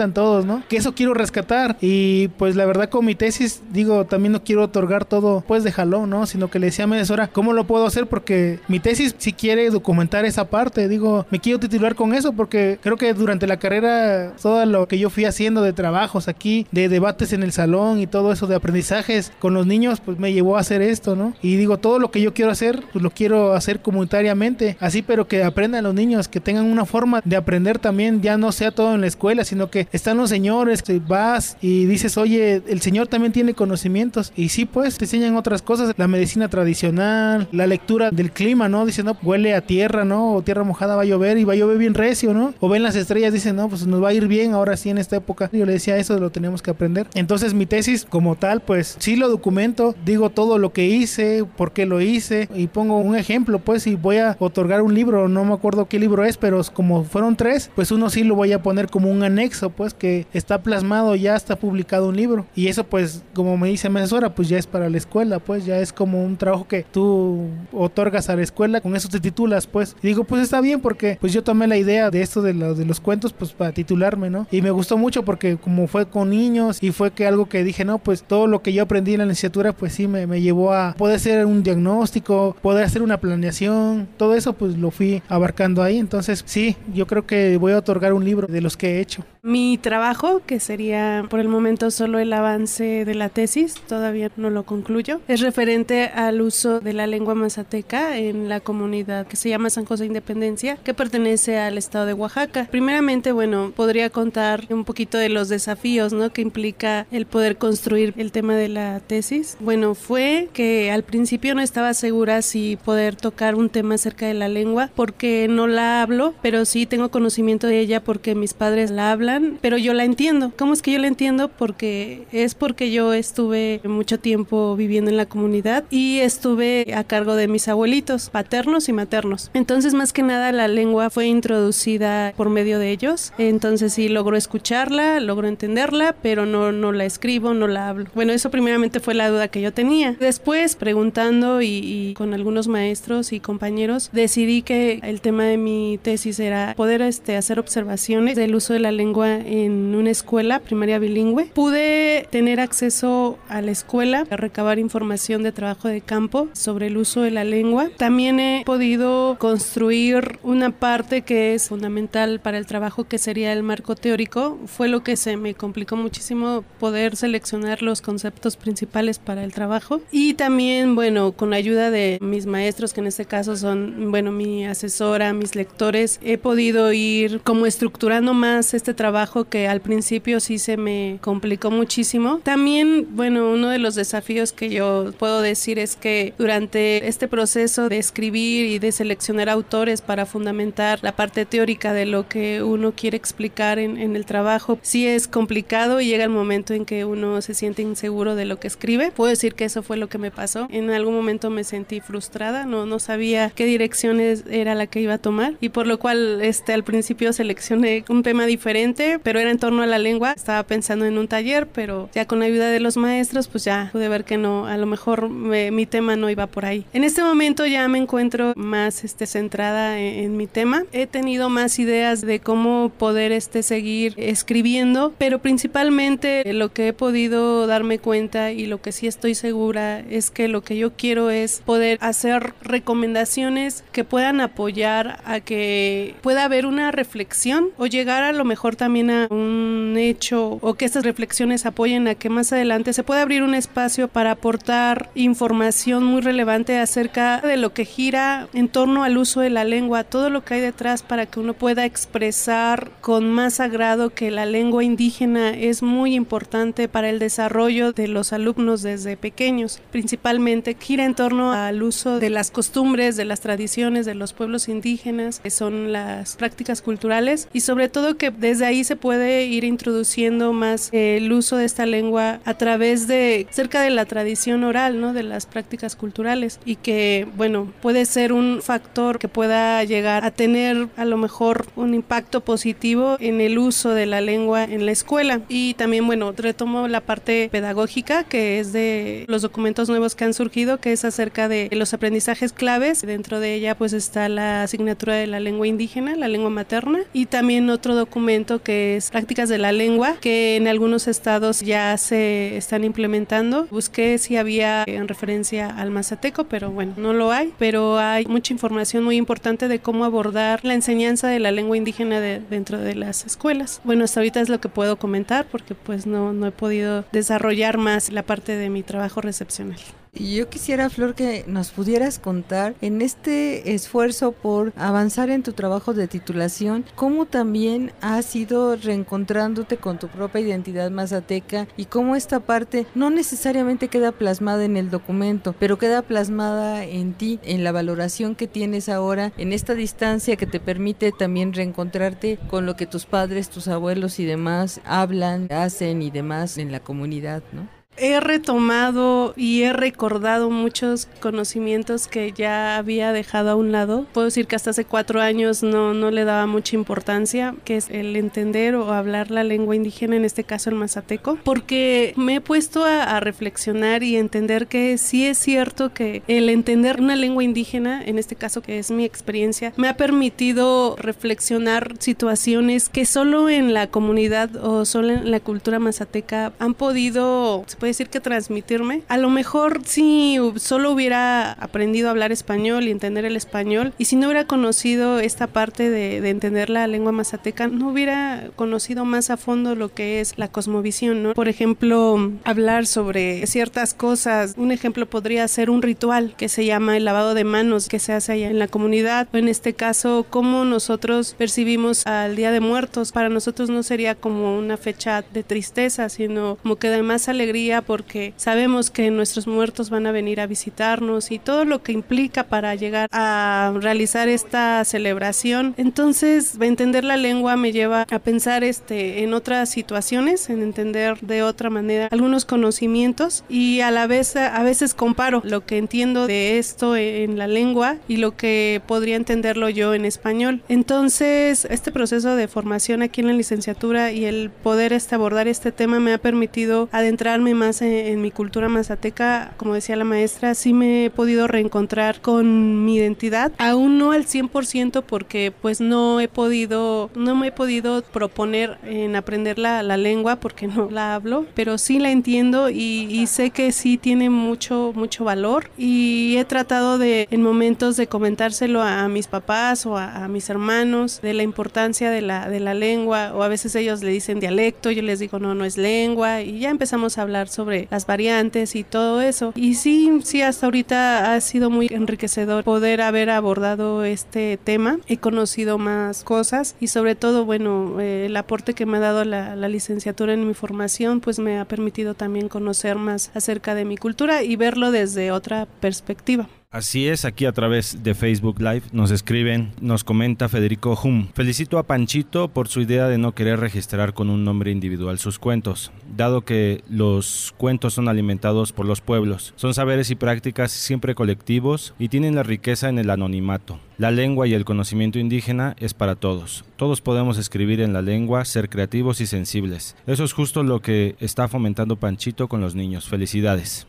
Que 0.69 0.77
eso 0.77 0.95
quiero 0.95 1.15
rescatar. 1.15 1.77
Y 1.81 2.29
pues 2.29 2.57
la 2.57 2.67
verdad 2.67 2.89
con 2.89 3.05
mi 3.05 3.15
tesis, 3.15 3.63
digo, 3.73 4.05
también 4.05 4.33
no 4.33 4.45
quiero 4.45 4.63
otorgar 4.65 5.05
todo 5.05 5.43
pues 5.47 5.65
de 5.65 5.73
jalón, 5.73 6.11
¿no? 6.11 6.27
Sino 6.27 6.51
que 6.51 6.59
le 6.59 6.67
decía 6.67 6.85
a 6.85 6.89
mi 6.89 6.97
¿cómo 7.33 7.53
lo 7.53 7.67
puedo 7.67 7.87
hacer? 7.87 8.07
Porque 8.07 8.61
mi 8.69 8.81
tesis 8.81 9.15
si 9.19 9.33
quiere 9.33 9.71
documentar 9.71 10.25
esa 10.25 10.47
parte. 10.47 10.89
Digo, 10.89 11.27
me 11.31 11.41
quiero 11.41 11.61
titular 11.61 11.95
con 11.95 12.15
eso 12.15 12.33
porque 12.33 12.79
creo 12.81 12.97
que 12.97 13.13
durante 13.15 13.47
la 13.47 13.59
carrera 13.59 14.33
todo 14.41 14.65
lo 14.67 14.89
que 14.89 14.99
yo 14.99 15.11
fui 15.11 15.25
haciendo 15.25 15.63
de 15.63 15.73
trabajos 15.73 16.29
aquí, 16.29 16.67
de 16.71 16.89
debates 16.89 17.33
en 17.33 17.43
el 17.43 17.53
salón 17.53 18.01
y 18.01 18.07
todo 18.07 18.33
eso 18.33 18.47
de 18.47 18.55
aprendizajes 18.55 19.33
con 19.39 19.55
los 19.55 19.67
niños, 19.67 20.01
pues 20.01 20.19
me 20.19 20.33
llevó 20.33 20.57
a 20.57 20.61
hacer 20.61 20.83
esto, 20.83 21.17
¿no? 21.17 21.35
Y 21.43 21.57
digo, 21.57 21.79
todo 21.79 21.99
lo 21.99 22.11
que 22.11 22.21
yo 22.21 22.35
quiero 22.35 22.51
hacer, 22.51 22.83
pues 22.93 23.03
lo 23.03 23.11
quiero 23.11 23.55
hacer 23.55 23.81
comunitariamente, 23.81 24.77
así 24.81 25.03
pero 25.03 25.27
que 25.29 25.43
aprendan 25.43 25.85
los 25.85 25.95
niños, 25.95 26.29
que 26.29 26.41
tengan 26.41 26.67
una 26.67 26.85
forma 26.85 27.21
de 27.25 27.37
aprender 27.37 27.79
también, 27.79 28.23
ya 28.23 28.37
no 28.37 28.53
sea 28.53 28.71
todo 28.71 28.95
en 28.95 29.01
la 29.01 29.07
escuela, 29.07 29.45
sino 29.45 29.71
están 29.93 30.17
los 30.17 30.31
señores, 30.31 30.83
que 30.83 30.99
vas 30.99 31.57
y 31.61 31.87
dices, 31.87 32.17
oye, 32.19 32.63
el 32.67 32.81
señor 32.81 33.09
también 33.09 33.33
tiene 33.33 33.55
conocimientos. 33.55 34.33
Y 34.37 34.49
sí, 34.49 34.65
pues, 34.65 34.99
te 34.99 35.05
enseñan 35.05 35.37
otras 35.37 35.63
cosas, 35.63 35.95
la 35.97 36.09
medicina 36.09 36.49
tradicional, 36.49 37.49
la 37.53 37.67
lectura 37.67 38.11
del 38.11 38.31
clima, 38.31 38.69
¿no? 38.69 38.87
Dicen, 38.87 39.07
no, 39.07 39.17
huele 39.23 39.55
a 39.55 39.61
tierra, 39.61 40.05
¿no? 40.05 40.35
O 40.35 40.43
tierra 40.43 40.65
mojada 40.65 40.97
va 40.97 41.03
a 41.03 41.07
llover 41.07 41.39
y 41.39 41.45
va 41.45 41.55
a 41.55 41.57
llover 41.57 41.79
bien 41.79 41.95
recio, 41.95 42.35
¿no? 42.35 42.55
O 42.61 42.69
ven 42.69 42.83
las 42.83 42.97
estrellas, 42.97 43.33
dicen, 43.33 43.57
no, 43.57 43.69
pues 43.69 43.87
nos 43.87 44.03
va 44.03 44.09
a 44.09 44.13
ir 44.13 44.29
bien 44.29 44.53
ahora 44.53 44.77
sí 44.77 44.91
en 44.91 44.99
esta 44.99 45.17
época. 45.17 45.51
Yo 45.53 45.67
le 45.67 45.73
decía, 45.73 45.97
eso 45.97 46.19
lo 46.19 46.31
tenemos 46.31 46.63
que 46.63 46.71
aprender. 46.71 47.07
Entonces 47.15 47.55
mi 47.55 47.67
tesis 47.67 48.05
como 48.09 48.37
tal, 48.37 48.61
pues 48.61 48.97
sí 48.99 49.17
lo 49.17 49.29
documento, 49.29 49.95
digo 50.05 50.31
todo 50.31 50.59
lo 50.59 50.73
que 50.73 50.87
hice, 50.87 51.45
por 51.57 51.73
qué 51.73 51.87
lo 51.87 52.01
hice 52.01 52.49
y 52.55 52.67
pongo 52.67 52.99
un 52.99 53.17
ejemplo, 53.17 53.59
pues 53.59 53.83
si 53.85 53.95
voy 53.95 54.19
a 54.19 54.37
otorgar 54.39 54.83
un 54.83 54.95
libro, 54.95 55.29
no 55.29 55.45
me 55.45 55.55
acuerdo 55.55 55.87
qué 55.87 55.99
libro 55.99 56.25
es, 56.25 56.37
pero 56.37 56.61
como 56.73 57.05
fueron 57.05 57.37
tres, 57.37 57.71
pues 57.75 57.91
uno 57.91 58.11
sí 58.11 58.25
lo 58.25 58.35
voy 58.35 58.53
a 58.53 58.63
poner 58.63 58.89
como 58.89 59.11
un 59.11 59.23
anexo, 59.23 59.71
pues 59.77 59.95
que 59.95 60.27
está 60.33 60.63
plasmado, 60.63 61.15
ya 61.17 61.37
está 61.37 61.57
publicado 61.57 62.09
un 62.09 62.17
libro. 62.17 62.47
Y 62.55 62.69
eso 62.69 62.85
pues, 62.85 63.23
como 63.35 63.57
me 63.57 63.69
dice 63.69 63.89
mi 63.89 64.01
asesora, 64.01 64.35
pues 64.35 64.49
ya 64.49 64.59
es 64.59 64.67
para 64.67 64.89
la 64.89 64.99
escuela, 64.99 65.39
pues 65.39 65.65
ya 65.65 65.79
es 65.79 65.93
como 65.93 66.25
un 66.25 66.37
trabajo 66.37 66.67
que 66.67 66.85
tú 66.91 67.49
otorgas 67.73 68.29
a 68.29 68.37
la 68.37 68.43
escuela, 68.43 68.81
con 68.81 68.97
eso 68.97 69.09
te 69.09 69.21
titulas, 69.21 69.67
pues. 69.67 69.97
Y 70.03 70.09
digo, 70.09 70.25
pues 70.25 70.43
está 70.43 70.61
bien 70.61 70.81
porque 70.81 71.19
pues 71.21 71.33
yo 71.33 71.43
tomé 71.43 71.67
la 71.67 71.77
idea 71.77 72.11
de 72.11 72.23
esto 72.23 72.43
de, 72.43 72.53
de 72.53 72.85
los 72.85 73.01
cuentos, 73.01 73.33
pues 73.33 73.53
para 73.53 73.73
titularme, 73.73 74.31
¿no? 74.31 74.47
Y 74.51 74.63
me 74.63 74.71
gustó 74.71 74.97
mucho 74.99 75.25
porque 75.25 75.57
como 75.57 75.87
fue 75.87 76.07
con 76.07 76.31
niños 76.31 76.83
y 76.83 76.93
fue 76.93 77.11
que 77.11 77.27
algo 77.27 77.47
que 77.47 77.65
dije, 77.65 77.85
no, 77.85 77.99
pues 77.99 78.23
todo 78.23 78.47
lo 78.47 78.63
que 78.63 78.73
yo 78.73 78.83
aprendí 78.83 79.15
en 79.15 79.19
la 79.19 79.25
licenciatura, 79.27 79.73
pues 79.73 79.93
sí, 79.93 80.09
me, 80.09 80.27
me 80.27 80.41
llevó 80.41 80.73
a 80.73 80.95
poder 80.97 81.17
hacer 81.17 81.47
un 81.47 81.63
diagnóstico, 81.63 82.57
poder 82.63 82.85
hacer 82.85 83.03
una 83.03 83.19
planeación, 83.19 84.09
todo 84.17 84.35
eso 84.35 84.53
pues 84.53 84.77
lo 84.77 84.91
fui 84.91 85.23
abarcando 85.29 85.83
ahí. 85.83 85.99
Entonces, 85.99 86.43
sí, 86.47 86.77
yo 86.93 87.07
creo 87.07 87.27
que 87.27 87.57
voy 87.57 87.73
a 87.73 87.79
otorgar 87.79 88.13
un 88.13 88.25
libro 88.25 88.47
de 88.47 88.61
los 88.61 88.77
que 88.77 88.97
he 88.97 89.01
hecho. 89.01 89.25
Mi 89.47 89.77
trabajo, 89.77 90.41
que 90.47 90.59
sería 90.59 91.27
por 91.29 91.39
el 91.39 91.49
momento 91.49 91.91
solo 91.91 92.19
el 92.19 92.33
avance 92.33 93.05
de 93.05 93.15
la 93.15 93.29
tesis, 93.29 93.75
todavía 93.75 94.31
no 94.39 94.49
lo 94.49 94.63
concluyo, 94.63 95.21
es 95.29 95.43
referente 95.43 96.05
al 96.07 96.41
uso 96.41 96.81
de 96.81 96.95
la 96.95 97.07
lengua 97.07 97.35
mazateca 97.35 98.17
en 98.17 98.49
la 98.49 98.61
comunidad 98.61 99.27
que 99.27 99.37
se 99.37 99.51
llama 99.51 99.69
San 99.69 99.85
José 99.85 100.07
Independencia, 100.07 100.79
que 100.83 100.95
pertenece 100.95 101.59
al 101.59 101.77
estado 101.77 102.07
de 102.07 102.15
Oaxaca. 102.15 102.69
Primeramente, 102.71 103.33
bueno, 103.33 103.71
podría 103.77 104.09
contar 104.09 104.65
un 104.71 104.87
poquito 104.87 105.19
de 105.19 105.29
los 105.29 105.51
desafíos, 105.51 106.15
¿no? 106.15 106.31
Que 106.31 106.41
implica 106.41 107.07
el 107.13 107.27
poder 107.27 107.59
construir 107.59 108.15
el 108.17 108.33
tema 108.33 108.57
de 108.57 108.71
la 108.71 109.01
tesis. 109.01 109.59
Bueno, 109.61 109.95
fue 109.95 110.49
que 110.55 110.91
al 110.91 111.03
principio 111.03 111.55
no 111.55 111.61
estaba 111.61 111.93
segura 111.93 112.41
si 112.41 112.79
poder 112.83 113.15
tocar 113.15 113.57
un 113.57 113.69
tema 113.69 113.97
acerca 113.97 114.27
de 114.27 114.33
la 114.33 114.49
lengua, 114.49 114.89
porque 114.95 115.49
no 115.51 115.67
la 115.67 116.01
hablo, 116.01 116.33
pero 116.41 116.65
sí 116.65 116.87
tengo 116.87 117.11
conocimiento 117.11 117.67
de 117.67 117.81
ella 117.81 118.03
porque 118.03 118.35
mis 118.35 118.55
padres 118.55 118.91
la 118.91 119.13
hablan 119.13 119.34
pero 119.61 119.77
yo 119.79 119.95
la 119.95 120.05
entiendo. 120.05 120.53
¿Cómo 120.57 120.73
es 120.73 120.83
que 120.83 120.93
yo 120.93 120.99
la 120.99 121.07
entiendo? 121.07 121.49
Porque 121.49 122.27
es 122.33 122.55
porque 122.55 122.91
yo 122.91 123.13
estuve 123.13 123.81
mucho 123.85 124.19
tiempo 124.19 124.77
viviendo 124.77 125.11
en 125.11 125.17
la 125.17 125.27
comunidad 125.27 125.85
y 125.91 126.19
estuve 126.21 126.95
a 126.95 127.05
cargo 127.05 127.35
de 127.37 127.49
mis 127.49 127.69
abuelitos, 127.69 128.31
paternos 128.31 128.89
y 128.89 128.93
maternos. 128.93 129.51
Entonces, 129.55 129.95
más 129.95 130.13
que 130.13 130.23
nada, 130.23 130.53
la 130.53 130.69
lengua 130.69 131.11
fue 131.11 131.27
introducida 131.27 132.33
por 132.37 132.51
medio 132.51 132.79
de 132.79 132.91
ellos. 132.91 133.33
Entonces, 133.39 133.93
sí, 133.93 134.09
logro 134.09 134.37
escucharla, 134.37 135.21
logro 135.21 135.49
entenderla, 135.49 136.15
pero 136.23 136.47
no, 136.47 136.73
no 136.73 136.93
la 136.93 137.05
escribo, 137.05 137.55
no 137.55 137.67
la 137.67 137.89
hablo. 137.89 138.07
Bueno, 138.15 138.33
eso 138.33 138.51
primeramente 138.51 139.01
fue 139.01 139.15
la 139.15 139.29
duda 139.29 139.49
que 139.49 139.61
yo 139.61 139.73
tenía. 139.73 140.17
Después, 140.19 140.77
preguntando 140.77 141.63
y, 141.63 141.69
y 141.69 142.15
con 142.15 142.35
algunos 142.35 142.69
maestros 142.69 143.33
y 143.33 143.41
compañeros, 143.41 144.11
decidí 144.13 144.63
que 144.63 145.01
el 145.03 145.21
tema 145.21 145.45
de 145.45 145.57
mi 145.57 145.99
tesis 146.03 146.39
era 146.41 146.75
poder 146.77 147.03
este, 147.03 147.37
hacer 147.37 147.59
observaciones 147.59 148.37
del 148.37 148.55
uso 148.55 148.73
de 148.73 148.81
la 148.81 148.93
lengua 148.93 149.24
en 149.27 149.95
una 149.95 150.11
escuela 150.11 150.61
primaria 150.61 150.99
bilingüe. 150.99 151.47
Pude 151.55 152.29
tener 152.31 152.61
acceso 152.61 153.39
a 153.49 153.63
la 153.63 153.71
escuela 153.71 154.27
a 154.31 154.37
recabar 154.37 154.79
información 154.79 155.43
de 155.43 155.53
trabajo 155.53 155.89
de 155.89 156.01
campo 156.01 156.49
sobre 156.53 156.89
el 156.89 156.97
uso 156.97 157.23
de 157.23 157.31
la 157.31 157.45
lengua. 157.45 157.91
También 157.97 158.41
he 158.41 158.63
podido 158.65 159.37
construir 159.39 160.39
una 160.43 160.71
parte 160.71 161.23
que 161.23 161.55
es 161.55 161.69
fundamental 161.69 162.41
para 162.41 162.59
el 162.59 162.67
trabajo 162.67 163.05
que 163.05 163.19
sería 163.19 163.53
el 163.53 163.63
marco 163.63 163.95
teórico. 163.95 164.59
Fue 164.67 164.89
lo 164.89 165.03
que 165.03 165.17
se 165.17 165.37
me 165.37 165.55
complicó 165.55 165.97
muchísimo 165.97 166.65
poder 166.79 167.17
seleccionar 167.17 167.83
los 167.83 168.03
conceptos 168.03 168.57
principales 168.57 169.19
para 169.19 169.45
el 169.45 169.53
trabajo 169.53 170.01
y 170.11 170.35
también, 170.35 170.95
bueno, 170.95 171.33
con 171.33 171.51
la 171.51 171.57
ayuda 171.57 171.91
de 171.91 172.19
mis 172.21 172.47
maestros 172.47 172.93
que 172.93 173.01
en 173.01 173.07
este 173.07 173.25
caso 173.25 173.57
son, 173.57 174.11
bueno, 174.11 174.33
mi 174.33 174.67
asesora, 174.67 175.33
mis 175.33 175.55
lectores, 175.55 176.21
he 176.23 176.39
podido 176.39 176.93
ir 176.93 177.41
como 177.41 177.67
estructurando 177.67 178.35
más 178.35 178.75
este 178.75 178.93
trabajo 178.95 179.14
que 179.49 179.69
al 179.69 179.81
principio 179.81 180.41
sí 180.41 180.59
se 180.59 180.77
me 180.77 181.19
complicó 181.21 181.71
muchísimo. 181.71 182.41
También, 182.43 183.07
bueno, 183.11 183.51
uno 183.51 183.69
de 183.69 183.79
los 183.79 183.95
desafíos 183.95 184.53
que 184.53 184.71
yo 184.71 185.13
puedo 185.19 185.41
decir 185.41 185.79
es 185.79 185.97
que 185.97 186.35
durante 186.37 187.07
este 187.07 187.29
proceso 187.29 187.89
de 187.89 187.99
escribir 187.99 188.67
y 188.67 188.79
de 188.79 188.93
seleccionar 188.93 189.49
autores 189.49 190.03
para 190.03 190.27
fundamentar 190.27 190.99
la 191.03 191.13
parte 191.13 191.47
teórica 191.47 191.93
de 191.93 192.07
lo 192.07 192.29
que 192.29 192.63
uno 192.63 192.93
quiere 192.93 193.17
explicar 193.17 193.79
en, 193.79 193.99
en 193.99 194.17
el 194.17 194.27
trabajo, 194.27 194.79
sí 194.83 195.07
es 195.07 195.29
complicado 195.29 196.01
y 196.01 196.07
llega 196.07 196.25
el 196.25 196.31
momento 196.31 196.75
en 196.75 196.85
que 196.85 197.05
uno 197.05 197.41
se 197.41 197.55
siente 197.55 197.83
inseguro 197.83 198.35
de 198.35 198.45
lo 198.45 198.59
que 198.59 198.67
escribe. 198.67 199.13
Puedo 199.13 199.31
decir 199.31 199.55
que 199.55 199.65
eso 199.65 199.83
fue 199.83 199.97
lo 199.97 200.09
que 200.09 200.19
me 200.19 200.31
pasó. 200.31 200.67
En 200.71 200.91
algún 200.91 201.15
momento 201.15 201.51
me 201.51 201.65
sentí 201.65 202.01
frustrada, 202.01 202.67
no, 202.67 202.85
no 202.85 202.99
sabía 202.99 203.51
qué 203.51 203.65
direcciones 203.65 204.45
era 204.51 204.75
la 204.75 204.87
que 204.87 205.01
iba 205.01 205.15
a 205.15 205.19
tomar 205.19 205.55
y 205.61 205.69
por 205.69 205.87
lo 205.87 205.99
cual 205.99 206.41
este, 206.43 206.73
al 206.73 206.85
principio 206.85 207.33
seleccioné 207.33 208.05
un 208.09 208.23
tema 208.23 208.47
diferente, 208.47 209.04
pero 209.23 209.41
era 209.41 209.51
en 209.51 209.59
torno 209.59 209.83
a 209.83 209.87
la 209.87 209.99
lengua. 209.99 210.33
Estaba 210.33 210.63
pensando 210.65 211.05
en 211.05 211.19
un 211.19 211.29
taller, 211.29 211.67
pero 211.67 212.09
ya 212.15 212.27
con 212.27 212.41
la 212.41 212.47
ayuda 212.47 212.71
de 212.71 212.81
los 212.81 212.97
maestros, 212.97 213.49
pues 213.49 213.65
ya 213.65 213.91
pude 213.93 214.09
ver 214.09 214.25
que 214.25 214.37
no, 214.37 214.67
a 214.67 214.77
lo 214.77 214.87
mejor 214.87 215.29
me, 215.29 215.71
mi 215.71 215.87
tema 215.87 216.17
no 216.17 216.31
iba 216.31 216.47
por 216.47 216.65
ahí. 216.65 216.87
En 216.93 217.05
este 217.05 217.23
momento 217.23 217.67
ya 217.67 217.87
me 217.89 217.99
encuentro 217.99 218.53
más 218.57 219.05
este, 219.05 219.27
centrada 219.27 219.99
en, 219.99 220.25
en, 220.25 220.37
mi 220.37 220.47
tema. 220.47 220.85
He 220.93 221.07
tenido 221.07 221.49
más 221.49 221.79
ideas 221.79 222.21
de 222.21 222.41
cómo 222.41 222.91
poder 222.91 223.33
este, 223.33 223.63
seguir 223.63 224.15
escribiendo, 224.17 225.15
pero 225.19 225.39
principalmente 225.39 226.53
lo 226.53 226.73
que 226.73 226.89
he 226.89 226.93
podido 226.93 227.67
darme 227.67 227.99
cuenta 227.99 228.53
y 228.53 228.67
lo 228.67 228.81
que 228.81 228.93
sí 228.93 229.07
estoy 229.07 229.35
segura 229.35 230.01
es 230.01 230.31
que 230.31 230.49
lo 230.49 230.63
que 230.63 230.77
yo 230.77 230.93
quiero 230.93 231.31
es 231.31 231.63
poder 231.65 231.99
hacer 232.01 232.55
recomendaciones 232.63 233.85
que 233.93 234.05
puedan 234.05 234.41
apoyar 234.41 235.21
a 235.25 235.41
que 235.41 236.15
pueda 236.23 236.45
haber 236.45 236.67
una 236.67 236.91
reflexión 236.91 237.71
o 237.77 237.87
llegar 237.87 238.23
a 238.23 238.33
lo 238.33 238.45
mejor 238.45 238.77
también 238.85 239.11
a 239.11 239.29
un 239.31 239.95
hecho 239.97 240.59
o 240.61 240.75
que 240.75 240.85
estas 240.85 241.05
reflexiones 241.05 241.65
apoyen 241.65 242.07
a 242.07 242.17
que 242.17 242.29
más 242.29 242.53
adelante 242.53 242.93
se 242.93 243.03
pueda 243.03 243.23
abrir 243.23 243.43
un 243.43 243.55
espacio 243.55 244.09
para 244.09 244.33
aportar 244.33 245.09
información 245.15 246.05
muy 246.05 246.21
relevante 246.21 246.77
acerca 246.77 247.41
de 247.41 247.57
lo 247.57 247.73
que 247.73 247.87
gira 247.87 248.47
en 248.53 248.69
torno 248.69 249.03
al 249.03 249.17
uso 249.17 249.41
de 249.41 249.49
la 249.49 249.65
lengua, 249.65 250.05
todo 250.05 250.29
lo 250.29 250.45
que 250.45 250.55
hay 250.55 250.61
detrás 250.61 251.03
para 251.03 251.25
que 251.25 251.41
uno 251.41 251.55
pueda 251.55 251.87
expresar 251.87 252.91
con 253.01 253.31
más 253.33 253.59
agrado 253.59 254.11
que 254.11 254.31
la 254.31 254.45
lengua 254.45 254.85
indígena 254.85 255.57
es 255.57 255.83
muy 255.83 256.15
importante 256.15 256.87
para 256.87 257.09
el 257.09 257.19
desarrollo 257.19 257.95
de 257.95 258.07
los 258.09 258.35
alumnos 258.35 258.83
desde 258.83 259.17
pequeños. 259.17 259.81
Principalmente 259.93 260.77
gira 260.79 261.07
en 261.07 261.15
torno 261.15 261.55
al 261.55 261.83
uso 261.83 262.19
de 262.19 262.29
las 262.29 262.51
costumbres, 262.51 263.17
de 263.17 263.25
las 263.25 263.41
tradiciones 263.41 264.05
de 264.05 264.15
los 264.15 264.35
pueblos 264.35 264.69
indígenas, 264.69 265.41
que 265.41 265.49
son 265.49 265.91
las 265.91 266.37
prácticas 266.37 266.83
culturales 266.83 267.49
y 267.55 267.61
sobre 267.61 267.89
todo 267.89 268.19
que 268.19 268.31
desde 268.31 268.67
ahí 268.67 268.74
se 268.83 268.97
puede 268.97 269.45
ir 269.45 269.63
introduciendo 269.63 270.53
más 270.53 270.89
el 270.93 271.33
uso 271.33 271.57
de 271.57 271.67
esta 271.67 271.87
lengua 271.87 272.41
a 272.45 272.55
través 272.55 273.07
de 273.07 273.47
cerca 273.51 273.83
de 273.83 273.91
la 273.91 274.07
tradición 274.07 274.65
oral, 274.65 275.01
¿no? 275.01 275.13
de 275.13 275.23
las 275.23 275.47
prácticas 275.47 275.95
culturales 275.95 276.59
y 276.65 276.77
que 276.77 277.29
bueno, 277.37 277.73
puede 277.81 278.07
ser 278.07 278.33
un 278.33 278.61
factor 278.63 279.19
que 279.19 279.29
pueda 279.29 279.85
llegar 279.85 280.25
a 280.25 280.31
tener 280.31 280.89
a 280.97 281.05
lo 281.05 281.17
mejor 281.17 281.67
un 281.77 281.95
impacto 281.95 282.41
positivo 282.41 283.17
en 283.21 283.41
el 283.41 283.59
uso 283.59 283.91
de 283.91 284.07
la 284.07 284.21
lengua 284.21 284.65
en 284.65 284.87
la 284.87 284.93
escuela 284.93 285.43
y 285.49 285.75
también 285.75 286.07
bueno, 286.07 286.33
retomo 286.33 286.89
la 286.89 287.01
parte 287.01 287.49
pedagógica 287.53 288.25
que 288.25 288.59
es 288.59 288.73
de 288.73 289.25
los 289.29 289.43
documentos 289.43 289.89
nuevos 289.89 290.15
que 290.15 290.25
han 290.25 290.35
surgido, 290.35 290.79
que 290.79 290.93
es 290.93 291.05
acerca 291.05 291.49
de 291.49 291.69
los 291.73 291.93
aprendizajes 291.93 292.53
claves. 292.53 293.03
Dentro 293.03 293.41
de 293.41 293.55
ella 293.55 293.77
pues 293.77 293.93
está 293.93 294.29
la 294.29 294.63
asignatura 294.63 295.15
de 295.15 295.27
la 295.27 295.41
lengua 295.41 295.67
indígena, 295.67 296.17
la 296.17 296.29
lengua 296.29 296.51
materna 296.51 297.01
y 297.13 297.27
también 297.27 297.71
otro 297.71 297.95
documento 297.95 298.63
que 298.65 298.97
es 298.97 299.11
prácticas 299.11 299.49
de 299.49 299.59
la 299.59 299.73
lengua 299.73 300.17
que 300.21 300.57
en 300.57 300.67
algunos 300.67 301.07
estados 301.07 301.61
ya 301.61 301.97
se 301.99 302.57
están 302.57 302.83
implementando. 302.83 303.67
Busqué 303.71 304.19
si 304.19 304.37
había 304.37 304.85
en 304.87 305.07
referencia 305.07 305.69
al 305.69 305.91
mazateco, 305.91 306.45
pero 306.45 306.71
bueno, 306.71 306.95
no 306.97 307.13
lo 307.13 307.31
hay, 307.31 307.53
pero 307.59 307.99
hay 307.99 308.27
mucha 308.27 308.53
información 308.53 309.05
muy 309.05 309.17
importante 309.17 309.69
de 309.69 309.79
cómo 309.79 310.05
abordar 310.05 310.65
la 310.65 310.75
enseñanza 310.75 311.29
de 311.29 311.39
la 311.39 311.53
lengua 311.53 311.77
indígena 311.77 312.21
de, 312.21 312.41
dentro 312.41 312.79
de 312.79 312.95
las 312.95 313.25
escuelas. 313.25 313.81
Bueno, 313.85 314.05
hasta 314.05 314.21
ahorita 314.21 314.41
es 314.41 314.49
lo 314.49 314.61
que 314.61 314.69
puedo 314.69 314.97
comentar 314.97 315.47
porque 315.47 315.75
pues 315.75 316.07
no, 316.07 316.33
no 316.33 316.47
he 316.47 316.53
podido 316.53 317.05
desarrollar 317.13 317.79
más 317.79 318.11
la 318.11 318.23
parte 318.23 318.57
de 318.57 318.71
mi 318.71 318.83
trabajo 318.83 319.21
recepcional. 319.21 319.79
Yo 320.15 320.49
quisiera, 320.49 320.91
Flor, 320.91 321.15
que 321.15 321.45
nos 321.49 321.71
pudieras 321.71 322.21
contar 322.21 322.77
en 322.81 323.03
este 323.03 323.75
esfuerzo 323.75 324.31
por 324.31 324.73
avanzar 324.77 325.29
en 325.29 325.43
tu 325.43 325.53
trabajo 325.53 325.93
de 325.93 326.07
titulación, 326.07 326.85
cómo 326.95 327.27
también 327.27 327.93
has 328.01 328.35
ido 328.37 328.77
reencontrándote 328.77 329.77
con 329.77 329.99
tu 329.99 330.07
propia 330.07 330.41
identidad 330.41 330.91
mazateca 330.93 331.67
y 331.77 331.87
cómo 331.87 332.15
esta 332.15 332.41
parte 332.41 332.87
no 332.95 333.11
necesariamente 333.11 333.89
queda 333.89 334.13
plasmada 334.13 334.65
en 334.65 334.77
el 334.77 334.89
documento, 334.89 335.55
pero 335.59 335.79
queda 335.79 336.03
plasmada 336.03 336.85
en 336.85 337.15
ti, 337.15 337.41
en 337.43 337.65
la 337.65 337.73
valoración 337.73 338.37
que 338.37 338.47
tienes 338.47 338.89
ahora, 338.89 339.33
en 339.37 339.53
esta 339.53 339.75
distancia 339.75 340.37
que 340.37 340.47
te 340.47 340.61
permite 340.61 341.11
también 341.11 341.53
reencontrarte 341.53 342.39
con 342.49 342.67
lo 342.67 342.77
que 342.77 342.87
tus 342.87 343.05
padres, 343.05 343.51
tus 343.51 343.67
abuelos 343.67 344.21
y 344.21 344.25
demás 344.25 344.81
hablan, 344.85 345.49
hacen 345.51 346.03
y 346.03 346.13
demás 346.13 346.57
en 346.59 346.71
la 346.71 346.81
comunidad, 346.81 347.43
¿no? 347.53 347.69
He 347.97 348.19
retomado 348.19 349.35
y 349.37 349.63
he 349.63 349.73
recordado 349.73 350.51
muchos 350.51 351.07
conocimientos 351.21 352.09
que 352.09 352.33
ya 352.33 352.77
había 352.77 353.13
dejado 353.13 353.51
a 353.51 353.55
un 353.55 353.71
lado. 353.71 354.07
Puedo 354.13 354.27
decir 354.27 354.47
que 354.47 354.57
hasta 354.57 354.71
hace 354.71 354.85
cuatro 354.85 355.21
años 355.21 355.63
no, 355.63 355.95
no 355.95 356.11
le 356.11 356.25
daba 356.25 356.47
mucha 356.47 356.77
importancia, 356.77 357.55
que 357.65 357.77
es 357.77 357.91
el 357.91 358.17
entender 358.17 358.75
o 358.75 358.93
hablar 358.93 359.31
la 359.31 359.45
lengua 359.45 359.77
indígena, 359.77 360.17
en 360.17 360.25
este 360.25 360.43
caso 360.45 360.71
el 360.71 360.77
mazateco, 360.77 361.39
porque 361.45 362.15
me 362.17 362.37
he 362.37 362.41
puesto 362.41 362.85
a, 362.85 363.05
a 363.05 363.21
reflexionar 363.21 364.03
y 364.03 364.17
entender 364.17 364.67
que 364.67 364.99
sí 364.99 365.27
es 365.27 365.39
cierto 365.39 365.93
que 365.93 366.23
el 366.27 366.49
entender 366.49 367.01
una 367.01 367.17
lengua 367.17 367.45
indígena, 367.45 368.03
en 368.05 368.19
este 368.19 368.35
caso 368.35 368.61
que 368.61 368.79
es 368.79 368.91
mi 368.91 369.05
experiencia, 369.05 369.73
me 369.77 369.89
ha 369.89 369.97
permitido 369.97 370.97
reflexionar 370.99 371.95
situaciones 372.01 372.89
que 372.89 373.07
solo 373.07 373.49
en 373.49 373.73
la 373.73 373.87
comunidad 373.87 374.57
o 374.57 374.85
solo 374.85 375.11
en 375.11 375.31
la 375.31 375.41
cultura 375.41 375.79
mazateca 375.79 376.53
han 376.59 376.75
podido 376.75 377.65
puede 377.85 377.91
decir 377.91 378.09
que 378.09 378.21
transmitirme. 378.21 379.03
A 379.09 379.19
lo 379.19 379.29
mejor 379.29 379.83
si 379.85 380.39
solo 380.57 380.91
hubiera 380.91 381.53
aprendido 381.53 382.09
a 382.09 382.13
hablar 382.13 382.33
español 382.33 382.85
y 382.85 382.91
entender 382.91 383.27
el 383.27 383.37
español, 383.37 383.93
y 383.99 384.07
si 384.07 384.17
no 384.17 384.29
hubiera 384.29 384.47
conocido 384.47 385.19
esta 385.19 385.49
parte 385.49 385.91
de, 385.91 386.23
de, 386.23 386.31
entender 386.31 386.71
la 386.71 386.87
lengua 386.87 387.13
mazateca, 387.13 387.69
no 387.69 387.91
hubiera 387.91 388.49
conocido 388.57 389.05
más 389.05 389.29
a 389.29 389.37
fondo 389.37 389.75
lo 389.75 389.93
que 389.93 390.23
es 390.23 390.39
la 390.39 390.49
cosmovisión, 390.49 391.23
¿no? 391.23 391.35
Por 391.35 391.49
ejemplo, 391.49 392.33
hablar 392.45 392.87
sobre 392.87 393.47
ciertas 393.47 393.93
cosas. 393.93 394.55
Un 394.57 394.73
ejemplo 394.73 395.05
podría 395.05 395.47
ser 395.47 395.69
un 395.69 395.83
ritual 395.83 396.35
que 396.39 396.49
se 396.49 396.65
llama 396.65 396.97
el 396.97 397.05
lavado 397.05 397.35
de 397.35 397.45
manos 397.45 397.91
que 397.91 397.99
se 397.99 398.15
hace 398.15 398.33
allá 398.33 398.49
en 398.49 398.59
la 398.59 398.69
comunidad, 398.69 399.29
o 399.31 399.37
en 399.37 399.49
este 399.49 399.75
caso, 399.75 400.25
cómo 400.31 400.65
nosotros 400.65 401.35
percibimos 401.37 402.07
al 402.07 402.35
Día 402.35 402.51
de 402.51 402.61
Muertos. 402.61 403.13
Para 403.13 403.29
nosotros 403.29 403.69
no 403.69 403.83
sería 403.83 404.15
como 404.15 404.57
una 404.59 404.79
fecha 404.79 405.21
de 405.21 405.43
tristeza, 405.43 406.09
sino 406.09 406.57
como 406.63 406.77
que 406.77 406.95
de 406.95 407.03
más 407.03 407.29
alegría 407.29 407.74
día 407.75 407.83
porque 407.83 408.35
sabemos 408.37 408.91
que 408.91 409.11
nuestros 409.11 409.47
muertos 409.47 409.91
van 409.91 410.07
a 410.07 410.13
venir 410.13 410.41
a 410.41 410.47
visitarnos 410.47 411.31
y 411.31 411.39
todo 411.39 411.65
lo 411.65 411.83
que 411.83 411.93
implica 411.93 412.45
para 412.45 412.75
llegar 412.75 413.09
a 413.13 413.73
realizar 413.81 414.29
esta 414.29 414.85
celebración. 414.85 415.75
Entonces, 415.77 416.57
entender 416.61 417.05
la 417.05 417.17
lengua 417.17 417.57
me 417.57 417.73
lleva 417.73 418.07
a 418.11 418.19
pensar 418.19 418.65
este, 418.65 419.23
en 419.23 419.35
otras 419.35 419.69
situaciones, 419.69 420.51
en 420.51 420.63
entender 420.63 421.19
de 421.21 421.43
otra 421.43 421.71
manera 421.71 422.09
algunos 422.11 422.45
conocimientos 422.45 423.45
y 423.49 423.81
a 423.81 423.91
la 423.91 424.07
vez 424.07 424.37
a 424.37 424.63
veces 424.63 424.95
comparo 424.95 425.43
lo 425.45 425.65
que 425.67 425.79
entiendo 425.79 426.27
de 426.27 426.59
esto 426.59 426.97
en 426.97 427.39
la 427.39 427.47
lengua 427.47 427.97
y 428.09 428.17
lo 428.19 428.37
que 428.37 428.83
podría 428.87 429.17
entenderlo 429.17 429.69
yo 429.69 429.95
en 429.95 430.05
español. 430.05 430.63
Entonces, 430.69 431.67
este 431.71 431.93
proceso 431.93 432.37
de 432.37 432.49
formación 432.49 433.03
aquí 433.03 433.21
en 433.21 433.29
la 433.29 433.33
licenciatura 433.33 434.13
y 434.13 434.25
el 434.25 434.51
poder 434.51 434.93
este, 434.93 435.15
abordar 435.15 435.49
este 435.49 435.73
tema 435.73 436.01
me 436.01 436.13
ha 436.13 436.19
permitido 436.19 436.89
adentrarme 436.93 437.55
más 437.55 437.64
en, 437.81 438.21
mi 438.21 438.31
cultura 438.31 438.69
mazateca. 438.69 439.53
Como 439.57 439.75
decía 439.75 439.97
la 439.97 440.05
maestra, 440.05 440.55
sí 440.55 440.73
me 440.73 441.07
he 441.07 441.11
podido 441.11 441.47
reencontrar 441.47 442.21
con 442.21 442.85
mi 442.85 442.97
identidad. 442.97 443.53
Aún 443.59 443.99
no 443.99 444.13
al 444.13 444.27
100% 444.27 445.03
porque 445.03 445.53
pues 445.63 445.81
no 445.81 446.21
he 446.21 446.29
podido, 446.29 447.11
no 447.15 447.35
me 447.35 447.49
he 447.49 447.53
podido 447.53 448.03
proponer 448.03 448.79
en 448.85 449.17
aprender 449.17 449.59
la, 449.59 449.83
la 449.83 449.97
lengua 449.97 450.37
porque 450.37 450.67
no 450.67 450.89
la 450.91 451.15
hablo, 451.15 451.47
pero 451.55 451.79
sí 451.79 451.99
la 451.99 452.11
entiendo 452.11 452.71
y, 452.71 453.25
sé 453.25 453.51
que 453.51 453.73
sí 453.73 453.97
tiene 453.97 454.29
mucho, 454.29 454.93
mucho 454.95 455.25
valor 455.25 455.71
y 455.79 456.37
he 456.37 456.45
tratado 456.45 456.99
de 456.99 457.27
en 457.31 457.43
momentos 457.43 457.97
de 457.97 458.07
comentárselo 458.07 458.83
a, 458.83 459.09
mis 459.09 459.27
papás 459.27 459.87
o 459.87 459.97
a, 459.97 460.25
a, 460.25 460.29
mis 460.29 460.51
hermanos 460.51 461.21
de 461.23 461.33
la 461.33 461.43
importancia 461.43 462.11
de 462.11 462.21
la, 462.21 462.49
de 462.51 462.61
la 462.61 462.75
lengua 462.75 463.33
o 463.35 463.43
a 463.43 463.49
veces 463.49 463.75
ellos 463.77 464.03
le 464.03 464.11
dicen 464.11 464.41
dialecto, 464.41 464.91
yo 464.91 465.03
les 465.03 465.21
digo 465.21 465.39
no, 465.39 465.55
no 465.55 465.65
es 465.65 465.79
lengua 465.79 466.43
y 466.43 466.59
ya 466.59 466.71
empezamos 466.71 467.17
a 467.17 467.23
hablar 467.23 467.49
sobre 467.55 467.89
las 467.91 468.07
variantes 468.07 468.77
y 468.77 468.85
todo 468.85 469.21
eso. 469.21 469.53
Y 469.55 469.75
sí, 469.75 470.21
sí, 470.23 470.43
hasta 470.43 470.67
ahorita 470.67 471.35
ha 471.35 471.41
sido 471.41 471.71
muy 471.71 471.89
enriquecedor 471.91 472.65
poder 472.65 473.01
haber 473.01 473.31
abordado 473.31 474.05
este 474.05 474.59
tema. 474.63 474.99
He 475.07 475.17
conocido 475.17 475.79
más 475.79 476.25
cosas 476.25 476.77
y 476.81 476.89
sobre 476.89 477.15
todo, 477.15 477.45
bueno, 477.45 478.01
eh, 478.01 478.27
el 478.27 478.37
aporte 478.37 478.75
que 478.75 478.87
me 478.87 478.99
ha 478.99 479.01
dado 479.01 479.25
la, 479.25 479.57
la 479.57 479.69
licenciatura 479.69 480.35
en 480.35 480.47
mi 480.47 480.55
formación, 480.55 481.21
pues 481.21 481.39
me 481.39 481.59
ha 481.59 481.65
permitido 481.65 482.15
también 482.15 482.49
conocer 482.49 482.97
más 482.97 483.31
acerca 483.35 483.75
de 483.75 483.85
mi 483.85 483.97
cultura 483.97 484.43
y 484.43 484.57
verlo 484.57 484.91
desde 484.91 485.33
otra 485.33 485.67
perspectiva. 485.81 486.49
Así 486.75 487.07
es, 487.07 487.25
aquí 487.25 487.47
a 487.47 487.53
través 487.53 488.03
de 488.03 488.17
Facebook 488.17 488.59
Live 488.59 488.83
nos 488.91 489.13
escriben, 489.13 489.71
nos 489.81 490.03
comenta 490.03 490.49
Federico 490.49 490.99
Hum. 491.01 491.29
Felicito 491.33 491.79
a 491.79 491.85
Panchito 491.85 492.49
por 492.49 492.67
su 492.67 492.81
idea 492.81 493.07
de 493.07 493.17
no 493.17 493.33
querer 493.33 493.61
registrar 493.61 494.13
con 494.13 494.29
un 494.29 494.43
nombre 494.43 494.73
individual 494.73 495.21
sus 495.21 495.39
cuentos, 495.39 495.93
dado 496.17 496.41
que 496.41 496.83
los 496.91 497.55
cuentos 497.59 497.95
son 497.95 498.09
alimentados 498.09 498.73
por 498.73 498.87
los 498.87 499.01
pueblos. 499.01 499.55
Son 499.55 499.73
saberes 499.73 500.11
y 500.11 500.17
prácticas 500.17 500.73
siempre 500.73 501.15
colectivos 501.15 501.95
y 501.97 502.09
tienen 502.09 502.35
la 502.35 502.43
riqueza 502.43 502.89
en 502.89 502.99
el 502.99 503.11
anonimato. 503.11 503.79
La 503.97 504.11
lengua 504.11 504.49
y 504.49 504.55
el 504.55 504.65
conocimiento 504.65 505.21
indígena 505.21 505.77
es 505.79 505.95
para 505.95 506.17
todos. 506.17 506.65
Todos 506.75 507.01
podemos 507.01 507.39
escribir 507.39 507.83
en 507.83 507.93
la 507.93 508.03
lengua, 508.03 508.45
ser 508.45 508.69
creativos 508.69 509.21
y 509.21 509.29
sensibles. 509.29 509.95
Eso 510.09 510.25
es 510.25 510.33
justo 510.33 510.65
lo 510.65 510.83
que 510.83 511.15
está 511.21 511.47
fomentando 511.47 511.95
Panchito 511.95 512.49
con 512.49 512.61
los 512.61 512.75
niños. 512.75 513.09
Felicidades. 513.09 513.87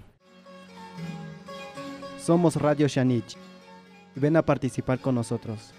Somos 2.26 2.56
Radio 2.56 2.88
Shanich. 2.88 3.38
Ven 4.16 4.36
a 4.36 4.42
participar 4.42 4.98
con 5.00 5.14
nosotros. 5.14 5.76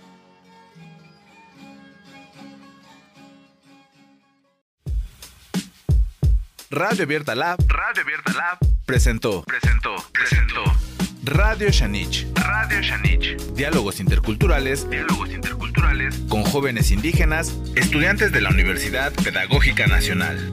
Radio 6.70 7.02
Abierta 7.02 7.34
Lab, 7.34 7.58
Radio 7.66 8.02
Abierta 8.02 8.32
Lab 8.32 8.58
presentó, 8.84 9.42
presentó, 9.42 9.96
presentó. 10.12 10.62
Radio 11.24 11.70
Shanich, 11.70 12.28
Radio 12.34 12.80
Shanich. 12.80 13.36
Diálogos 13.54 13.98
interculturales, 13.98 14.88
diálogos 14.88 15.30
interculturales 15.30 16.20
con 16.28 16.44
jóvenes 16.44 16.92
indígenas, 16.92 17.58
estudiantes 17.74 18.30
de 18.30 18.40
la 18.40 18.50
Universidad 18.50 19.12
Pedagógica 19.14 19.88
Nacional. 19.88 20.52